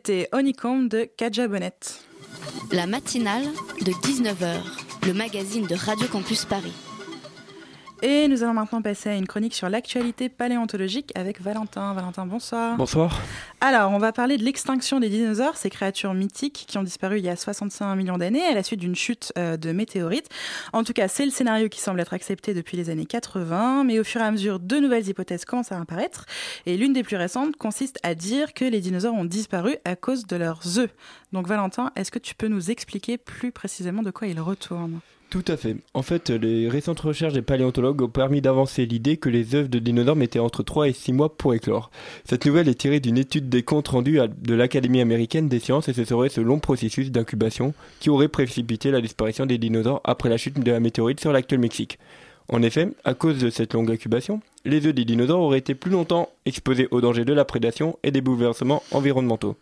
C'était 0.07 0.29
Honeycomb 0.33 0.87
de 0.87 1.09
Kaja 1.17 1.49
Bonnet. 1.49 1.73
La 2.73 2.87
matinale 2.87 3.45
de 3.81 3.91
19h, 3.91 4.61
le 5.07 5.15
magazine 5.15 5.67
de 5.67 5.75
Radio 5.75 6.07
Campus 6.09 6.45
Paris. 6.45 6.75
Et 8.07 8.29
nous 8.29 8.43
allons 8.43 8.53
maintenant 8.53 8.83
passer 8.83 9.09
à 9.09 9.15
une 9.15 9.27
chronique 9.27 9.55
sur 9.55 9.71
l'actualité 9.71 10.29
paléontologique 10.29 11.11
avec 11.15 11.41
Valentin. 11.41 11.95
Valentin, 11.95 12.27
bonsoir. 12.27 12.77
Bonsoir. 12.77 13.19
Alors, 13.63 13.93
on 13.93 13.99
va 13.99 14.13
parler 14.13 14.37
de 14.37 14.45
l'extinction 14.45 15.01
des 15.01 15.09
dinosaures, 15.09 15.57
ces 15.57 15.71
créatures 15.71 16.13
mythiques 16.13 16.67
qui 16.69 16.77
ont 16.77 16.83
disparu 16.83 17.17
il 17.17 17.25
y 17.25 17.31
a 17.31 17.37
65 17.37 17.97
millions 17.97 18.19
d'années 18.19 18.45
à 18.45 18.53
la 18.53 18.63
suite 18.63 18.81
d'une 18.81 18.95
chute 18.95 19.33
euh, 19.39 19.57
de 19.57 19.73
météorites. 19.73 20.29
En 20.75 20.85
tout 20.85 20.93
cas, 20.93 21.09
c'est 21.09 21.25
le 21.25 21.31
scénario 21.31 21.71
qui 21.71 21.81
semble 21.81 21.99
être 21.99 22.13
accepté 22.13 22.53
depuis 22.53 22.77
les 22.77 22.91
années 22.91 23.07
80, 23.07 23.85
mais 23.85 23.99
au 23.99 24.05
fur 24.05 24.21
et 24.21 24.25
à 24.25 24.31
mesure, 24.31 24.61
de 24.61 24.77
nouvelles 24.77 25.09
hypothèses 25.09 25.47
commencent 25.47 25.73
à 25.73 25.81
apparaître. 25.81 26.27
Et 26.67 26.77
l'une 26.77 26.93
des 26.93 27.05
plus 27.05 27.17
récentes 27.17 27.57
consiste 27.57 27.99
à 28.03 28.15
dire 28.15 28.53
que 28.53 28.67
les 28.67 28.83
dinosaures 28.83 29.15
ont 29.15 29.25
disparu 29.25 29.79
à 29.87 29.97
cause 29.97 30.27
de 30.27 30.37
leurs 30.37 30.79
œufs. 30.79 30.91
Donc, 31.33 31.47
Valentin, 31.47 31.91
est-ce 31.97 32.11
que 32.11 32.19
tu 32.19 32.35
peux 32.35 32.49
nous 32.49 32.71
expliquer 32.71 33.17
plus 33.17 33.51
précisément 33.51 34.03
de 34.03 34.11
quoi 34.11 34.27
ils 34.27 34.41
retournent? 34.41 35.01
Tout 35.35 35.45
à 35.49 35.57
fait. 35.57 35.75
En 35.95 36.03
fait, 36.03 36.31
les 36.31 36.69
récentes 36.69 37.01
recherches 37.01 37.33
des 37.33 37.43
paléontologues 37.43 38.03
ont 38.03 38.09
permis 38.09 38.41
d'avancer 38.41 38.87
l'idée 38.87 39.17
que 39.17 39.29
les 39.29 39.57
œufs 39.57 39.69
de 39.69 39.81
dinosaures 39.81 40.15
mettaient 40.15 40.39
entre 40.39 40.63
3 40.63 40.87
et 40.87 40.93
6 40.93 41.13
mois 41.13 41.37
pour 41.37 41.55
éclore. 41.55 41.91
Cette 42.25 42.47
nouvelle 42.47 42.69
est 42.69 42.79
tirée 42.79 43.01
d'une 43.01 43.19
étude 43.19 43.49
des 43.49 43.65
comptes 43.65 43.89
rendus 43.89 44.21
de 44.21 44.55
l'Académie 44.55 45.01
américaine 45.01 45.49
des 45.49 45.59
sciences 45.59 45.89
et 45.89 45.93
ce 45.93 46.05
serait 46.05 46.29
ce 46.29 46.41
long 46.41 46.61
processus 46.61 47.11
d'incubation 47.11 47.75
qui 47.99 48.11
aurait 48.11 48.29
précipité 48.29 48.93
la 48.93 49.01
disparition 49.01 49.45
des 49.45 49.59
dinosaures 49.59 50.01
après 50.05 50.29
la 50.29 50.37
chute 50.37 50.61
de 50.61 50.71
la 50.71 50.79
météorite 50.79 51.19
sur 51.19 51.33
l'actuel 51.33 51.59
Mexique. 51.59 51.99
En 52.49 52.63
effet, 52.63 52.91
à 53.03 53.15
cause 53.15 53.39
de 53.39 53.51
cette 53.51 53.75
longue 53.75 53.91
incubation, 53.91 54.41
les 54.65 54.87
œufs 54.87 54.95
des 54.95 55.05
dinosaures 55.05 55.41
auraient 55.41 55.59
été 55.59 55.75
plus 55.75 55.91
longtemps 55.91 56.29
exposés 56.47 56.87
aux 56.93 57.01
dangers 57.01 57.25
de 57.25 57.33
la 57.33 57.45
prédation 57.45 57.99
et 58.05 58.13
des 58.13 58.21
bouleversements 58.21 58.85
environnementaux. 58.93 59.57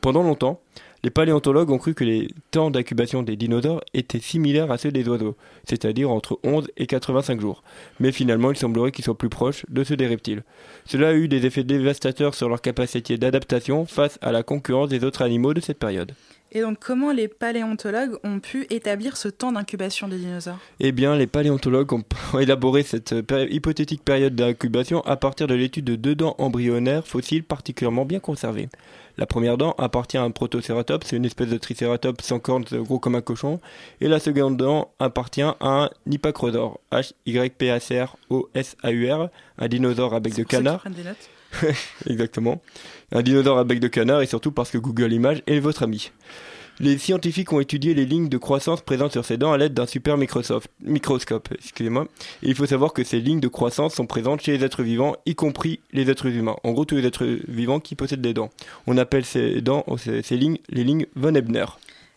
Pendant 0.00 0.22
longtemps, 0.22 0.60
les 1.04 1.10
paléontologues 1.10 1.70
ont 1.70 1.78
cru 1.78 1.94
que 1.94 2.04
les 2.04 2.28
temps 2.50 2.70
d'incubation 2.70 3.22
des 3.22 3.36
dinosaures 3.36 3.82
étaient 3.94 4.18
similaires 4.18 4.70
à 4.70 4.78
ceux 4.78 4.90
des 4.90 5.08
oiseaux, 5.08 5.36
c'est-à-dire 5.64 6.10
entre 6.10 6.40
11 6.42 6.68
et 6.76 6.86
85 6.86 7.40
jours. 7.40 7.62
Mais 8.00 8.12
finalement, 8.12 8.50
il 8.50 8.56
semblerait 8.56 8.92
qu'ils 8.92 9.04
soient 9.04 9.16
plus 9.16 9.28
proches 9.28 9.64
de 9.68 9.84
ceux 9.84 9.96
des 9.96 10.06
reptiles. 10.06 10.42
Cela 10.86 11.08
a 11.08 11.14
eu 11.14 11.28
des 11.28 11.46
effets 11.46 11.64
dévastateurs 11.64 12.34
sur 12.34 12.48
leur 12.48 12.60
capacité 12.60 13.16
d'adaptation 13.16 13.86
face 13.86 14.18
à 14.22 14.32
la 14.32 14.42
concurrence 14.42 14.88
des 14.88 15.04
autres 15.04 15.22
animaux 15.22 15.54
de 15.54 15.60
cette 15.60 15.78
période. 15.78 16.12
Et 16.50 16.62
donc, 16.62 16.78
comment 16.80 17.12
les 17.12 17.28
paléontologues 17.28 18.16
ont 18.24 18.40
pu 18.40 18.66
établir 18.70 19.18
ce 19.18 19.28
temps 19.28 19.52
d'incubation 19.52 20.08
des 20.08 20.16
dinosaures? 20.16 20.58
Eh 20.80 20.92
bien, 20.92 21.14
les 21.14 21.26
paléontologues 21.26 21.92
ont 21.92 22.04
élaboré 22.40 22.82
cette 22.82 23.14
hypothétique 23.50 24.02
période 24.02 24.34
d'incubation 24.34 25.02
à 25.02 25.16
partir 25.16 25.46
de 25.46 25.54
l'étude 25.54 25.84
de 25.84 25.96
deux 25.96 26.14
dents 26.14 26.36
embryonnaires 26.38 27.06
fossiles 27.06 27.44
particulièrement 27.44 28.06
bien 28.06 28.20
conservées. 28.20 28.70
La 29.18 29.26
première 29.26 29.58
dent 29.58 29.74
appartient 29.78 30.16
à 30.16 30.22
un 30.22 30.30
protocératops, 30.30 31.06
c'est 31.06 31.16
une 31.16 31.24
espèce 31.24 31.48
de 31.48 31.58
tricératops 31.58 32.24
sans 32.24 32.38
cornes 32.38 32.62
gros 32.70 33.00
comme 33.00 33.16
un 33.16 33.20
cochon, 33.20 33.58
et 34.00 34.06
la 34.06 34.20
seconde 34.20 34.56
dent 34.56 34.92
appartient 35.00 35.42
à 35.42 35.56
un 35.60 35.90
Hypacrosaure, 36.08 36.78
H-Y-P-A-C-R-O-S-A-U-R, 36.92 39.28
un 39.58 39.68
dinosaure 39.68 40.14
à 40.14 40.20
bec 40.20 40.36
de 40.36 40.44
canard. 40.44 40.84
Exactement. 42.06 42.60
Un 43.12 43.22
dinosaure 43.22 43.58
à 43.58 43.64
bec 43.64 43.80
de 43.80 43.88
canard 43.88 44.22
et 44.22 44.26
surtout 44.26 44.52
parce 44.52 44.70
que 44.70 44.78
Google 44.78 45.12
Images 45.12 45.42
est 45.46 45.60
votre 45.60 45.82
ami. 45.82 46.10
Les 46.80 46.96
scientifiques 46.96 47.52
ont 47.52 47.58
étudié 47.58 47.92
les 47.92 48.06
lignes 48.06 48.28
de 48.28 48.38
croissance 48.38 48.82
présentes 48.82 49.10
sur 49.10 49.24
ces 49.24 49.36
dents 49.36 49.52
à 49.52 49.58
l'aide 49.58 49.74
d'un 49.74 49.86
super 49.86 50.16
microscope. 50.16 51.48
Excusez-moi. 51.52 52.06
Et 52.44 52.50
il 52.50 52.54
faut 52.54 52.66
savoir 52.66 52.92
que 52.92 53.02
ces 53.02 53.20
lignes 53.20 53.40
de 53.40 53.48
croissance 53.48 53.94
sont 53.94 54.06
présentes 54.06 54.42
chez 54.42 54.56
les 54.56 54.64
êtres 54.64 54.84
vivants, 54.84 55.16
y 55.26 55.34
compris 55.34 55.80
les 55.92 56.08
êtres 56.08 56.28
humains. 56.28 56.54
En 56.62 56.70
gros, 56.70 56.84
tous 56.84 56.94
les 56.94 57.04
êtres 57.04 57.26
vivants 57.48 57.80
qui 57.80 57.96
possèdent 57.96 58.20
des 58.20 58.32
dents. 58.32 58.50
On 58.86 58.96
appelle 58.96 59.24
ces 59.24 59.60
dents, 59.60 59.84
ces 59.96 60.36
lignes, 60.36 60.58
les 60.68 60.84
lignes 60.84 61.06
von 61.16 61.34
Ebner. 61.34 61.66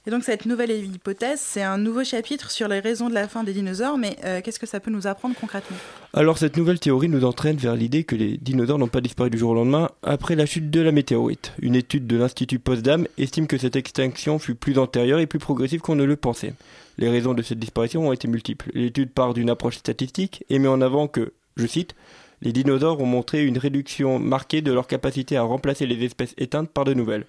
Et 0.07 0.09
donc 0.09 0.23
cette 0.23 0.47
nouvelle 0.47 0.71
hypothèse, 0.71 1.39
c'est 1.39 1.61
un 1.61 1.77
nouveau 1.77 2.03
chapitre 2.03 2.49
sur 2.49 2.67
les 2.67 2.79
raisons 2.79 3.07
de 3.07 3.13
la 3.13 3.27
fin 3.27 3.43
des 3.43 3.53
dinosaures, 3.53 3.99
mais 3.99 4.15
euh, 4.25 4.41
qu'est-ce 4.41 4.59
que 4.59 4.65
ça 4.65 4.79
peut 4.79 4.89
nous 4.89 5.05
apprendre 5.05 5.35
concrètement? 5.39 5.77
Alors 6.13 6.39
cette 6.39 6.57
nouvelle 6.57 6.79
théorie 6.79 7.07
nous 7.07 7.23
entraîne 7.23 7.57
vers 7.57 7.75
l'idée 7.75 8.03
que 8.03 8.15
les 8.15 8.37
dinosaures 8.37 8.79
n'ont 8.79 8.87
pas 8.87 9.01
disparu 9.01 9.29
du 9.29 9.37
jour 9.37 9.51
au 9.51 9.53
lendemain 9.53 9.91
après 10.01 10.35
la 10.35 10.47
chute 10.47 10.71
de 10.71 10.81
la 10.81 10.91
météorite. 10.91 11.53
Une 11.61 11.75
étude 11.75 12.07
de 12.07 12.17
l'Institut 12.17 12.57
Potsdam 12.57 13.05
estime 13.19 13.45
que 13.45 13.59
cette 13.59 13.75
extinction 13.75 14.39
fut 14.39 14.55
plus 14.55 14.79
antérieure 14.79 15.19
et 15.19 15.27
plus 15.27 15.37
progressive 15.37 15.81
qu'on 15.81 15.95
ne 15.95 16.03
le 16.03 16.15
pensait. 16.15 16.55
Les 16.97 17.09
raisons 17.09 17.35
de 17.35 17.43
cette 17.43 17.59
disparition 17.59 18.07
ont 18.07 18.11
été 18.11 18.27
multiples. 18.27 18.71
L'étude 18.73 19.11
part 19.11 19.35
d'une 19.35 19.51
approche 19.51 19.77
statistique 19.77 20.43
et 20.49 20.57
met 20.57 20.67
en 20.67 20.81
avant 20.81 21.07
que, 21.07 21.31
je 21.57 21.67
cite, 21.67 21.93
les 22.41 22.53
dinosaures 22.53 22.99
ont 22.99 23.05
montré 23.05 23.45
une 23.45 23.59
réduction 23.59 24.17
marquée 24.17 24.63
de 24.63 24.71
leur 24.71 24.87
capacité 24.87 25.37
à 25.37 25.43
remplacer 25.43 25.85
les 25.85 26.03
espèces 26.03 26.33
éteintes 26.39 26.71
par 26.71 26.85
de 26.85 26.95
nouvelles. 26.95 27.27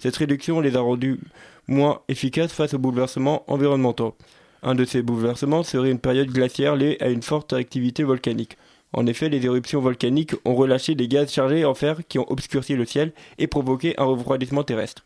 Cette 0.00 0.16
réduction 0.16 0.60
les 0.60 0.76
a 0.76 0.80
rendues 0.80 1.18
moins 1.66 2.00
efficaces 2.08 2.52
face 2.52 2.74
aux 2.74 2.78
bouleversements 2.78 3.44
environnementaux. 3.50 4.16
Un 4.62 4.74
de 4.74 4.84
ces 4.84 5.02
bouleversements 5.02 5.62
serait 5.62 5.90
une 5.90 5.98
période 5.98 6.30
glaciaire 6.30 6.76
liée 6.76 6.96
à 7.00 7.08
une 7.08 7.22
forte 7.22 7.52
activité 7.52 8.02
volcanique. 8.02 8.56
En 8.92 9.06
effet, 9.06 9.28
les 9.28 9.44
éruptions 9.44 9.80
volcaniques 9.80 10.34
ont 10.44 10.54
relâché 10.54 10.94
des 10.94 11.08
gaz 11.08 11.32
chargés 11.32 11.64
en 11.64 11.74
fer 11.74 12.00
qui 12.08 12.18
ont 12.18 12.30
obscurci 12.30 12.74
le 12.74 12.84
ciel 12.84 13.12
et 13.38 13.46
provoqué 13.46 13.94
un 13.98 14.04
refroidissement 14.04 14.62
terrestre. 14.62 15.04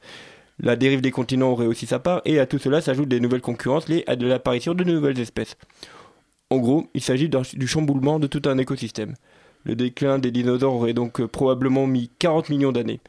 La 0.60 0.76
dérive 0.76 1.00
des 1.00 1.10
continents 1.10 1.52
aurait 1.52 1.66
aussi 1.66 1.86
sa 1.86 1.98
part, 1.98 2.20
et 2.24 2.38
à 2.38 2.46
tout 2.46 2.58
cela 2.58 2.80
s'ajoutent 2.80 3.08
des 3.08 3.20
nouvelles 3.20 3.40
concurrences 3.40 3.88
liées 3.88 4.04
à 4.06 4.16
l'apparition 4.16 4.74
de 4.74 4.84
nouvelles 4.84 5.20
espèces. 5.20 5.56
En 6.50 6.58
gros, 6.58 6.88
il 6.94 7.02
s'agit 7.02 7.28
du 7.28 7.66
chamboulement 7.66 8.18
de 8.18 8.26
tout 8.26 8.42
un 8.46 8.58
écosystème. 8.58 9.14
Le 9.64 9.76
déclin 9.76 10.18
des 10.18 10.30
dinosaures 10.30 10.74
aurait 10.74 10.94
donc 10.94 11.24
probablement 11.26 11.86
mis 11.86 12.10
40 12.18 12.48
millions 12.48 12.72
d'années. 12.72 13.00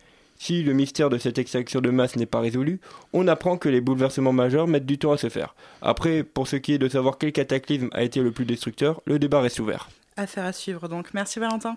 Si 0.42 0.64
le 0.64 0.72
mystère 0.72 1.10
de 1.10 1.18
cette 1.18 1.38
extinction 1.38 1.82
de 1.82 1.90
masse 1.90 2.16
n'est 2.16 2.26
pas 2.26 2.40
résolu, 2.40 2.80
on 3.12 3.28
apprend 3.28 3.58
que 3.58 3.68
les 3.68 3.82
bouleversements 3.82 4.32
majeurs 4.32 4.68
mettent 4.68 4.86
du 4.86 4.98
temps 4.98 5.12
à 5.12 5.18
se 5.18 5.28
faire. 5.28 5.54
Après, 5.82 6.24
pour 6.24 6.48
ce 6.48 6.56
qui 6.56 6.74
est 6.74 6.78
de 6.78 6.88
savoir 6.88 7.18
quel 7.18 7.34
cataclysme 7.34 7.90
a 7.92 8.04
été 8.04 8.22
le 8.22 8.32
plus 8.32 8.46
destructeur, 8.46 9.02
le 9.06 9.20
débat 9.20 9.42
reste 9.42 9.60
ouvert. 9.60 9.90
Affaire 10.16 10.46
à 10.46 10.54
suivre 10.54 10.88
donc. 10.88 11.14
Merci 11.14 11.40
Valentin. 11.40 11.76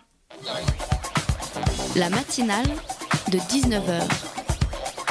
La 1.97 2.09
matinale 2.09 2.67
de 3.33 3.39
19h, 3.39 4.01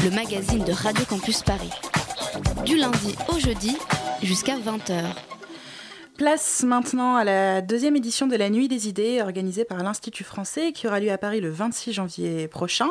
le 0.06 0.12
magazine 0.12 0.64
de 0.64 0.72
Radio 0.72 1.04
Campus 1.06 1.43
Paris. 1.43 1.72
Du 2.66 2.78
lundi 2.78 3.16
au 3.28 3.38
jeudi 3.38 3.78
jusqu'à 4.24 4.58
20h. 4.58 5.04
Place 6.22 6.62
maintenant 6.62 7.16
à 7.16 7.24
la 7.24 7.62
deuxième 7.62 7.96
édition 7.96 8.28
de 8.28 8.36
la 8.36 8.52
Nuit 8.52 8.68
des 8.68 8.88
idées 8.88 9.24
organisée 9.24 9.66
par 9.66 9.82
l'Institut 9.82 10.24
français 10.24 10.72
qui 10.72 10.86
aura 10.86 11.00
lieu 11.00 11.10
à 11.10 11.18
Paris 11.18 11.42
le 11.42 11.50
26 11.50 11.94
janvier 11.94 12.48
prochain. 12.48 12.90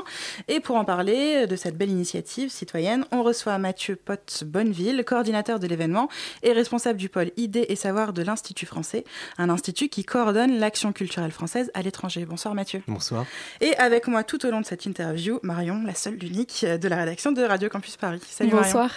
Et 0.49 0.59
pour 0.59 0.74
en 0.74 0.85
parler 0.85 1.47
de 1.47 1.55
cette 1.55 1.78
belle 1.78 1.91
initiative 1.91 2.51
citoyenne, 2.51 3.05
on 3.12 3.22
reçoit 3.22 3.57
Mathieu 3.59 3.95
Potte 3.95 4.43
Bonneville, 4.45 5.05
coordinateur 5.07 5.61
de 5.61 5.68
l'événement 5.68 6.09
et 6.43 6.51
responsable 6.51 6.99
du 6.99 7.09
pôle 7.09 7.31
idées 7.37 7.66
et 7.68 7.76
savoir 7.76 8.12
de 8.12 8.22
l'Institut 8.22 8.66
français, 8.66 9.05
un 9.39 9.49
institut 9.49 9.89
qui 9.89 10.03
coordonne 10.03 10.59
l'action 10.59 10.93
culturelle 10.93 11.31
française 11.31 11.70
à 11.74 11.83
l'étranger. 11.83 12.24
Bonsoir 12.24 12.57
Mathieu. 12.57 12.83
Bonsoir. 12.89 13.26
Et 13.61 13.76
avec 13.76 14.09
moi 14.09 14.24
tout 14.24 14.45
au 14.45 14.51
long 14.51 14.61
de 14.61 14.66
cette 14.66 14.87
interview, 14.87 15.39
Marion, 15.45 15.85
la 15.87 15.95
seule, 15.95 16.14
l'unique 16.14 16.64
de 16.66 16.89
la 16.89 16.97
rédaction 16.97 17.31
de 17.31 17.43
Radio 17.43 17.68
Campus 17.68 17.97
Paris. 17.97 18.22
Salut 18.28 18.51
Bonsoir. 18.51 18.91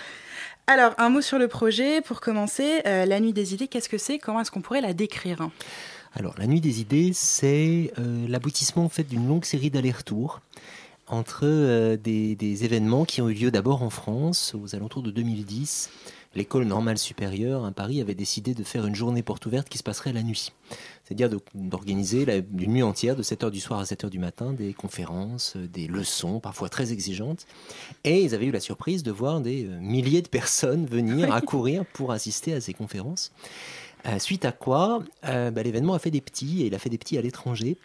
Alors, 0.65 0.93
un 0.97 1.09
mot 1.09 1.19
sur 1.19 1.39
le 1.39 1.49
projet. 1.49 1.99
Pour 1.99 2.21
commencer, 2.21 2.81
euh, 2.85 3.05
la 3.05 3.19
nuit 3.19 3.33
des 3.33 3.53
idées, 3.53 3.67
qu'est-ce 3.67 3.89
que 3.89 3.97
c'est? 3.97 4.17
Comment 4.17 4.39
est-ce 4.39 4.51
qu'on 4.51 4.61
pourrait 4.61 4.79
la 4.79 4.93
décrire? 4.93 5.49
Alors, 6.13 6.35
la 6.37 6.47
nuit 6.47 6.61
des 6.61 6.79
idées, 6.79 7.11
c'est 7.13 7.91
euh, 7.99 8.25
l'aboutissement 8.29 8.85
en 8.85 8.89
fait 8.89 9.03
d'une 9.03 9.27
longue 9.27 9.43
série 9.43 9.69
d'allers-retours 9.69 10.39
entre 11.07 11.41
euh, 11.43 11.97
des, 11.97 12.63
événements 12.63 13.03
qui 13.03 13.21
ont 13.21 13.27
eu 13.27 13.33
lieu 13.33 13.51
d'abord 13.51 13.83
en 13.83 13.89
France 13.89 14.55
aux 14.55 14.73
alentours 14.73 15.03
de 15.03 15.11
2010 15.11 15.89
l'école 16.35 16.65
normale 16.65 16.97
supérieure 16.97 17.65
à 17.65 17.71
Paris 17.71 18.01
avait 18.01 18.15
décidé 18.15 18.53
de 18.53 18.63
faire 18.63 18.85
une 18.85 18.95
journée 18.95 19.23
porte 19.23 19.45
ouverte 19.45 19.69
qui 19.69 19.77
se 19.77 19.83
passerait 19.83 20.13
la 20.13 20.23
nuit. 20.23 20.51
C'est-à-dire 21.03 21.29
d'organiser 21.53 22.25
une 22.57 22.73
nuit 22.73 22.83
entière, 22.83 23.15
de 23.15 23.23
7h 23.23 23.51
du 23.51 23.59
soir 23.59 23.79
à 23.79 23.83
7h 23.83 24.09
du 24.09 24.19
matin, 24.19 24.53
des 24.53 24.73
conférences, 24.73 25.57
des 25.57 25.87
leçons, 25.87 26.39
parfois 26.39 26.69
très 26.69 26.91
exigeantes. 26.91 27.45
Et 28.03 28.23
ils 28.23 28.33
avaient 28.33 28.47
eu 28.47 28.51
la 28.51 28.59
surprise 28.59 29.03
de 29.03 29.11
voir 29.11 29.41
des 29.41 29.65
euh, 29.65 29.79
milliers 29.79 30.21
de 30.21 30.29
personnes 30.29 30.85
venir 30.85 31.33
accourir 31.33 31.85
pour 31.85 32.11
assister 32.11 32.53
à 32.53 32.61
ces 32.61 32.73
conférences. 32.73 33.31
Euh, 34.05 34.19
suite 34.19 34.45
à 34.45 34.51
quoi, 34.51 35.03
euh, 35.25 35.51
bah, 35.51 35.63
l'événement 35.63 35.93
a 35.93 35.99
fait 35.99 36.11
des 36.11 36.21
petits, 36.21 36.63
et 36.63 36.67
il 36.67 36.75
a 36.75 36.79
fait 36.79 36.89
des 36.89 36.97
petits 36.97 37.17
à 37.17 37.21
l'étranger, 37.21 37.77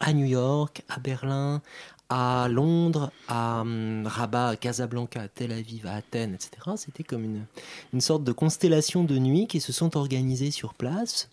à 0.00 0.12
New 0.12 0.26
York, 0.26 0.82
à 0.88 0.98
Berlin, 0.98 1.62
à 2.08 2.48
Londres, 2.48 3.12
à 3.28 3.60
hum, 3.60 4.06
Rabat, 4.06 4.48
à 4.48 4.56
Casablanca, 4.56 5.22
à 5.22 5.28
Tel 5.28 5.52
Aviv, 5.52 5.86
à 5.86 5.94
Athènes, 5.94 6.34
etc. 6.34 6.50
C'était 6.76 7.04
comme 7.04 7.24
une, 7.24 7.44
une 7.92 8.00
sorte 8.00 8.24
de 8.24 8.32
constellation 8.32 9.04
de 9.04 9.18
nuit 9.18 9.46
qui 9.46 9.60
se 9.60 9.72
sont 9.72 9.96
organisées 9.96 10.50
sur 10.50 10.74
place 10.74 11.28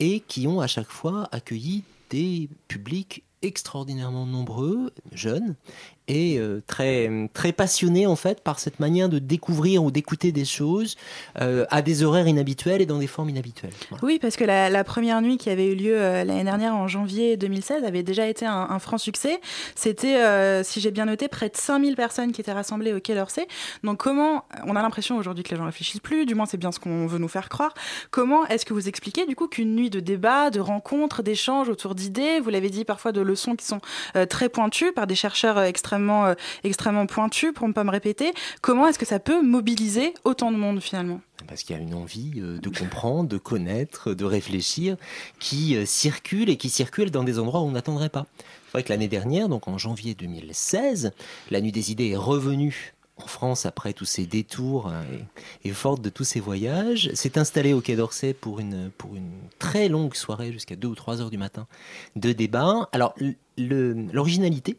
et 0.00 0.20
qui 0.20 0.46
ont 0.46 0.60
à 0.60 0.66
chaque 0.66 0.90
fois 0.90 1.28
accueilli 1.32 1.84
des 2.10 2.48
publics 2.68 3.22
extraordinairement 3.42 4.26
nombreux, 4.26 4.92
jeunes, 5.12 5.54
et 6.08 6.38
euh, 6.38 6.60
très, 6.66 7.28
très 7.34 7.52
passionné 7.52 8.06
en 8.06 8.16
fait 8.16 8.42
par 8.42 8.58
cette 8.58 8.80
manière 8.80 9.08
de 9.08 9.18
découvrir 9.18 9.84
ou 9.84 9.90
d'écouter 9.90 10.32
des 10.32 10.44
choses 10.44 10.96
euh, 11.40 11.66
à 11.70 11.82
des 11.82 12.02
horaires 12.02 12.26
inhabituels 12.26 12.80
et 12.80 12.86
dans 12.86 12.98
des 12.98 13.06
formes 13.06 13.30
inhabituelles. 13.30 13.72
Oui, 14.02 14.18
parce 14.20 14.36
que 14.36 14.44
la, 14.44 14.84
première 14.84 15.20
nuit 15.20 15.36
qui 15.36 15.50
avait 15.50 15.66
eu 15.66 15.74
lieu 15.74 16.00
euh, 16.00 16.24
l'année 16.24 16.44
dernière 16.44 16.74
en 16.74 16.88
janvier 16.88 17.36
2016 17.36 17.84
avait 17.84 18.02
déjà 18.02 18.26
été 18.26 18.46
un, 18.46 18.78
franc 18.78 18.96
succès. 18.96 19.40
C'était, 19.74 20.62
si 20.62 20.80
j'ai 20.80 20.90
bien 20.90 21.04
noté, 21.04 21.28
près 21.28 21.48
de 21.48 21.56
5000 21.56 21.96
personnes 21.96 22.32
qui 22.32 22.40
étaient 22.40 22.52
rassemblées 22.52 22.92
au 22.92 23.00
Quai 23.00 23.14
d'Orsay. 23.14 23.46
Donc 23.82 23.98
comment, 23.98 24.44
on 24.66 24.76
a 24.76 24.82
l'impression 24.82 25.16
aujourd'hui 25.16 25.42
que 25.42 25.50
les 25.50 25.56
gens 25.56 25.66
réfléchissent 25.66 26.00
plus, 26.00 26.24
du 26.26 26.34
moins 26.34 26.46
c'est 26.46 26.56
bien 26.56 26.70
ce 26.70 26.78
qu'on 26.78 27.06
veut 27.06 27.18
nous 27.18 27.28
faire 27.28 27.48
croire. 27.48 27.74
Comment 28.10 28.46
est-ce 28.46 28.64
que 28.64 28.72
vous 28.72 28.88
expliquez 28.88 29.26
du 29.26 29.34
coup 29.34 29.48
qu'une 29.48 29.74
nuit 29.74 29.90
de 29.90 30.00
débat, 30.00 30.50
de 30.50 30.60
rencontres, 30.60 31.22
d'échanges 31.22 31.68
autour 31.68 31.94
d'idées, 31.94 32.40
vous 32.40 32.50
l'avez 32.50 32.70
dit 32.70 32.84
parfois 32.84 33.12
de 33.12 33.20
leçons 33.20 33.56
qui 33.56 33.66
sont 33.66 33.80
très 34.28 34.48
pointues 34.48 34.92
par 34.92 35.06
des 35.06 35.16
chercheurs 35.16 35.60
extrêmement 35.60 35.97
euh, 35.98 36.34
extrêmement, 36.64 37.06
pointu, 37.06 37.52
pour 37.52 37.68
ne 37.68 37.72
pas 37.72 37.84
me 37.84 37.90
répéter. 37.90 38.32
Comment 38.60 38.86
est-ce 38.86 38.98
que 38.98 39.06
ça 39.06 39.18
peut 39.18 39.42
mobiliser 39.42 40.14
autant 40.24 40.52
de 40.52 40.56
monde 40.56 40.80
finalement? 40.80 41.20
Parce 41.46 41.62
qu'il 41.62 41.76
y 41.76 41.78
a 41.78 41.82
une 41.82 41.94
envie 41.94 42.34
euh, 42.38 42.58
de 42.58 42.68
comprendre, 42.68 43.28
de 43.28 43.38
connaître, 43.38 44.14
de 44.14 44.24
réfléchir, 44.24 44.96
qui 45.38 45.76
euh, 45.76 45.86
circule 45.86 46.50
et 46.50 46.56
qui 46.56 46.68
circule 46.68 47.10
dans 47.10 47.24
des 47.24 47.38
endroits 47.38 47.60
où 47.60 47.64
on 47.64 47.72
n'attendrait 47.72 48.08
pas. 48.08 48.26
C'est 48.66 48.72
vrai 48.72 48.82
que 48.82 48.90
l'année 48.90 49.08
dernière, 49.08 49.48
donc 49.48 49.68
en 49.68 49.78
janvier 49.78 50.14
2016, 50.14 51.12
la 51.50 51.60
Nuit 51.60 51.72
des 51.72 51.90
idées 51.90 52.10
est 52.10 52.16
revenue 52.16 52.94
en 53.18 53.26
France 53.26 53.66
après 53.66 53.92
tous 53.92 54.04
ces 54.04 54.26
détours 54.26 54.92
et, 55.64 55.68
et 55.68 55.72
de 55.72 56.08
tous 56.08 56.24
ces 56.24 56.40
voyages, 56.40 57.10
s'est 57.14 57.38
installée 57.38 57.72
au 57.72 57.80
Quai 57.80 57.96
d'Orsay 57.96 58.34
pour 58.34 58.60
une, 58.60 58.90
pour 58.96 59.14
une 59.14 59.32
très 59.58 59.88
longue 59.88 60.14
soirée 60.14 60.52
jusqu'à 60.52 60.76
2 60.76 60.88
ou 60.88 60.94
3 60.94 61.20
heures 61.20 61.30
du 61.30 61.38
matin 61.38 61.66
de 62.16 62.32
débat. 62.32 62.88
Alors 62.92 63.14
l'originalité 63.56 64.76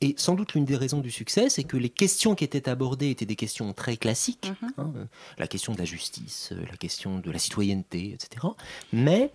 et 0.00 0.14
sans 0.18 0.34
doute 0.34 0.54
l'une 0.54 0.64
des 0.64 0.76
raisons 0.76 1.00
du 1.00 1.10
succès, 1.10 1.48
c'est 1.48 1.64
que 1.64 1.76
les 1.76 1.88
questions 1.88 2.34
qui 2.34 2.44
étaient 2.44 2.68
abordées 2.68 3.10
étaient 3.10 3.24
des 3.26 3.36
questions 3.36 3.72
très 3.72 3.96
classiques, 3.96 4.52
hein, 4.62 4.92
euh, 4.96 5.04
la 5.38 5.46
question 5.46 5.72
de 5.72 5.78
la 5.78 5.84
justice, 5.84 6.50
euh, 6.52 6.62
la 6.70 6.76
question 6.76 7.18
de 7.18 7.30
la 7.30 7.38
citoyenneté, 7.38 8.12
etc. 8.12 8.46
Mais 8.92 9.30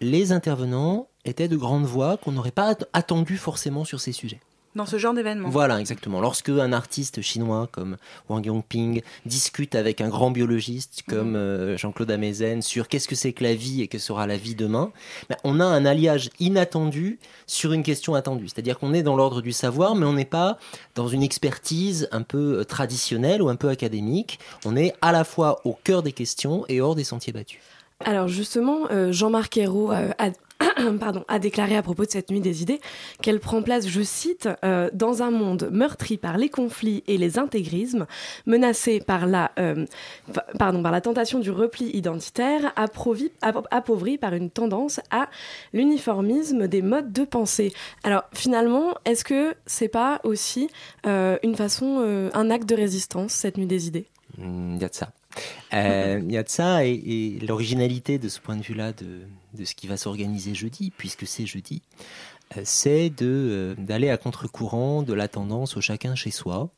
les 0.00 0.32
intervenants 0.32 1.06
étaient 1.24 1.46
de 1.48 1.56
grandes 1.56 1.84
voix 1.84 2.16
qu'on 2.16 2.32
n'aurait 2.32 2.50
pas 2.50 2.70
at- 2.72 2.86
attendues 2.92 3.36
forcément 3.36 3.84
sur 3.84 4.00
ces 4.00 4.12
sujets. 4.12 4.40
Dans 4.74 4.86
ce 4.86 4.96
genre 4.96 5.12
d'événement. 5.12 5.50
Voilà, 5.50 5.78
exactement. 5.80 6.22
Lorsque 6.22 6.48
un 6.48 6.72
artiste 6.72 7.20
chinois 7.20 7.68
comme 7.70 7.98
Wang 8.30 8.46
Yongping 8.46 9.02
discute 9.26 9.74
avec 9.74 10.00
un 10.00 10.08
grand 10.08 10.30
biologiste 10.30 11.02
comme 11.06 11.36
euh, 11.36 11.76
Jean-Claude 11.76 12.10
Amezen 12.10 12.62
sur 12.62 12.88
qu'est-ce 12.88 13.06
que 13.06 13.14
c'est 13.14 13.34
que 13.34 13.44
la 13.44 13.54
vie 13.54 13.82
et 13.82 13.88
que 13.88 13.98
sera 13.98 14.26
la 14.26 14.38
vie 14.38 14.54
demain, 14.54 14.90
ben, 15.28 15.36
on 15.44 15.60
a 15.60 15.64
un 15.64 15.84
alliage 15.84 16.30
inattendu 16.40 17.18
sur 17.46 17.74
une 17.74 17.82
question 17.82 18.14
attendue. 18.14 18.48
C'est-à-dire 18.48 18.78
qu'on 18.78 18.94
est 18.94 19.02
dans 19.02 19.14
l'ordre 19.14 19.42
du 19.42 19.52
savoir, 19.52 19.94
mais 19.94 20.06
on 20.06 20.14
n'est 20.14 20.24
pas 20.24 20.56
dans 20.94 21.08
une 21.08 21.22
expertise 21.22 22.08
un 22.10 22.22
peu 22.22 22.60
euh, 22.60 22.64
traditionnelle 22.64 23.42
ou 23.42 23.50
un 23.50 23.56
peu 23.56 23.68
académique. 23.68 24.38
On 24.64 24.74
est 24.74 24.94
à 25.02 25.12
la 25.12 25.24
fois 25.24 25.60
au 25.64 25.76
cœur 25.84 26.02
des 26.02 26.12
questions 26.12 26.64
et 26.70 26.80
hors 26.80 26.94
des 26.94 27.04
sentiers 27.04 27.34
battus. 27.34 27.60
Alors 28.04 28.28
justement, 28.28 28.90
euh, 28.90 29.12
Jean-Marc 29.12 29.56
Ayrault 29.56 29.90
a, 29.90 30.30
pardon, 31.00 31.24
a 31.28 31.38
déclaré 31.38 31.76
à 31.76 31.82
propos 31.82 32.04
de 32.04 32.10
cette 32.10 32.30
nuit 32.30 32.40
des 32.40 32.62
idées 32.62 32.80
qu'elle 33.20 33.40
prend 33.40 33.62
place, 33.62 33.86
je 33.88 34.02
cite, 34.02 34.48
euh, 34.64 34.90
dans 34.92 35.22
un 35.22 35.30
monde 35.30 35.68
meurtri 35.72 36.16
par 36.16 36.36
les 36.38 36.48
conflits 36.48 37.02
et 37.06 37.18
les 37.18 37.38
intégrismes, 37.38 38.06
menacé 38.46 39.00
par 39.00 39.26
la, 39.26 39.52
euh, 39.58 39.86
pa- 40.32 40.46
pardon, 40.58 40.82
par 40.82 40.92
la 40.92 41.00
tentation 41.00 41.38
du 41.38 41.50
repli 41.50 41.90
identitaire, 41.96 42.72
appauvri 42.76 44.18
par 44.18 44.34
une 44.34 44.50
tendance 44.50 45.00
à 45.10 45.28
l'uniformisme 45.72 46.68
des 46.68 46.82
modes 46.82 47.12
de 47.12 47.24
pensée. 47.24 47.72
Alors 48.04 48.24
finalement, 48.32 48.94
est-ce 49.04 49.24
que 49.24 49.54
c'est 49.66 49.88
pas 49.88 50.20
aussi 50.24 50.68
euh, 51.06 51.38
une 51.42 51.56
façon, 51.56 52.30
un 52.32 52.50
acte 52.50 52.68
de 52.68 52.74
résistance, 52.74 53.32
cette 53.32 53.56
nuit 53.58 53.66
des 53.66 53.86
idées? 53.86 54.06
Il 54.38 54.78
y 54.80 54.84
a 54.84 54.88
de 54.88 54.94
ça. 54.94 55.10
Il 55.72 56.32
y 56.32 56.36
a 56.36 56.42
de 56.42 56.48
ça 56.48 56.84
et, 56.84 56.92
et 56.92 57.38
l'originalité 57.46 58.18
de 58.18 58.28
ce 58.28 58.40
point 58.40 58.56
de 58.56 58.62
vue-là 58.62 58.92
de, 58.92 59.20
de 59.54 59.64
ce 59.64 59.74
qui 59.74 59.86
va 59.86 59.96
s'organiser 59.96 60.54
jeudi, 60.54 60.92
puisque 60.96 61.26
c'est 61.26 61.46
jeudi, 61.46 61.82
euh, 62.56 62.62
c'est 62.64 63.12
euh, 63.22 63.74
d'aller 63.78 64.10
à 64.10 64.16
contre-courant 64.16 65.02
de 65.02 65.12
la 65.12 65.28
tendance 65.28 65.76
au 65.76 65.80
chacun 65.80 66.14
chez 66.14 66.30
soi, 66.30 66.70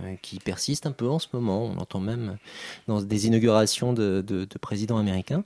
euh, 0.00 0.14
qui 0.22 0.38
persiste 0.38 0.86
un 0.86 0.92
peu 0.92 1.08
en 1.08 1.18
ce 1.18 1.28
moment. 1.32 1.64
On 1.66 1.74
l'entend 1.74 2.00
même 2.00 2.38
dans 2.86 3.00
des 3.02 3.26
inaugurations 3.26 3.92
de, 3.92 4.22
de- 4.26 4.44
de 4.44 4.58
présidents 4.58 4.98
américains, 4.98 5.42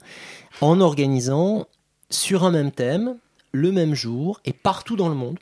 en 0.61 0.81
organisant 0.81 1.67
sur 2.11 2.45
un 2.45 2.51
même 2.51 2.73
thème, 2.73 3.17
le 3.53 3.73
même 3.73 3.95
jour 3.95 4.41
et 4.45 4.53
partout 4.53 4.97
dans 4.97 5.09
le 5.09 5.15
monde, 5.15 5.39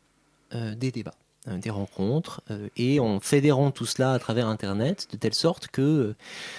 des 0.53 0.91
débats 0.91 1.15
des 1.47 1.71
rencontres 1.71 2.43
et 2.77 3.01
en 3.01 3.19
fédérant 3.21 3.71
tout 3.71 3.87
cela 3.87 4.13
à 4.13 4.19
travers 4.19 4.47
Internet 4.49 5.07
de 5.13 5.17
telle 5.17 5.33
sorte 5.33 5.69
que 5.69 6.15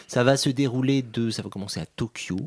ça 0.08 0.24
va 0.24 0.38
se 0.38 0.50
dérouler 0.50 1.02
de, 1.02 1.30
ça 1.30 1.44
va 1.44 1.50
commencer 1.50 1.80
à 1.80 1.86
Tokyo 1.86 2.38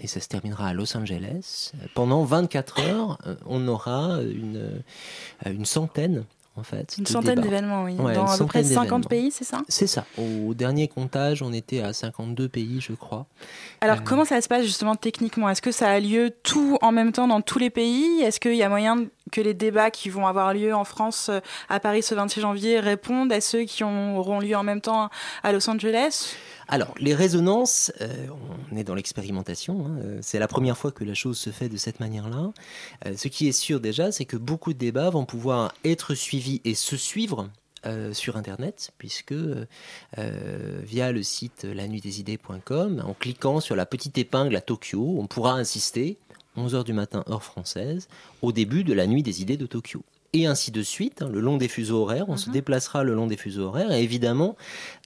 et 0.00 0.06
ça 0.06 0.20
se 0.20 0.28
terminera 0.28 0.68
à 0.68 0.72
Los 0.74 0.96
Angeles. 0.96 1.72
Euh, 1.74 1.86
Pendant 1.94 2.24
24 2.24 2.80
heures, 2.80 3.18
euh, 3.26 3.34
on 3.46 3.66
aura 3.68 4.20
une, 4.22 4.56
euh, 4.56 5.50
une 5.52 5.64
centaine 5.64 6.24
en 6.56 6.62
fait. 6.62 6.94
Une 6.98 7.06
centaine 7.06 7.40
d'événements, 7.40 7.82
oui. 7.84 7.94
Ouais, 7.96 8.14
Dans 8.14 8.26
à 8.26 8.38
peu 8.38 8.46
près 8.46 8.62
centaine 8.62 8.74
50 8.74 9.02
d'événements. 9.02 9.08
pays, 9.08 9.30
c'est 9.32 9.44
ça? 9.44 9.62
C'est 9.68 9.88
ça. 9.88 10.04
Au 10.18 10.54
dernier 10.54 10.86
comptage, 10.86 11.42
on 11.42 11.52
était 11.52 11.80
à 11.80 11.92
52 11.92 12.48
pays, 12.48 12.80
je 12.80 12.92
crois. 12.92 13.26
Alors, 13.80 14.04
comment 14.04 14.24
ça 14.24 14.40
se 14.40 14.46
passe 14.46 14.64
justement 14.64 14.94
techniquement? 14.94 15.48
Est-ce 15.48 15.62
que 15.62 15.72
ça 15.72 15.90
a 15.90 15.98
lieu 15.98 16.32
tout 16.44 16.78
en 16.80 16.92
même 16.92 17.10
temps 17.10 17.26
dans 17.26 17.40
tous 17.40 17.58
les 17.58 17.70
pays? 17.70 18.20
Est-ce 18.22 18.38
qu'il 18.38 18.54
y 18.54 18.62
a 18.62 18.68
moyen 18.68 19.06
que 19.34 19.40
les 19.40 19.52
débats 19.52 19.90
qui 19.90 20.10
vont 20.10 20.28
avoir 20.28 20.54
lieu 20.54 20.72
en 20.72 20.84
France, 20.84 21.28
euh, 21.28 21.40
à 21.68 21.80
Paris 21.80 22.04
ce 22.04 22.14
26 22.14 22.40
janvier, 22.40 22.78
répondent 22.78 23.32
à 23.32 23.40
ceux 23.40 23.64
qui 23.64 23.82
ont- 23.82 24.16
auront 24.16 24.38
lieu 24.38 24.54
en 24.56 24.62
même 24.62 24.80
temps 24.80 25.10
à 25.42 25.50
Los 25.52 25.68
Angeles? 25.68 26.36
Alors, 26.68 26.94
les 27.00 27.14
résonances, 27.16 27.90
euh, 28.00 28.28
on 28.72 28.76
est 28.76 28.84
dans 28.84 28.94
l'expérimentation, 28.94 29.86
hein, 29.86 29.98
euh, 30.04 30.18
c'est 30.22 30.38
la 30.38 30.46
première 30.46 30.78
fois 30.78 30.92
que 30.92 31.02
la 31.02 31.14
chose 31.14 31.36
se 31.36 31.50
fait 31.50 31.68
de 31.68 31.76
cette 31.76 31.98
manière-là. 31.98 32.52
Ce 33.16 33.26
qui 33.26 33.48
est 33.48 33.52
sûr 33.52 33.80
déjà, 33.80 34.12
c'est 34.12 34.24
que 34.24 34.36
beaucoup 34.36 34.72
de 34.72 34.78
débats 34.78 35.10
vont 35.10 35.24
pouvoir 35.24 35.74
être 35.84 36.14
suivis 36.14 36.60
et 36.64 36.74
se 36.74 36.96
suivre 36.96 37.50
sur 38.12 38.38
Internet, 38.38 38.92
puisque 38.96 39.34
via 40.16 41.12
le 41.12 41.22
site 41.22 41.64
lanuitdesidées.com, 41.64 43.02
en 43.06 43.12
cliquant 43.14 43.60
sur 43.60 43.76
la 43.76 43.84
petite 43.84 44.16
épingle 44.16 44.56
à 44.56 44.62
Tokyo, 44.62 45.16
on 45.18 45.26
pourra 45.26 45.56
assister, 45.58 46.16
11h 46.56 46.84
du 46.84 46.92
matin 46.92 47.24
heure 47.28 47.42
française, 47.42 48.08
au 48.42 48.52
début 48.52 48.84
de 48.84 48.92
la 48.92 49.06
nuit 49.06 49.22
des 49.22 49.42
idées 49.42 49.56
de 49.56 49.66
Tokyo. 49.66 50.02
Et 50.32 50.46
ainsi 50.46 50.72
de 50.72 50.82
suite, 50.82 51.22
hein, 51.22 51.30
le 51.32 51.40
long 51.40 51.58
des 51.58 51.68
fuseaux 51.68 52.02
horaires, 52.02 52.28
on 52.28 52.36
se 52.36 52.50
déplacera 52.50 53.04
le 53.04 53.14
long 53.14 53.28
des 53.28 53.36
fuseaux 53.36 53.66
horaires, 53.66 53.92
et 53.92 54.02
évidemment, 54.02 54.56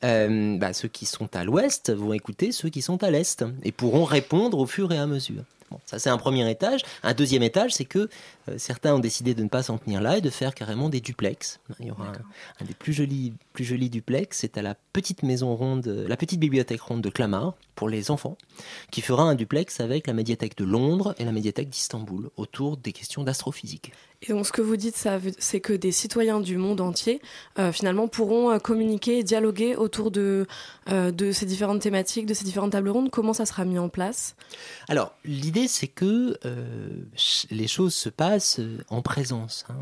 euh, 0.03 0.57
bah, 0.57 0.73
ceux 0.73 0.89
qui 0.89 1.05
sont 1.05 1.29
à 1.37 1.45
l'ouest 1.45 1.93
vont 1.93 2.15
écouter 2.15 2.51
ceux 2.51 2.71
qui 2.71 2.81
sont 2.81 3.03
à 3.03 3.11
l'est, 3.11 3.45
et 3.63 3.73
pourront 3.73 4.05
répondre 4.05 4.59
au 4.59 4.67
fur 4.67 4.91
et 4.91 4.99
à 4.99 5.07
mesure. 5.07 5.45
Bon, 5.71 5.79
ça 5.85 5.99
c'est 5.99 6.11
un 6.11 6.19
premier 6.19 6.51
étage. 6.51 6.83
Un 7.03 7.15
deuxième 7.15 7.43
étage, 7.43 7.75
c'est 7.75 7.85
que 7.85 8.09
euh, 8.49 8.55
certains 8.57 8.95
ont 8.95 8.99
décidé 8.99 9.35
de 9.35 9.43
ne 9.43 9.49
pas 9.49 9.63
s'en 9.63 9.79
tenir 9.79 10.01
là 10.01 10.19
et 10.19 10.21
de 10.21 10.31
faire 10.31 10.55
carrément 10.55 10.89
des 10.89 11.01
duplex. 11.01 11.61
Il 11.81 11.87
y 11.87 11.91
aura 11.91 12.07
un, 12.09 12.13
un 12.61 12.65
des 12.65 12.75
plus 12.75 12.93
jolis, 12.93 13.35
plus 13.53 13.65
jolis 13.65 13.91
duplex, 13.91 14.39
c'est 14.39 14.57
à 14.57 14.63
la 14.63 14.75
petite 14.93 15.23
maison 15.23 15.55
ronde, 15.55 15.87
la 15.87 16.17
petite 16.17 16.41
bibliothèque 16.41 16.81
ronde 16.81 17.03
de 17.03 17.11
Clamart 17.11 17.55
pour 17.75 17.89
les 17.89 18.11
enfants, 18.11 18.37
qui 18.91 19.03
fera 19.03 19.23
un 19.23 19.35
duplex 19.35 19.81
avec 19.81 20.07
la 20.07 20.13
médiathèque 20.13 20.57
de 20.57 20.65
Londres 20.65 21.15
et 21.19 21.25
la 21.25 21.33
médiathèque 21.33 21.69
d'Istanbul 21.69 22.31
autour 22.37 22.77
des 22.77 22.93
questions 22.93 23.23
d'astrophysique. 23.23 23.93
Et 24.23 24.33
donc 24.33 24.47
ce 24.47 24.53
que 24.53 24.63
vous 24.63 24.77
dites, 24.77 24.97
ça 24.97 25.19
c'est 25.39 25.61
que 25.61 25.73
des 25.73 25.93
citoyens 25.93 26.41
du 26.41 26.57
monde 26.57 26.81
entier, 26.81 27.21
euh, 27.59 27.71
finalement, 27.71 28.09
pourront 28.09 28.51
euh, 28.51 28.59
communiquer 28.59 29.19
et 29.19 29.23
dialoguer 29.23 29.77
autour 29.77 30.11
de, 30.11 30.47
de 30.89 31.33
ces 31.33 31.47
différentes 31.47 31.81
thématiques, 31.81 32.27
de 32.27 32.35
ces 32.35 32.45
différentes 32.45 32.73
tables 32.73 32.89
rondes. 32.89 33.11
Comment 33.11 33.33
ça 33.33 33.47
sera 33.47 33.65
mis 33.65 33.79
en 33.79 33.89
place? 33.89 34.35
Alors, 34.89 35.13
l'idée, 35.25 35.58
c'est 35.67 35.89
que 35.89 36.39
euh, 36.45 36.67
les 37.51 37.67
choses 37.67 37.95
se 37.95 38.09
passent 38.09 38.61
euh, 38.61 38.79
en 38.91 39.03
présence. 39.03 39.65
hein. 39.71 39.75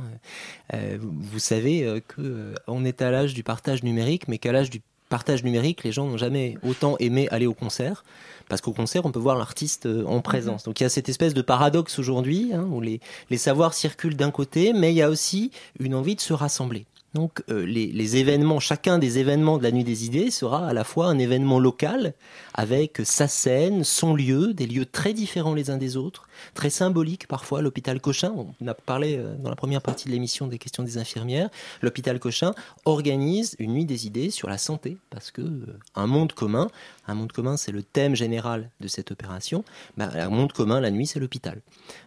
Euh, 0.75 0.97
vous- 1.01 1.39
savez 1.39 1.85
euh, 1.85 2.01
que 2.01 2.21
euh, 2.23 2.55
on 2.67 2.85
est 2.85 3.03
à 3.03 3.11
l'âge 3.11 3.35
du 3.35 3.43
partage 3.43 3.83
numérique, 3.83 4.29
mais 4.29 4.39
qu'à 4.39 4.53
l'âge 4.53 4.71
du 4.71 4.81
partage 5.09 5.45
numérique, 5.45 5.85
les 5.85 5.93
gens 5.93 6.07
n'ont 6.07 6.17
jamais 6.17 6.57
autant 6.63 6.97
aimé 6.99 7.29
aller 7.31 7.47
au 7.47 7.55
concert, 7.55 8.05
parce 8.49 8.61
qu'au 8.61 8.73
concert, 8.73 9.05
on 9.07 9.13
peut 9.13 9.19
voir 9.21 9.37
l'artiste 9.37 9.87
euh, 9.87 10.05
en 10.05 10.21
présence. 10.21 10.65
Donc 10.65 10.81
il 10.81 10.85
y 10.85 10.87
a 10.87 10.89
cette 10.89 11.09
espèce 11.09 11.35
de 11.35 11.43
paradoxe 11.43 11.99
aujourd'hui, 11.99 12.53
hein, 12.53 12.67
où 12.71 12.81
les, 12.81 13.01
les 13.31 13.39
savoirs 13.39 13.75
circulent 13.75 14.17
d'un 14.17 14.31
côté, 14.31 14.73
mais 14.73 14.93
il 14.93 14.97
y 14.97 15.03
a 15.03 15.11
aussi 15.11 15.51
une 15.81 15.95
envie 15.95 16.15
de 16.15 16.21
se 16.21 16.33
rassembler. 16.33 16.87
Donc 17.15 17.43
euh, 17.49 17.65
les, 17.65 17.87
les 17.87 18.17
événements, 18.17 18.61
chacun 18.61 18.99
des 18.99 19.19
événements 19.19 19.59
de 19.59 19.63
la 19.63 19.73
Nuit 19.73 19.85
des 19.85 20.05
Idées 20.05 20.31
sera 20.31 20.69
à 20.69 20.73
la 20.75 20.85
fois 20.85 21.07
un 21.07 21.19
événement 21.19 21.59
local, 21.59 22.13
avec 22.53 23.01
sa 23.05 23.27
scène, 23.27 23.85
son 23.85 24.15
lieu, 24.15 24.53
des 24.53 24.67
lieux 24.67 24.87
très 24.87 25.15
différents 25.15 25.55
les 25.55 25.71
uns 25.71 25.79
des 25.79 25.97
autres, 25.97 26.26
très 26.55 26.71
symboliques 26.71 27.27
parfois. 27.27 27.63
L'hôpital 27.63 28.01
Cochin, 28.01 28.35
on 28.61 28.67
a 28.67 28.75
parlé 28.75 29.17
euh, 29.17 29.35
dans 29.37 29.51
la 29.51 29.57
première 29.57 29.83
partie 29.83 30.07
de 30.07 30.13
l'émission 30.13 30.47
des 30.47 30.59
questions 30.59 30.83
des 30.83 30.99
infirmières, 30.99 31.49
l'hôpital 31.83 32.19
Cochin 32.19 32.55
organise 32.85 33.57
une 33.59 33.73
Nuit 33.73 33.85
des 33.85 34.07
Idées 34.07 34.31
sur 34.31 34.49
la 34.49 34.59
santé, 34.59 34.97
parce 35.11 35.31
que 35.31 35.43
euh, 35.43 35.79
un 35.95 36.07
monde 36.07 36.33
commun, 36.33 36.69
un 37.07 37.15
monde 37.15 37.33
commun 37.33 37.57
c'est 37.57 37.73
le 37.73 37.83
thème 37.83 38.15
général 38.15 38.71
de 38.81 38.89
cette 38.89 39.11
opération, 39.11 39.65
bah, 39.97 40.11
un 40.15 40.31
monde 40.31 40.53
commun 40.53 40.81
la 40.81 40.91
nuit 40.91 41.07
c'est 41.07 41.21
l'hôpital. 41.21 41.61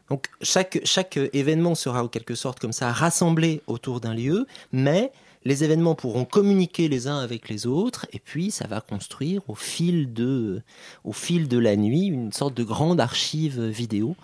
Donc 0.10 0.28
chaque, 0.42 0.80
chaque 0.84 1.18
événement 1.34 1.76
sera 1.76 2.04
en 2.04 2.08
quelque 2.08 2.36
sorte 2.36 2.60
comme 2.60 2.74
ça 2.74 2.92
rassemblé 2.92 3.62
autour 3.68 4.00
d'un 4.00 4.14
lieu, 4.14 4.48
mais 4.72 5.12
les 5.44 5.64
événements 5.64 5.96
pourront 5.96 6.26
communiquer 6.26 6.88
les 6.88 7.08
uns 7.08 7.20
avec 7.20 7.50
les 7.50 7.66
autres, 7.66 8.08
et 8.12 8.20
puis 8.20 8.52
ça 8.52 8.68
va 8.68 8.82
construire 8.82 9.42
au 9.50 9.56
fil 9.56 10.14
de, 10.14 10.62
la 11.52 11.76
nuit 11.76 12.08
une 12.08 12.32
sorte 12.32 12.54
de 12.54 12.64
grande 12.64 13.00
archive 13.00 13.62
vidéo 13.62 14.16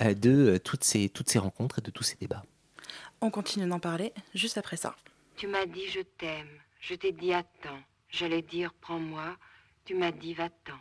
euh, 0.00 0.14
de 0.14 0.30
euh, 0.30 0.58
toutes 0.58 0.84
ces, 0.84 1.10
rencontres 1.36 1.80
et 1.80 1.82
de 1.82 1.90
tous 1.90 2.04
ces 2.04 2.16
débats. 2.16 2.42
On 3.20 3.30
continue 3.30 3.68
d'en 3.68 3.78
parler 3.78 4.12
juste 4.34 4.58
après 4.58 4.76
ça. 4.76 4.96
Tu 5.36 5.46
m'as 5.46 5.66
dit 5.66 5.88
je 5.88 6.00
t'aime, 6.18 6.48
je 6.80 6.94
t'ai 6.94 7.12
dit 7.12 7.32
attends, 7.32 7.80
j'allais 8.10 8.42
dire 8.42 8.72
prends-moi, 8.80 9.36
tu 9.84 9.94
m'as 9.94 10.12
dit 10.12 10.34
va-t'en. 10.34 10.72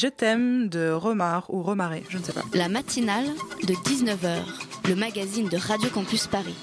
Je 0.00 0.06
t'aime 0.06 0.70
de 0.70 0.90
Romar 0.90 1.44
ou 1.50 1.62
Romaré, 1.62 2.04
je 2.08 2.16
ne 2.16 2.22
sais 2.22 2.32
pas. 2.32 2.40
La 2.54 2.70
matinale 2.70 3.26
de 3.64 3.74
19h, 3.74 4.38
le 4.88 4.94
magazine 4.94 5.46
de 5.46 5.58
Radio 5.58 5.90
Campus 5.90 6.26
Paris. 6.26 6.54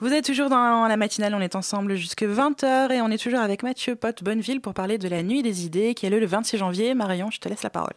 Vous 0.00 0.10
êtes 0.10 0.24
toujours 0.24 0.48
dans 0.48 0.88
la 0.88 0.96
matinale, 0.96 1.34
on 1.34 1.42
est 1.42 1.54
ensemble 1.54 1.96
jusque 1.96 2.22
20h 2.22 2.92
et 2.92 3.02
on 3.02 3.10
est 3.10 3.22
toujours 3.22 3.40
avec 3.40 3.62
Mathieu 3.62 3.94
Pote 3.94 4.24
Bonneville 4.24 4.62
pour 4.62 4.72
parler 4.72 4.96
de 4.96 5.06
la 5.06 5.22
Nuit 5.22 5.42
des 5.42 5.66
idées 5.66 5.92
qui 5.92 6.06
a 6.06 6.08
lieu 6.08 6.18
le 6.18 6.24
26 6.24 6.56
janvier. 6.56 6.94
Marion, 6.94 7.30
je 7.30 7.40
te 7.40 7.48
laisse 7.50 7.62
la 7.62 7.68
parole. 7.68 7.92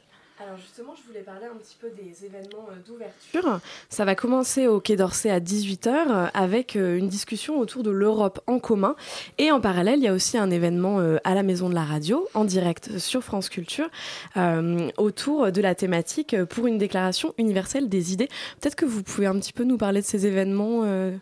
Alors 0.57 0.65
justement, 0.65 0.93
je 0.99 1.07
voulais 1.07 1.21
parler 1.23 1.45
un 1.45 1.55
petit 1.57 1.75
peu 1.79 1.89
des 1.91 2.25
événements 2.25 2.67
euh, 2.71 2.75
d'ouverture. 2.87 3.59
Ça 3.89 4.05
va 4.05 4.15
commencer 4.15 4.65
au 4.65 4.79
Quai 4.79 4.95
d'Orsay 4.95 5.29
à 5.29 5.39
18h 5.39 5.87
euh, 5.87 6.25
avec 6.33 6.75
euh, 6.75 6.97
une 6.97 7.07
discussion 7.09 7.59
autour 7.59 7.83
de 7.83 7.91
l'Europe 7.91 8.39
en 8.47 8.57
commun. 8.57 8.95
Et 9.37 9.51
en 9.51 9.61
parallèle, 9.61 9.99
il 9.99 10.05
y 10.05 10.07
a 10.07 10.13
aussi 10.13 10.35
un 10.35 10.49
événement 10.49 10.97
à 11.23 11.35
la 11.35 11.43
Maison 11.43 11.69
de 11.69 11.75
la 11.75 11.83
Radio, 11.83 12.27
en 12.33 12.43
direct 12.43 12.97
sur 12.97 13.23
France 13.23 13.49
Culture, 13.49 13.87
euh, 14.35 14.89
autour 14.97 15.51
de 15.51 15.61
la 15.61 15.75
thématique 15.75 16.35
pour 16.45 16.65
une 16.65 16.79
déclaration 16.79 17.35
universelle 17.37 17.87
des 17.87 18.13
idées. 18.13 18.29
Peut-être 18.59 18.75
que 18.75 18.85
vous 18.85 19.03
pouvez 19.03 19.27
un 19.27 19.37
petit 19.39 19.53
peu 19.53 19.63
nous 19.63 19.77
parler 19.77 20.01
de 20.01 20.05
ces 20.07 20.25
événements. 20.25 20.81
euh, 20.85 21.15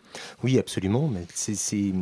Oui, 0.44 0.58
absolument. 0.58 1.08
mais 1.12 1.20
C'est 1.34 1.56
c'est 1.56 1.92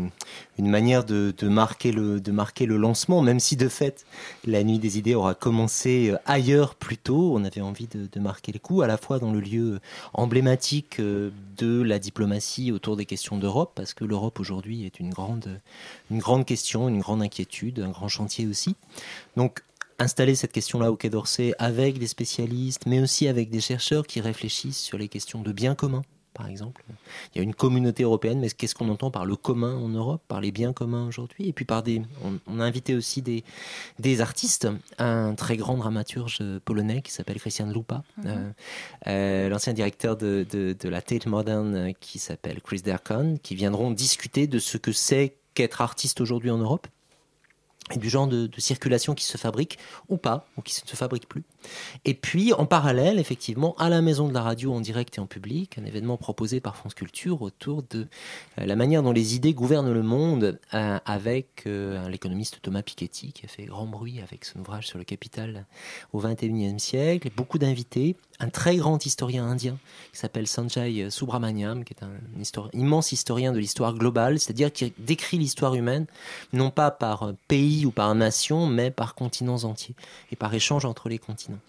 une 0.59 0.69
manière 0.69 1.03
de, 1.05 1.35
de 1.37 1.49
marquer 1.49 1.91
le, 1.91 2.21
de 2.21 2.31
marquer 2.31 2.67
le 2.67 2.77
lancement, 2.77 3.23
même 3.23 3.41
si 3.41 3.57
de 3.57 3.69
fait 3.69 4.05
la 4.47 4.63
nuit 4.63 4.79
des 4.79 4.99
idées 4.99 5.17
aura 5.17 5.35
commencé 5.35 6.13
ailleurs 6.27 6.77
plus 6.77 6.97
tôt. 6.99 7.24
On 7.33 7.45
avait 7.45 7.61
envie 7.61 7.87
de, 7.87 8.21
marquer 8.21 8.53
les 8.53 8.59
coups, 8.59 8.83
à 8.83 8.87
la 8.87 8.97
fois 8.97 9.19
dans 9.19 9.33
le 9.33 9.41
lieu 9.41 9.81
emblématique 10.13 11.01
euh, 11.01 11.31
de 11.57 11.83
la 11.83 11.99
diplomatie 11.99 12.73
autour 12.73 12.97
des 12.97 13.07
questions 13.07 13.39
d'Europe, 13.39 13.73
parce 13.75 13.95
que 13.95 14.05
l'Europe 14.05 14.41
aujourd'hui 14.41 14.85
est 14.85 15.01
une 15.01 15.11
grande, 15.11 15.61
une 16.11 16.19
grande 16.19 16.45
question, 16.45 16.89
une 16.89 17.01
grande 17.01 17.23
inquiétude, 17.23 17.81
un 17.81 17.91
grand 17.91 18.09
chantier 18.09 18.47
aussi. 18.47 18.77
Donc 19.37 19.63
installer 19.99 20.35
cette 20.35 20.53
question-là 20.53 20.91
au 20.91 20.97
Quai 20.97 21.11
d'Orsay 21.11 21.55
avec 21.59 21.99
des 21.99 22.07
spécialistes, 22.07 22.87
mais 22.87 23.01
aussi 23.01 23.29
avec 23.29 23.51
des 23.51 23.61
chercheurs 23.61 24.07
qui 24.07 24.21
réfléchissent 24.21 24.81
sur 24.81 24.99
les 24.99 25.09
questions 25.09 25.43
de 25.43 25.53
bien 25.53 25.75
commun, 25.75 26.03
par 26.35 26.49
exemple. 26.49 26.83
Il 27.35 27.39
y 27.39 27.41
a 27.41 27.45
une 27.45 27.55
communauté 27.55 28.03
européenne, 28.03 28.41
mais 28.41 28.51
qu'est-ce 28.51 28.75
qu'on 28.75 28.89
entend 28.91 29.11
par 29.11 29.25
le 29.25 29.37
commun 29.37 29.75
en 29.77 29.89
Europe, 29.89 30.23
par 30.29 30.41
les 30.41 30.53
biens 30.53 30.73
communs 30.73 31.07
aujourd'hui? 31.07 31.49
Et 31.49 31.53
puis 31.53 31.65
par 31.65 31.83
des. 31.83 32.03
On, 32.23 32.39
on 32.47 32.61
a 32.61 32.65
invité 32.65 32.95
aussi 32.95 33.23
des, 33.23 33.45
des 33.99 34.21
artistes, 34.21 34.69
un 34.99 35.35
très 35.35 35.57
grand 35.57 35.77
dramaturge 35.77 36.41
polonais 36.65 37.01
qui 37.03 37.13
s'appelle 37.13 37.39
Christian 37.41 37.67
Lupa, 37.71 38.03
Mhm. 38.19 38.25
euh, 38.27 38.51
euh, 39.07 39.49
l'ancien 39.49 39.73
directeur 39.73 40.17
de, 40.17 40.45
de, 40.51 40.77
de 40.79 40.89
la 40.89 41.01
Tate 41.01 41.27
Modern 41.27 41.75
euh, 41.75 41.93
qui 42.01 42.19
s'appelle 42.19 42.61
Chris 42.61 42.83
Derkon, 42.83 43.39
qui 43.43 43.55
viendront 43.55 43.91
discuter 43.91 44.47
de 44.47 44.59
ce 44.59 44.77
que 44.77 44.93
c'est 44.93 45.37
qu'être 45.55 45.81
artiste 45.81 46.21
aujourd'hui 46.21 46.51
en 46.51 46.59
Europe 46.59 46.89
et 47.93 47.99
du 47.99 48.09
genre 48.09 48.27
de, 48.27 48.49
circulation 48.57 49.15
qui 49.15 49.25
se 49.25 49.37
fabrique 49.37 49.79
ou 50.09 50.17
pas, 50.17 50.47
ou 50.57 50.63
qui 50.63 50.81
ne 50.83 50.89
se 50.89 50.97
fabrique 50.97 51.29
plus. 51.29 51.45
Et 52.07 52.15
puis, 52.15 52.55
en 52.55 52.65
parallèle, 52.65 53.19
effectivement, 53.19 53.75
à 53.79 53.91
la 53.91 54.01
Maison 54.01 54.27
de 54.27 54.33
la 54.33 54.43
Radio 54.43 54.73
en 54.73 54.81
direct 54.81 55.19
et 55.19 55.21
en 55.21 55.27
public, 55.27 55.77
un 55.79 55.85
événement 55.85 56.17
proposé 56.17 56.61
par 56.61 56.77
France 56.77 56.95
Culture 56.95 57.43
autour 57.43 57.83
de 57.91 58.07
euh, 58.59 58.65
la 58.65 58.77
manière 58.77 59.03
dont 59.03 59.13
les 59.13 59.35
idées 59.35 59.53
gouvernent 59.53 59.93
le 59.93 60.03
monde, 60.03 60.59
euh, 60.73 60.99
avec 61.05 61.65
euh, 61.67 62.09
l'économiste 62.09 62.61
Thomas 62.63 62.83
Piketty, 62.83 63.33
qui 63.33 63.45
a 63.45 63.49
fait 63.49 63.65
grand 63.65 63.87
bruit 63.87 64.21
avec 64.21 64.47
son 64.47 64.61
ouvrage 64.61 64.87
sur 64.87 64.99
le 64.99 65.05
capital 65.05 65.67
au 66.15 66.21
XXIe 66.21 66.81
siècle, 66.81 67.29
beaucoup 67.37 67.59
d'invités, 67.59 68.17
un 68.41 68.49
très 68.49 68.77
grand 68.77 69.05
historien 69.07 69.45
indien 69.45 69.79
qui 70.13 70.19
s'appelle 70.19 70.47
Sanjay 70.47 71.09
Subramaniam, 71.11 71.85
qui 71.85 71.95
est 71.95 72.05
un 72.05 72.11
immense 72.73 73.13
historien 73.13 73.53
de 73.53 73.59
l'histoire 73.59 73.95
globale, 73.95 74.39
c'est-à-dire 74.41 74.73
qui 74.73 74.93
décrit 74.99 75.39
l'histoire 75.39 75.75
humaine, 75.75 76.07
non 76.53 76.71
pas 76.71 76.91
par 76.91 77.33
pays 77.49 77.87
ou 77.87 77.91
par 77.91 78.15
nation, 78.15 78.67
mais 78.67 78.91
par 78.91 79.15
continents 79.15 79.65
entiers, 79.65 79.95
et 80.33 80.37
par 80.37 80.53
échange 80.55 80.85
entre 80.85 81.09
les 81.09 81.19
continents. 81.19 81.61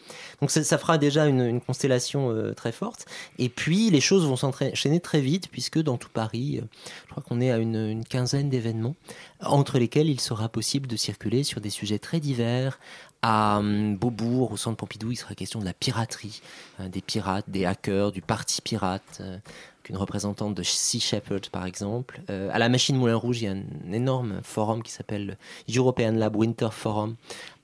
Donc 0.41 0.51
ça, 0.51 0.77
fera 0.77 0.97
déjà 0.97 1.27
une, 1.27 1.61
constellation 1.61 2.31
euh, 2.31 2.53
très 2.53 2.71
forte. 2.71 3.05
Et 3.39 3.49
puis 3.49 3.89
les 3.89 4.01
choses 4.01 4.25
vont 4.25 4.35
s'enchaîner 4.35 4.99
très 4.99 5.21
vite, 5.21 5.49
puisque 5.49 5.79
dans 5.79 5.97
tout 5.97 6.09
Paris, 6.13 6.59
euh, 6.61 6.65
je 7.05 7.11
crois 7.11 7.23
qu'on 7.23 7.41
est 7.41 7.51
à 7.51 7.57
une 7.57 8.03
quinzaine 8.03 8.49
d'événements, 8.49 8.95
entre 9.41 9.77
lesquels 9.77 10.09
il 10.09 10.19
sera 10.19 10.49
possible 10.49 10.87
de 10.87 10.95
circuler 10.95 11.43
sur 11.43 11.61
des 11.61 11.69
sujets 11.69 11.99
très 11.99 12.19
divers. 12.19 12.79
À 13.27 13.57
hum, 13.57 13.97
Beaubourg, 13.97 14.51
au 14.51 14.57
centre 14.57 14.77
Pompidou, 14.77 15.11
il 15.11 15.15
sera 15.15 15.33
question 15.33 15.59
de 15.59 15.65
la 15.65 15.73
piraterie, 15.73 16.41
hein, 16.77 16.89
des 16.89 17.01
pirates, 17.01 17.49
des 17.49 17.65
hackers, 17.65 18.11
du 18.11 18.21
parti 18.21 18.61
pirate. 18.61 19.17
euh, 19.19 19.39
qu'une 19.81 19.97
représentante 19.97 20.53
de 20.55 20.61
Sea 20.63 20.99
Shepherd, 20.99 21.49
par 21.49 21.65
exemple. 21.65 22.21
Euh, 22.29 22.49
à 22.51 22.59
la 22.59 22.69
Machine 22.69 22.97
Moulin 22.97 23.15
Rouge, 23.15 23.41
il 23.41 23.45
y 23.45 23.47
a 23.47 23.51
un 23.51 23.93
énorme 23.93 24.41
forum 24.43 24.83
qui 24.83 24.91
s'appelle 24.91 25.37
European 25.75 26.11
Lab 26.11 26.35
Winter 26.35 26.69
Forum, 26.71 27.15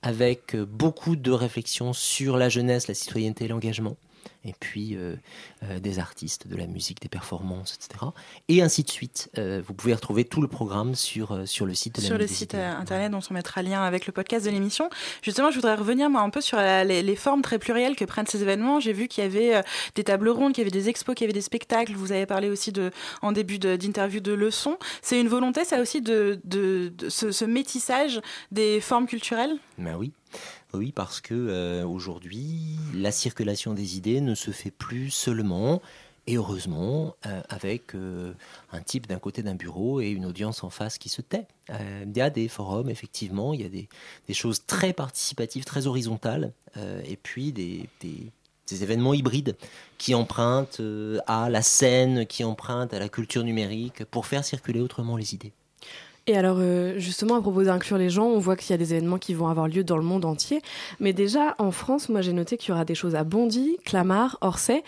avec 0.02 0.54
euh, 0.54 0.64
beaucoup 0.64 1.14
de 1.14 1.30
réflexions 1.30 1.92
sur 1.92 2.36
la 2.36 2.48
jeunesse, 2.48 2.88
la 2.88 2.94
citoyenneté 2.94 3.44
et 3.44 3.48
l'engagement. 3.48 3.96
Et 4.44 4.54
puis 4.58 4.96
euh, 4.96 5.14
euh, 5.62 5.78
des 5.78 5.98
artistes, 5.98 6.48
de 6.48 6.56
la 6.56 6.66
musique, 6.66 7.00
des 7.00 7.08
performances, 7.08 7.74
etc. 7.74 8.06
Et 8.48 8.60
ainsi 8.62 8.82
de 8.82 8.90
suite. 8.90 9.30
Euh, 9.38 9.62
vous 9.66 9.74
pouvez 9.74 9.94
retrouver 9.94 10.24
tout 10.24 10.42
le 10.42 10.48
programme 10.48 10.94
sur, 10.94 11.46
sur 11.46 11.64
le 11.66 11.74
site 11.74 11.96
de 11.96 12.00
la 12.02 12.06
sur 12.08 12.18
le 12.18 12.26
site 12.26 12.54
internet 12.54 13.12
dont 13.12 13.20
on 13.30 13.34
mettra 13.34 13.62
lien 13.62 13.82
avec 13.82 14.06
le 14.06 14.12
podcast 14.12 14.44
de 14.46 14.50
l'émission. 14.50 14.90
Justement, 15.22 15.50
je 15.50 15.56
voudrais 15.56 15.74
revenir 15.76 16.10
moi 16.10 16.20
un 16.22 16.30
peu 16.30 16.40
sur 16.40 16.56
la- 16.56 16.84
les, 16.84 17.02
les 17.02 17.16
formes 17.16 17.42
très 17.42 17.58
plurielles 17.58 17.94
que 17.96 18.04
prennent 18.04 18.26
ces 18.26 18.42
événements. 18.42 18.80
J'ai 18.80 18.92
vu 18.92 19.06
qu'il 19.08 19.22
y 19.22 19.26
avait 19.26 19.62
des 19.94 20.04
tables 20.04 20.28
rondes, 20.28 20.52
qu'il 20.54 20.62
y 20.62 20.66
avait 20.66 20.70
des 20.76 20.88
expos, 20.88 21.14
qu'il 21.14 21.24
y 21.24 21.26
avait 21.26 21.32
des 21.32 21.40
spectacles. 21.40 21.92
Vous 21.94 22.10
avez 22.12 22.26
parlé 22.26 22.48
aussi 22.50 22.72
de, 22.72 22.90
en 23.22 23.32
début 23.32 23.58
de- 23.58 23.76
d'interview 23.76 24.20
de 24.20 24.32
leçons. 24.32 24.76
C'est 25.02 25.20
une 25.20 25.28
volonté, 25.28 25.64
ça 25.64 25.80
aussi, 25.80 26.00
de, 26.02 26.40
de, 26.44 26.92
de 26.96 27.08
ce, 27.08 27.30
ce 27.30 27.44
métissage 27.44 28.20
des 28.50 28.80
formes 28.80 29.06
culturelles? 29.06 29.56
Ben 29.78 29.94
oui. 29.96 30.12
Oui, 30.74 30.90
parce 30.90 31.20
que 31.20 31.34
euh, 31.34 31.86
aujourd'hui, 31.86 32.78
la 32.94 33.12
circulation 33.12 33.74
des 33.74 33.96
idées 33.98 34.22
ne 34.22 34.34
se 34.34 34.50
fait 34.52 34.70
plus 34.70 35.10
seulement, 35.10 35.82
et 36.26 36.36
heureusement, 36.36 37.14
euh, 37.26 37.42
avec 37.50 37.94
euh, 37.94 38.32
un 38.72 38.80
type 38.80 39.06
d'un 39.06 39.18
côté 39.18 39.42
d'un 39.42 39.54
bureau 39.54 40.00
et 40.00 40.08
une 40.08 40.24
audience 40.24 40.64
en 40.64 40.70
face 40.70 40.96
qui 40.96 41.10
se 41.10 41.20
tait. 41.20 41.46
Il 41.68 42.16
y 42.16 42.20
a 42.20 42.30
des 42.30 42.48
forums, 42.48 42.88
effectivement, 42.88 43.52
il 43.52 43.62
y 43.62 43.64
a 43.64 43.68
des, 43.68 43.88
choses 44.34 44.64
très 44.66 44.92
participatives, 44.92 45.64
très 45.64 45.86
horizontales, 45.86 46.52
et 47.06 47.16
puis 47.16 47.52
des, 47.52 47.88
événements 48.70 49.14
hybrides 49.14 49.56
qui 49.98 50.14
empruntent 50.14 50.82
à 51.26 51.48
la 51.50 51.62
scène, 51.62 52.26
qui 52.26 52.44
empruntent 52.44 52.94
à 52.94 52.98
la 52.98 53.08
culture 53.08 53.42
numérique 53.42 54.04
pour 54.06 54.26
faire 54.26 54.44
circuler 54.44 54.80
autrement 54.80 55.16
les 55.16 55.34
idées. 55.34 55.52
Et 56.26 56.36
alors, 56.36 56.58
euh, 56.60 56.98
justement, 56.98 57.34
à 57.34 57.40
propos 57.40 57.64
d'inclure 57.64 57.98
les 57.98 58.10
gens, 58.10 58.26
on 58.26 58.38
voit 58.38 58.56
qu'il 58.56 58.70
y 58.70 58.74
a 58.74 58.76
des 58.76 58.94
événements 58.94 59.18
qui 59.18 59.34
vont 59.34 59.48
avoir 59.48 59.66
lieu 59.66 59.82
dans 59.82 59.96
le 59.96 60.04
monde 60.04 60.24
entier. 60.24 60.62
Mais 61.00 61.12
déjà, 61.12 61.56
en 61.58 61.72
France, 61.72 62.08
moi, 62.08 62.20
j'ai 62.20 62.32
noté 62.32 62.56
qu'il 62.56 62.70
y 62.70 62.72
aura 62.72 62.84
des 62.84 62.94
choses 62.94 63.16
à 63.16 63.24
Bondy, 63.24 63.76
Clamart, 63.84 64.38
Orsay, 64.40 64.84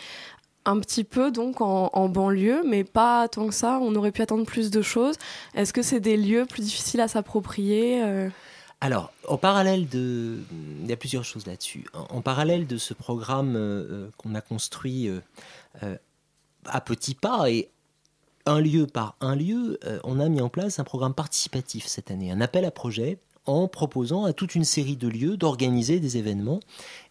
un 0.65 0.79
petit 0.79 1.05
peu 1.05 1.31
donc 1.31 1.61
en, 1.61 2.09
banlieue, 2.09 2.63
mais 2.65 2.85
pas 2.85 3.29
tant 3.29 3.49
que 3.49 3.55
ça. 3.55 3.79
On 3.83 3.95
aurait 3.97 4.13
pu 4.13 4.23
attendre 4.23 4.47
plus 4.47 4.71
de 4.71 4.81
choses. 4.81 5.17
Est-ce 5.55 5.73
que 5.73 5.83
c'est 5.83 6.01
des 6.01 6.17
lieux 6.17 6.47
plus 6.47 6.63
difficiles 6.63 7.01
à 7.01 7.09
s'approprier 7.09 8.03
euh 8.03 8.31
Alors, 8.81 9.13
en 9.27 9.37
parallèle 9.37 9.89
de... 9.89 10.39
Il 10.83 10.89
y 10.89 10.93
a 10.93 10.97
plusieurs 10.97 11.25
choses 11.25 11.47
là-dessus. 11.47 11.85
En, 11.93 12.23
parallèle 12.23 12.67
de 12.67 12.79
ce 12.79 12.95
programme 12.95 13.57
euh, 13.57 14.09
qu'on 14.17 14.35
a 14.35 14.41
construit 14.41 15.11
à 16.67 16.81
petits 16.81 17.15
pas 17.15 17.51
et 17.51 17.69
un 18.47 18.61
lieu 18.61 18.87
par 18.87 19.17
un 19.21 19.35
lieu, 19.37 19.79
euh, 19.85 19.99
on 20.05 20.21
a 20.21 20.29
mis 20.29 20.41
en 20.41 20.49
place 20.49 20.79
un 20.79 20.85
programme 20.85 21.15
participatif 21.15 21.87
cette 21.87 22.11
année, 22.11 22.31
un 22.31 22.41
appel 22.41 22.65
à 22.65 22.71
projet 22.71 23.19
en 23.47 23.69
proposant 23.69 24.25
à 24.25 24.33
toute 24.33 24.55
une 24.55 24.65
série 24.65 24.97
de 24.97 25.09
lieux 25.09 25.37
d'organiser 25.37 26.01
des 26.01 26.17
événements. 26.17 26.61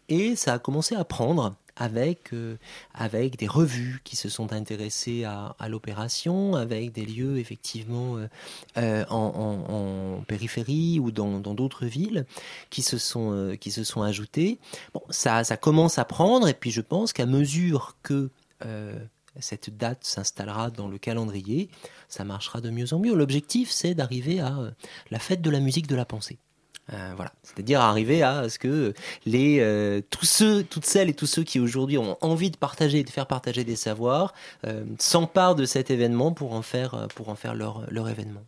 Et 0.10 0.36
ça 0.36 0.54
a 0.54 0.60
commencé 0.60 0.96
à 0.96 1.04
prendre 1.06 1.56
avec, 1.76 2.34
euh, 2.34 2.58
avec 2.94 3.38
des 3.38 3.48
revues 3.48 4.02
qui 4.04 4.16
se 4.16 4.30
sont 4.30 4.54
intéressées 4.54 5.24
à, 5.24 5.56
à 5.58 5.70
l'opération, 5.70 6.56
avec 6.56 6.92
des 6.92 7.06
lieux 7.06 7.40
effectivement 7.40 8.18
euh, 8.18 8.28
euh, 8.78 9.06
en, 9.10 9.16
en- 9.70 9.74
en 9.74 10.22
périphérie 10.24 11.00
ou 11.00 11.12
dans 11.12 11.40
d'autres 11.40 11.86
villes 11.88 12.26
qui 12.70 12.82
se 12.84 12.98
sont, 13.00 13.32
euh, 13.32 13.56
qui 13.56 13.72
se 13.72 13.84
sont 13.84 14.04
ajoutés. 14.04 14.60
Bon, 14.94 15.02
ça, 15.10 15.44
ça 15.44 15.58
commence 15.58 15.98
à 15.98 16.06
prendre 16.06 16.48
et 16.48 16.54
puis 16.54 16.70
je 16.72 16.82
pense 16.82 17.12
qu'à 17.14 17.26
mesure 17.26 17.96
que 18.04 18.30
euh, 18.66 19.00
cette 19.40 19.76
date 19.76 20.04
s'installera 20.04 20.70
dans 20.70 20.88
le 20.88 20.98
calendrier, 20.98 21.70
ça 22.08 22.24
marchera 22.24 22.62
de 22.62 22.70
mieux 22.70 22.94
en 22.94 23.00
mieux. 23.00 23.16
L'objectif, 23.16 23.72
c'est 23.72 23.96
d'arriver 23.96 24.40
à 24.40 24.58
euh, 24.58 24.72
la 25.12 25.20
fête 25.20 25.42
de 25.42 25.50
la 25.50 25.60
musique 25.60 25.88
de 25.88 25.96
la 25.96 26.06
pensée. 26.06 26.38
Euh, 26.92 27.14
voilà, 27.16 27.32
c'est-à-dire 27.44 27.80
arriver 27.80 28.24
à 28.24 28.50
ce 28.50 28.60
que 28.60 28.94
les 29.26 29.60
euh, 29.62 30.02
tous 30.10 30.26
ceux, 30.26 30.66
toutes 30.66 30.86
celles 30.86 31.10
et 31.10 31.14
tous 31.14 31.28
ceux 31.28 31.44
qui 31.44 31.62
aujourd'hui 31.62 31.98
ont 31.98 32.18
envie 32.20 32.52
de 32.52 32.58
partager, 32.58 33.06
de 33.06 33.10
faire 33.10 33.26
partager 33.26 33.64
des 33.64 33.78
savoirs, 33.78 34.34
s'emparent 35.00 35.56
de 35.56 35.64
cet 35.64 35.92
événement 35.92 36.34
pour 36.34 36.54
en 36.54 36.62
faire 36.62 37.08
pour 37.16 37.30
en 37.30 37.36
faire 37.36 37.56
leur 37.56 37.90
leur 37.90 38.10
événement. 38.10 38.42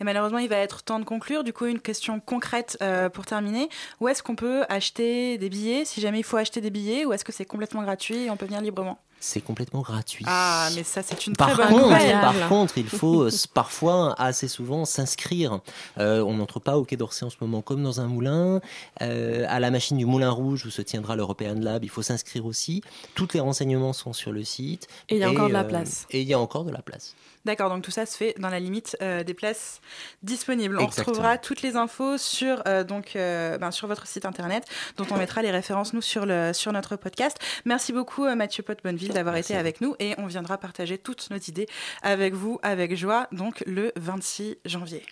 Et 0.00 0.04
malheureusement, 0.04 0.38
il 0.38 0.48
va 0.48 0.56
être 0.56 0.82
temps 0.82 1.00
de 1.00 1.04
conclure. 1.04 1.44
Du 1.44 1.52
coup, 1.52 1.66
une 1.66 1.80
question 1.80 2.18
concrète 2.18 2.82
pour 3.12 3.26
terminer. 3.26 3.68
Où 4.00 4.08
est-ce 4.08 4.22
qu'on 4.22 4.36
peut 4.36 4.64
acheter 4.70 5.36
des 5.36 5.50
billets? 5.50 5.84
Si 5.84 6.00
jamais 6.00 6.20
il 6.20 6.24
faut 6.24 6.38
acheter 6.38 6.62
des 6.62 6.70
billets, 6.70 7.04
ou 7.04 7.12
est-ce 7.12 7.26
que 7.26 7.32
c'est 7.32 7.44
complètement 7.44 7.82
gratuit 7.82 8.24
et 8.24 8.30
on 8.30 8.38
peut 8.38 8.46
venir 8.46 8.62
librement? 8.62 8.98
C'est 9.22 9.40
complètement 9.40 9.82
gratuit. 9.82 10.24
Ah, 10.28 10.68
mais 10.74 10.82
ça, 10.82 11.00
c'est 11.02 11.26
une 11.26 11.36
Par 11.36 11.52
très 11.52 11.62
bonne 11.62 11.72
contre, 11.72 11.84
nouvelle. 11.84 12.20
par 12.20 12.48
contre, 12.48 12.76
il 12.76 12.88
faut 12.88 13.22
euh, 13.22 13.30
parfois, 13.54 14.14
assez 14.20 14.48
souvent, 14.48 14.84
s'inscrire. 14.84 15.60
Euh, 15.98 16.24
on 16.24 16.34
n'entre 16.34 16.58
pas 16.58 16.76
au 16.76 16.84
Quai 16.84 16.96
d'Orsay 16.96 17.24
en 17.24 17.30
ce 17.30 17.36
moment 17.40 17.62
comme 17.62 17.84
dans 17.84 18.00
un 18.00 18.08
moulin. 18.08 18.60
Euh, 19.00 19.46
à 19.48 19.60
la 19.60 19.70
machine 19.70 19.96
du 19.96 20.06
Moulin 20.06 20.30
Rouge 20.30 20.66
où 20.66 20.70
se 20.70 20.82
tiendra 20.82 21.14
l'European 21.14 21.54
Lab, 21.54 21.84
il 21.84 21.88
faut 21.90 22.02
s'inscrire 22.02 22.44
aussi. 22.46 22.82
Tous 23.14 23.28
les 23.32 23.40
renseignements 23.40 23.92
sont 23.92 24.12
sur 24.12 24.32
le 24.32 24.42
site. 24.42 24.88
Et 25.08 25.14
il 25.14 25.20
y 25.20 25.24
a 25.24 25.30
encore 25.30 25.48
de 25.48 25.52
la 25.52 25.64
place. 25.64 26.06
Et 26.10 26.22
il 26.22 26.28
y 26.28 26.34
a 26.34 26.40
encore 26.40 26.64
de 26.64 26.72
la 26.72 26.82
place. 26.82 27.14
D'accord, 27.44 27.70
donc 27.70 27.82
tout 27.82 27.90
ça 27.90 28.06
se 28.06 28.16
fait 28.16 28.34
dans 28.38 28.48
la 28.48 28.60
limite 28.60 28.96
euh, 29.02 29.24
des 29.24 29.34
places 29.34 29.80
disponibles. 30.22 30.76
On 30.78 30.84
Exactement. 30.84 31.06
retrouvera 31.06 31.38
toutes 31.38 31.62
les 31.62 31.74
infos 31.74 32.16
sur, 32.16 32.62
euh, 32.68 32.84
donc, 32.84 33.16
euh, 33.16 33.58
ben, 33.58 33.72
sur 33.72 33.88
votre 33.88 34.06
site 34.06 34.26
internet, 34.26 34.64
dont 34.96 35.06
on 35.10 35.16
mettra 35.16 35.42
les 35.42 35.50
références 35.50 35.92
nous 35.92 36.02
sur, 36.02 36.24
le, 36.24 36.52
sur 36.52 36.72
notre 36.72 36.94
podcast. 36.94 37.38
Merci 37.64 37.92
beaucoup 37.92 38.24
euh, 38.24 38.36
Mathieu 38.36 38.62
Pot-Bonneville 38.62 39.12
d'avoir 39.12 39.36
été 39.36 39.56
avec 39.56 39.80
nous 39.80 39.96
et 39.98 40.14
on 40.18 40.26
viendra 40.26 40.56
partager 40.56 40.98
toutes 40.98 41.30
nos 41.30 41.38
idées 41.38 41.66
avec 42.02 42.34
vous, 42.34 42.60
avec 42.62 42.94
joie, 42.96 43.26
donc 43.32 43.64
le 43.66 43.92
26 43.96 44.58
janvier. 44.64 45.04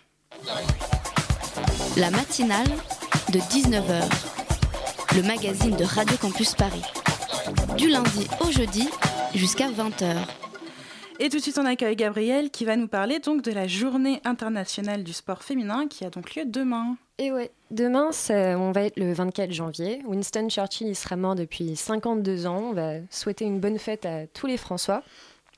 La 1.97 2.13
matinale 2.13 2.69
de 3.33 3.41
19h, 3.41 4.05
le 5.17 5.23
magazine 5.23 5.77
de 5.77 5.85
Radio 5.85 6.17
Campus 6.17 6.55
Paris. 6.55 6.85
Du 7.77 7.89
lundi 7.89 8.29
au 8.41 8.53
jeudi 8.53 8.89
jusqu'à 9.35 9.69
20h. 9.69 10.40
Et 11.23 11.29
tout 11.29 11.37
de 11.37 11.43
suite, 11.43 11.59
on 11.59 11.67
accueille 11.67 11.97
Gabriel 11.97 12.51
qui 12.51 12.65
va 12.65 12.77
nous 12.77 12.89
parler 12.89 13.19
donc 13.19 13.43
de 13.43 13.53
la 13.53 13.67
journée 13.67 14.23
internationale 14.25 15.05
du 15.05 15.13
sport 15.13 15.43
féminin 15.43 15.87
qui 15.87 16.07
a 16.07 16.09
donc 16.09 16.35
lieu 16.35 16.47
demain. 16.47 16.97
Et 17.19 17.31
ouais, 17.31 17.51
demain, 17.71 18.09
on 18.31 18.73
va 18.73 18.85
être 18.85 18.99
le 18.99 19.13
24 19.13 19.53
janvier. 19.53 20.01
Winston 20.07 20.49
Churchill, 20.49 20.87
il 20.89 20.97
sera 20.97 21.17
mort 21.17 21.35
depuis 21.35 21.77
52 21.77 22.47
ans. 22.47 22.71
On 22.71 22.73
va 22.73 22.95
souhaiter 23.11 23.45
une 23.45 23.61
bonne 23.61 23.79
fête 23.79 24.07
à 24.07 24.27
tous 24.29 24.47
les 24.47 24.57
François. 24.57 25.03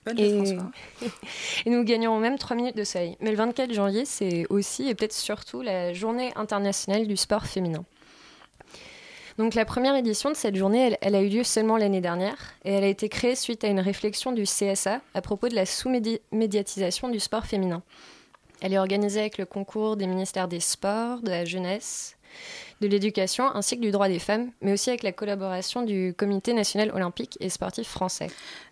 Bonne 0.04 0.18
et... 0.18 0.30
fête, 0.30 0.58
François. 0.58 0.72
et 1.66 1.70
nous 1.70 1.84
gagnerons 1.84 2.18
même 2.18 2.38
3 2.38 2.56
minutes 2.56 2.76
de 2.76 2.82
soleil. 2.82 3.16
Mais 3.20 3.30
le 3.30 3.36
24 3.36 3.72
janvier, 3.72 4.04
c'est 4.04 4.46
aussi 4.50 4.88
et 4.88 4.96
peut-être 4.96 5.12
surtout 5.12 5.62
la 5.62 5.92
journée 5.92 6.32
internationale 6.34 7.06
du 7.06 7.16
sport 7.16 7.46
féminin. 7.46 7.84
Donc 9.42 9.56
la 9.56 9.64
première 9.64 9.96
édition 9.96 10.30
de 10.30 10.36
cette 10.36 10.54
journée, 10.54 10.86
elle, 10.86 10.98
elle 11.00 11.16
a 11.16 11.20
eu 11.20 11.28
lieu 11.28 11.42
seulement 11.42 11.76
l'année 11.76 12.00
dernière 12.00 12.36
et 12.64 12.74
elle 12.74 12.84
a 12.84 12.86
été 12.86 13.08
créée 13.08 13.34
suite 13.34 13.64
à 13.64 13.66
une 13.66 13.80
réflexion 13.80 14.30
du 14.30 14.44
CSA 14.44 15.00
à 15.14 15.20
propos 15.20 15.48
de 15.48 15.56
la 15.56 15.66
sous-médiatisation 15.66 17.08
du 17.08 17.18
sport 17.18 17.44
féminin. 17.44 17.82
Elle 18.60 18.72
est 18.72 18.78
organisée 18.78 19.18
avec 19.18 19.38
le 19.38 19.44
concours 19.44 19.96
des 19.96 20.06
ministères 20.06 20.46
des 20.46 20.60
Sports, 20.60 21.22
de 21.22 21.30
la 21.30 21.44
jeunesse, 21.44 22.16
de 22.80 22.86
l'éducation 22.86 23.52
ainsi 23.52 23.74
que 23.74 23.80
du 23.80 23.90
droit 23.90 24.06
des 24.06 24.20
femmes, 24.20 24.52
mais 24.60 24.72
aussi 24.74 24.90
avec 24.90 25.02
la 25.02 25.10
collaboration 25.10 25.82
du 25.82 26.14
Comité 26.16 26.52
national 26.52 26.92
olympique 26.92 27.36
et 27.40 27.48
sportif 27.48 27.88
français. 27.88 28.28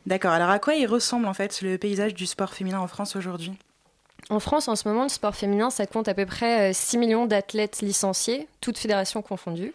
D'accord, 0.06 0.30
alors 0.30 0.50
à 0.50 0.60
quoi 0.60 0.76
il 0.76 0.86
ressemble 0.86 1.26
en 1.26 1.34
fait 1.34 1.62
le 1.62 1.78
paysage 1.78 2.14
du 2.14 2.26
sport 2.26 2.54
féminin 2.54 2.78
en 2.78 2.86
France 2.86 3.16
aujourd'hui? 3.16 3.54
En 4.28 4.38
France, 4.38 4.68
en 4.68 4.76
ce 4.76 4.86
moment, 4.86 5.02
le 5.02 5.08
sport 5.08 5.34
féminin, 5.34 5.68
ça 5.68 5.86
compte 5.86 6.06
à 6.06 6.14
peu 6.14 6.26
près 6.26 6.70
euh, 6.70 6.72
6 6.72 6.96
millions 6.96 7.26
d'athlètes 7.26 7.80
licenciés, 7.82 8.46
toutes 8.60 8.78
fédérations 8.78 9.20
confondues. 9.20 9.72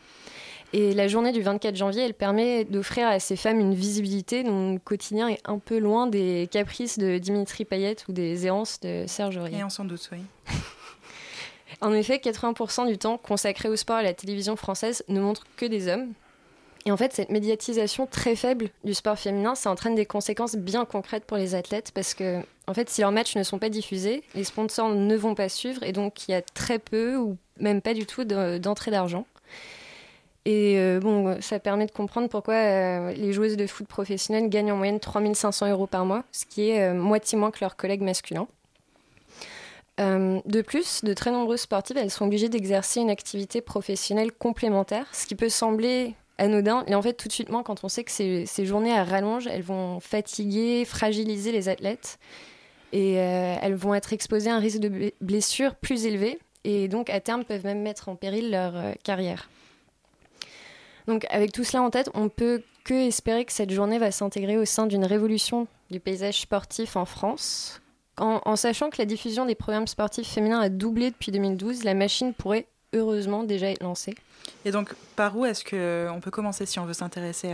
Et 0.73 0.93
la 0.93 1.07
journée 1.07 1.31
du 1.31 1.41
24 1.41 1.75
janvier, 1.75 2.03
elle 2.03 2.13
permet 2.13 2.65
d'offrir 2.65 3.07
à 3.07 3.19
ces 3.19 3.35
femmes 3.37 3.59
une 3.59 3.73
visibilité 3.73 4.43
dont 4.43 4.73
le 4.73 4.79
quotidien 4.79 5.29
est 5.29 5.39
un 5.45 5.57
peu 5.57 5.77
loin 5.77 6.07
des 6.07 6.49
caprices 6.51 6.97
de 6.99 7.17
Dimitri 7.17 7.63
Payet 7.63 7.95
ou 8.09 8.11
des 8.13 8.45
errances 8.45 8.79
de 8.81 9.05
Serge 9.07 9.37
Aurier. 9.37 9.59
Et 9.59 9.63
on 9.63 9.69
s'en 9.69 9.85
doute, 9.85 10.09
oui. 10.11 10.17
En 11.81 11.93
effet, 11.93 12.17
80% 12.17 12.87
du 12.87 12.97
temps 12.97 13.17
consacré 13.17 13.69
au 13.69 13.75
sport 13.75 13.97
à 13.97 14.03
la 14.03 14.13
télévision 14.13 14.55
française 14.55 15.03
ne 15.07 15.19
montre 15.19 15.45
que 15.57 15.65
des 15.65 15.87
hommes. 15.87 16.11
Et 16.85 16.91
en 16.91 16.97
fait, 16.97 17.13
cette 17.13 17.29
médiatisation 17.31 18.05
très 18.05 18.35
faible 18.35 18.69
du 18.83 18.93
sport 18.93 19.17
féminin, 19.17 19.55
ça 19.55 19.71
entraîne 19.71 19.95
des 19.95 20.05
conséquences 20.05 20.55
bien 20.55 20.85
concrètes 20.85 21.25
pour 21.25 21.37
les 21.37 21.55
athlètes 21.55 21.91
parce 21.93 22.13
que, 22.13 22.41
en 22.67 22.73
fait, 22.73 22.89
si 22.89 23.01
leurs 23.01 23.11
matchs 23.11 23.35
ne 23.35 23.43
sont 23.43 23.59
pas 23.59 23.69
diffusés, 23.69 24.23
les 24.35 24.43
sponsors 24.43 24.89
ne 24.89 25.15
vont 25.15 25.35
pas 25.35 25.49
suivre 25.49 25.81
et 25.83 25.91
donc 25.93 26.27
il 26.27 26.31
y 26.31 26.35
a 26.35 26.41
très 26.41 26.79
peu 26.79 27.15
ou 27.17 27.37
même 27.59 27.81
pas 27.81 27.93
du 27.93 28.05
tout 28.05 28.23
de- 28.23 28.57
d'entrée 28.59 28.91
d'argent. 28.91 29.25
Et 30.45 30.75
euh, 30.77 30.99
bon, 30.99 31.41
ça 31.41 31.59
permet 31.59 31.87
de 31.87 31.91
comprendre 31.91 32.29
pourquoi 32.29 32.53
euh, 32.53 33.13
les 33.13 33.33
joueuses 33.33 33.57
de 33.57 33.65
foot 33.65 33.87
professionnelles 33.87 34.47
gagnent 34.47 34.71
en 34.71 34.77
moyenne 34.77 34.99
3500 34.99 35.71
euros 35.71 35.87
par 35.87 36.05
mois, 36.05 36.23
ce 36.31 36.45
qui 36.45 36.69
est 36.69 36.83
euh, 36.83 36.93
moitié 36.93 37.35
moins 37.35 37.49
que 37.49 37.57
leurs 37.61 37.75
collègues 37.75 38.01
masculins. 38.01 38.47
De 39.97 40.61
plus, 40.61 41.05
de 41.05 41.13
très 41.13 41.31
nombreuses 41.31 41.61
sportives, 41.61 41.97
elles 41.97 42.11
sont 42.11 42.25
obligées 42.25 42.49
d'exercer 42.49 42.99
une 42.99 43.09
activité 43.09 43.61
professionnelle 43.61 44.33
complémentaire, 44.33 45.07
ce 45.13 45.25
qui 45.25 45.35
peut 45.35 45.47
sembler 45.47 46.15
anodin. 46.37 46.83
Et 46.87 46.95
en 46.95 47.01
fait, 47.01 47.13
tout 47.13 47.29
de 47.29 47.33
suite, 47.33 47.49
quand 47.49 47.83
on 47.85 47.87
sait 47.87 48.03
que 48.03 48.11
ces, 48.11 48.45
ces 48.45 48.65
journées 48.65 48.91
à 48.91 49.05
rallonge, 49.05 49.47
elles 49.47 49.63
vont 49.63 50.01
fatiguer, 50.01 50.83
fragiliser 50.83 51.53
les 51.53 51.69
athlètes, 51.69 52.19
et 52.91 53.13
elles 53.13 53.75
vont 53.75 53.95
être 53.95 54.11
exposées 54.11 54.49
à 54.49 54.55
un 54.55 54.59
risque 54.59 54.79
de 54.79 54.89
ble- 54.89 55.13
blessure 55.21 55.75
plus 55.75 56.05
élevé, 56.05 56.39
et 56.65 56.89
donc 56.89 57.09
à 57.09 57.21
terme 57.21 57.45
peuvent 57.45 57.63
même 57.63 57.81
mettre 57.81 58.09
en 58.09 58.17
péril 58.17 58.51
leur 58.51 58.73
carrière. 59.01 59.49
Donc 61.07 61.25
avec 61.29 61.51
tout 61.51 61.63
cela 61.63 61.83
en 61.83 61.89
tête, 61.89 62.09
on 62.13 62.29
peut 62.29 62.63
que 62.83 62.93
espérer 62.93 63.45
que 63.45 63.51
cette 63.51 63.71
journée 63.71 63.99
va 63.99 64.11
s'intégrer 64.11 64.57
au 64.57 64.65
sein 64.65 64.85
d'une 64.85 65.05
révolution 65.05 65.67
du 65.91 65.99
paysage 65.99 66.41
sportif 66.41 66.95
en 66.95 67.05
France. 67.05 67.81
En, 68.17 68.41
en 68.45 68.55
sachant 68.55 68.89
que 68.89 68.97
la 68.97 69.05
diffusion 69.05 69.45
des 69.45 69.55
programmes 69.55 69.87
sportifs 69.87 70.27
féminins 70.29 70.59
a 70.59 70.69
doublé 70.69 71.11
depuis 71.11 71.31
2012, 71.31 71.83
la 71.83 71.93
machine 71.93 72.33
pourrait 72.33 72.67
heureusement 72.93 73.43
déjà 73.43 73.69
être 73.69 73.83
lancée. 73.83 74.15
Et 74.65 74.71
donc, 74.71 74.93
par 75.15 75.37
où 75.37 75.45
est-ce 75.45 75.63
qu'on 75.63 76.19
peut 76.19 76.31
commencer 76.31 76.65
si 76.65 76.79
on 76.79 76.85
veut 76.85 76.93
s'intéresser 76.93 77.53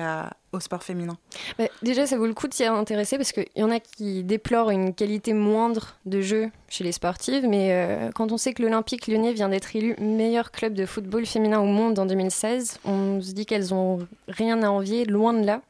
au 0.51 0.59
sport 0.59 0.83
féminin? 0.83 1.17
Bah, 1.57 1.65
déjà, 1.81 2.07
ça 2.07 2.17
vaut 2.17 2.25
le 2.25 2.33
coup 2.33 2.47
de 2.47 2.53
s'y 2.53 2.63
intéresser 2.65 3.17
parce 3.17 3.31
qu'il 3.31 3.47
y 3.55 3.63
en 3.63 3.71
a 3.71 3.79
qui 3.79 4.23
déplorent 4.23 4.69
une 4.69 4.93
qualité 4.93 5.33
moindre 5.33 5.95
de 6.05 6.21
jeu 6.21 6.49
chez 6.69 6.83
les 6.83 6.91
sportives, 6.91 7.47
mais 7.47 7.69
euh, 7.71 8.11
quand 8.15 8.31
on 8.31 8.37
sait 8.37 8.53
que 8.53 8.61
l'Olympique 8.61 9.07
lyonnais 9.07 9.33
vient 9.33 9.49
d'être 9.49 9.75
élu 9.75 9.95
meilleur 9.99 10.51
club 10.51 10.73
de 10.73 10.85
football 10.85 11.25
féminin 11.25 11.59
au 11.59 11.65
monde 11.65 11.99
en 11.99 12.05
2016, 12.05 12.79
on 12.85 13.21
se 13.21 13.31
dit 13.33 13.45
qu'elles 13.45 13.73
ont 13.73 13.99
rien 14.27 14.63
à 14.63 14.69
envier, 14.69 15.05
loin 15.05 15.33
de 15.33 15.45
là. 15.45 15.61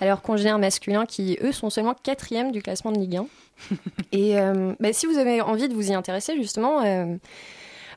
Alors 0.00 0.22
congénères 0.22 0.58
masculins 0.58 1.06
qui, 1.06 1.38
eux, 1.42 1.52
sont 1.52 1.70
seulement 1.70 1.94
quatrième 1.94 2.52
du 2.52 2.62
classement 2.62 2.92
de 2.92 2.98
Ligue 2.98 3.16
1. 3.16 3.26
Et 4.12 4.38
euh, 4.38 4.74
bah, 4.80 4.92
si 4.92 5.06
vous 5.06 5.18
avez 5.18 5.40
envie 5.40 5.68
de 5.68 5.74
vous 5.74 5.90
y 5.90 5.94
intéresser, 5.94 6.36
justement, 6.36 6.82
euh, 6.84 7.16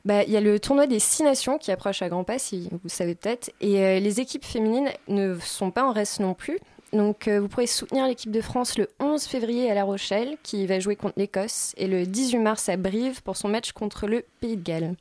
bah, 0.04 0.24
y 0.24 0.36
a 0.36 0.40
le 0.40 0.58
tournoi 0.58 0.86
des 0.86 0.98
six 0.98 1.22
nations 1.22 1.58
qui 1.58 1.70
approche 1.70 2.02
à 2.02 2.08
grands 2.08 2.24
pas, 2.24 2.38
si 2.38 2.68
vous 2.82 2.88
savez 2.88 3.14
peut-être. 3.14 3.50
Et 3.60 3.78
euh, 3.80 4.00
les 4.00 4.20
équipes 4.20 4.44
féminines 4.44 4.90
ne 5.08 5.38
sont 5.38 5.70
pas 5.70 5.84
en 5.84 5.92
reste 5.92 6.20
non 6.20 6.34
plus. 6.34 6.58
Donc 6.92 7.26
euh, 7.26 7.40
vous 7.40 7.48
pourrez 7.48 7.66
soutenir 7.66 8.06
l'équipe 8.06 8.30
de 8.30 8.40
France 8.40 8.76
le 8.76 8.88
11 9.00 9.22
février 9.24 9.70
à 9.70 9.74
La 9.74 9.84
Rochelle, 9.84 10.36
qui 10.42 10.66
va 10.66 10.80
jouer 10.80 10.96
contre 10.96 11.18
l'Écosse, 11.18 11.72
et 11.76 11.86
le 11.86 12.04
18 12.04 12.38
mars 12.38 12.68
à 12.68 12.76
Brive 12.76 13.22
pour 13.22 13.36
son 13.36 13.48
match 13.48 13.72
contre 13.72 14.06
le 14.06 14.24
Pays 14.40 14.56
de 14.56 14.62
Galles. 14.62 14.94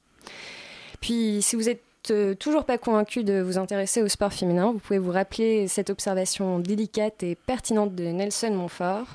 Puis 1.02 1.40
si 1.42 1.56
vous 1.56 1.68
êtes 1.68 1.82
euh, 2.10 2.34
toujours 2.34 2.66
pas 2.66 2.80
convaincu 2.80 3.24
de 3.24 3.42
vous 3.42 3.60
intéresser 3.60 4.02
au 4.02 4.08
sport 4.08 4.34
féminin, 4.34 4.72
vous 4.72 4.80
pouvez 4.80 4.98
vous 4.98 5.12
rappeler 5.12 5.68
cette 5.68 5.92
observation 5.92 6.58
délicate 6.58 7.22
et 7.22 7.36
pertinente 7.36 7.94
de 7.94 8.06
Nelson 8.06 8.52
Montfort. 8.52 9.06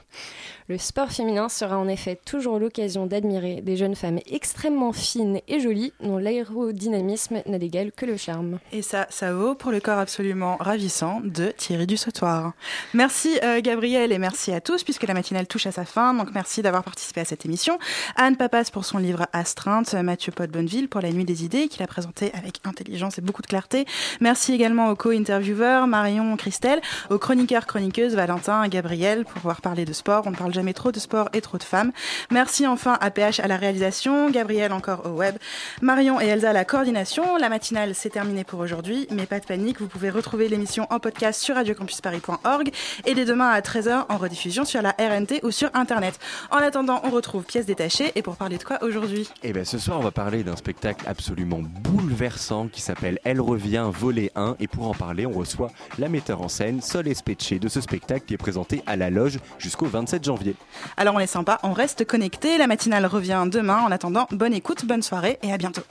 Le 0.69 0.79
sport 0.79 1.11
féminin 1.11 1.49
sera 1.49 1.79
en 1.79 1.87
effet 1.87 2.19
toujours 2.25 2.59
l'occasion 2.59 3.07
d'admirer 3.07 3.61
des 3.61 3.77
jeunes 3.77 3.95
femmes 3.95 4.19
extrêmement 4.27 4.93
fines 4.93 5.41
et 5.47 5.61
jolies 5.61 5.93
dont 6.01 6.19
l'aérodynamisme 6.19 7.43
n'a 7.47 7.59
d'égal 7.59 7.93
que 7.93 8.05
le 8.05 8.17
charme. 8.17 8.59
Et 8.73 8.83
ça, 8.83 9.07
ça 9.11 9.33
vaut 9.33 9.55
pour 9.55 9.71
le 9.71 9.79
corps 9.79 9.99
absolument 9.99 10.57
ravissant 10.59 11.21
de 11.25 11.53
Thierry 11.57 11.87
Dussautoir. 11.87 12.53
Merci 12.95 13.39
euh, 13.45 13.61
Gabriel 13.61 14.11
et 14.11 14.19
merci 14.19 14.53
à 14.53 14.61
tous 14.61 14.83
puisque 14.83 15.05
la 15.05 15.15
matinale 15.15 15.47
touche 15.47 15.67
à 15.67 15.73
sa 15.73 15.85
fin. 15.85 16.15
Donc 16.15 16.31
merci 16.35 16.63
d'avoir 16.63 16.83
participé 16.83 17.21
à 17.21 17.25
cette 17.25 17.45
émission. 17.45 17.79
Anne 18.17 18.37
Papas 18.37 18.71
pour 18.73 18.85
son 18.85 18.99
livre 18.99 19.27
Astreinte, 19.33 19.95
Mathieu 19.95 20.33
Pot 20.33 20.51
Bonneville 20.51 20.89
pour 20.89 21.01
La 21.01 21.13
Nuit 21.13 21.25
des 21.25 21.45
Idées 21.45 21.69
qu'il 21.69 21.83
a 21.85 21.87
présenté 21.87 22.33
avec 22.35 22.61
intelligence 22.77 23.19
et 23.19 23.23
beaucoup 23.23 23.43
de 23.43 23.47
clarté. 23.47 23.87
Merci 24.21 24.53
également 24.53 24.91
aux 24.91 24.97
co-intervieweurs 24.97 25.87
Marion, 25.87 26.37
Christelle, 26.37 26.81
aux 27.11 27.19
chroniqueurs, 27.19 27.67
chroniqueuses 27.67 28.15
Valentin 28.15 28.63
et 28.65 28.69
Gabriel 28.69 29.25
pour 29.25 29.35
pouvoir 29.35 29.61
parler 29.61 29.85
de 29.85 29.93
sport. 29.93 30.25
On 30.27 30.31
ne 30.31 30.37
parle 30.37 30.53
jamais 30.53 30.75
trop 30.75 30.93
de 30.93 30.99
sport 30.99 31.31
et 31.33 31.41
trop 31.41 31.59
de 31.59 31.63
femmes. 31.63 31.93
Merci 32.31 32.67
enfin 32.67 32.99
à 33.01 33.11
PH 33.11 33.41
à 33.41 33.49
la 33.49 33.57
réalisation, 33.57 34.31
Gabriel 34.31 34.73
encore 34.73 35.07
au 35.07 35.11
web, 35.11 35.37
Marion 35.81 36.21
et 36.21 36.27
Elsa 36.27 36.51
à 36.51 36.53
la 36.53 36.65
coordination. 36.65 37.37
La 37.39 37.49
matinale 37.49 37.95
c'est 37.95 38.11
terminé 38.11 38.45
pour 38.45 38.61
aujourd'hui, 38.61 39.07
mais 39.11 39.27
pas 39.27 39.41
de 39.41 39.47
panique, 39.47 39.81
vous 39.81 39.89
pouvez 39.89 40.11
retrouver 40.11 40.49
l'émission 40.49 40.87
en 40.91 40.99
podcast 40.99 41.41
sur 41.41 41.55
radiocampusparis.org 41.55 42.71
et 43.07 43.15
dès 43.15 43.25
demain 43.25 43.49
à 43.49 43.61
13h 43.61 44.05
en 44.09 44.17
rediffusion 44.19 44.65
sur 44.65 44.83
la 44.83 44.95
RNT 44.99 45.41
ou 45.43 45.51
sur 45.51 45.71
internet. 45.75 46.19
En 46.51 46.59
attendant, 46.59 47.01
on 47.05 47.11
retrouve 47.11 47.45
pièces 47.45 47.67
détachées 47.67 48.13
et 48.15 48.23
pour 48.23 48.37
parler 48.37 48.59
de 48.59 48.65
quoi 48.65 48.83
aujourd'hui? 48.83 49.29
Et 49.43 49.53
bien 49.53 49.65
ce 49.65 49.79
soir, 49.79 49.99
on 49.99 50.03
va 50.03 50.11
parler 50.11 50.43
d'un 50.45 50.57
spectacle 50.57 51.05
absolument 51.09 51.61
bouleversant 51.63 52.66
qui 52.69 52.81
s'appelle 52.81 53.19
Elle 53.25 53.41
revient, 53.41 53.91
volet 53.93 54.31
1. 54.35 54.57
Et 54.61 54.69
pour 54.69 54.89
en 54.89 54.95
parler, 54.95 55.27
on 55.27 55.33
reçoit 55.33 55.71
la 55.99 56.09
metteur 56.09 56.43
en 56.43 56.49
scène 56.49 56.81
Sol 56.81 57.09
Espetche 57.09 57.55
de 57.55 57.69
ce 57.69 57.81
spectacle 57.81 58.27
qui 58.27 58.35
est 58.35 58.39
présenté 58.39 58.83
à 58.87 58.97
la 58.97 59.11
loge 59.11 59.39
jusqu'au 59.59 59.87
27 59.87 60.25
janvier. 60.25 60.55
Alors 60.97 61.15
on 61.15 61.21
est 61.21 61.27
sympa, 61.27 61.59
on 61.63 61.73
reste 61.73 62.05
connecté, 62.05 62.59
la 62.59 62.67
matinale 62.67 63.07
revient 63.07 63.45
demain. 63.51 63.81
En 63.81 63.91
attendant, 63.91 64.27
bonne 64.31 64.55
écoute, 64.55 64.85
bonne 64.85 65.03
soirée 65.03 65.39
et 65.43 65.53
à 65.53 65.59
bientôt. 65.59 65.83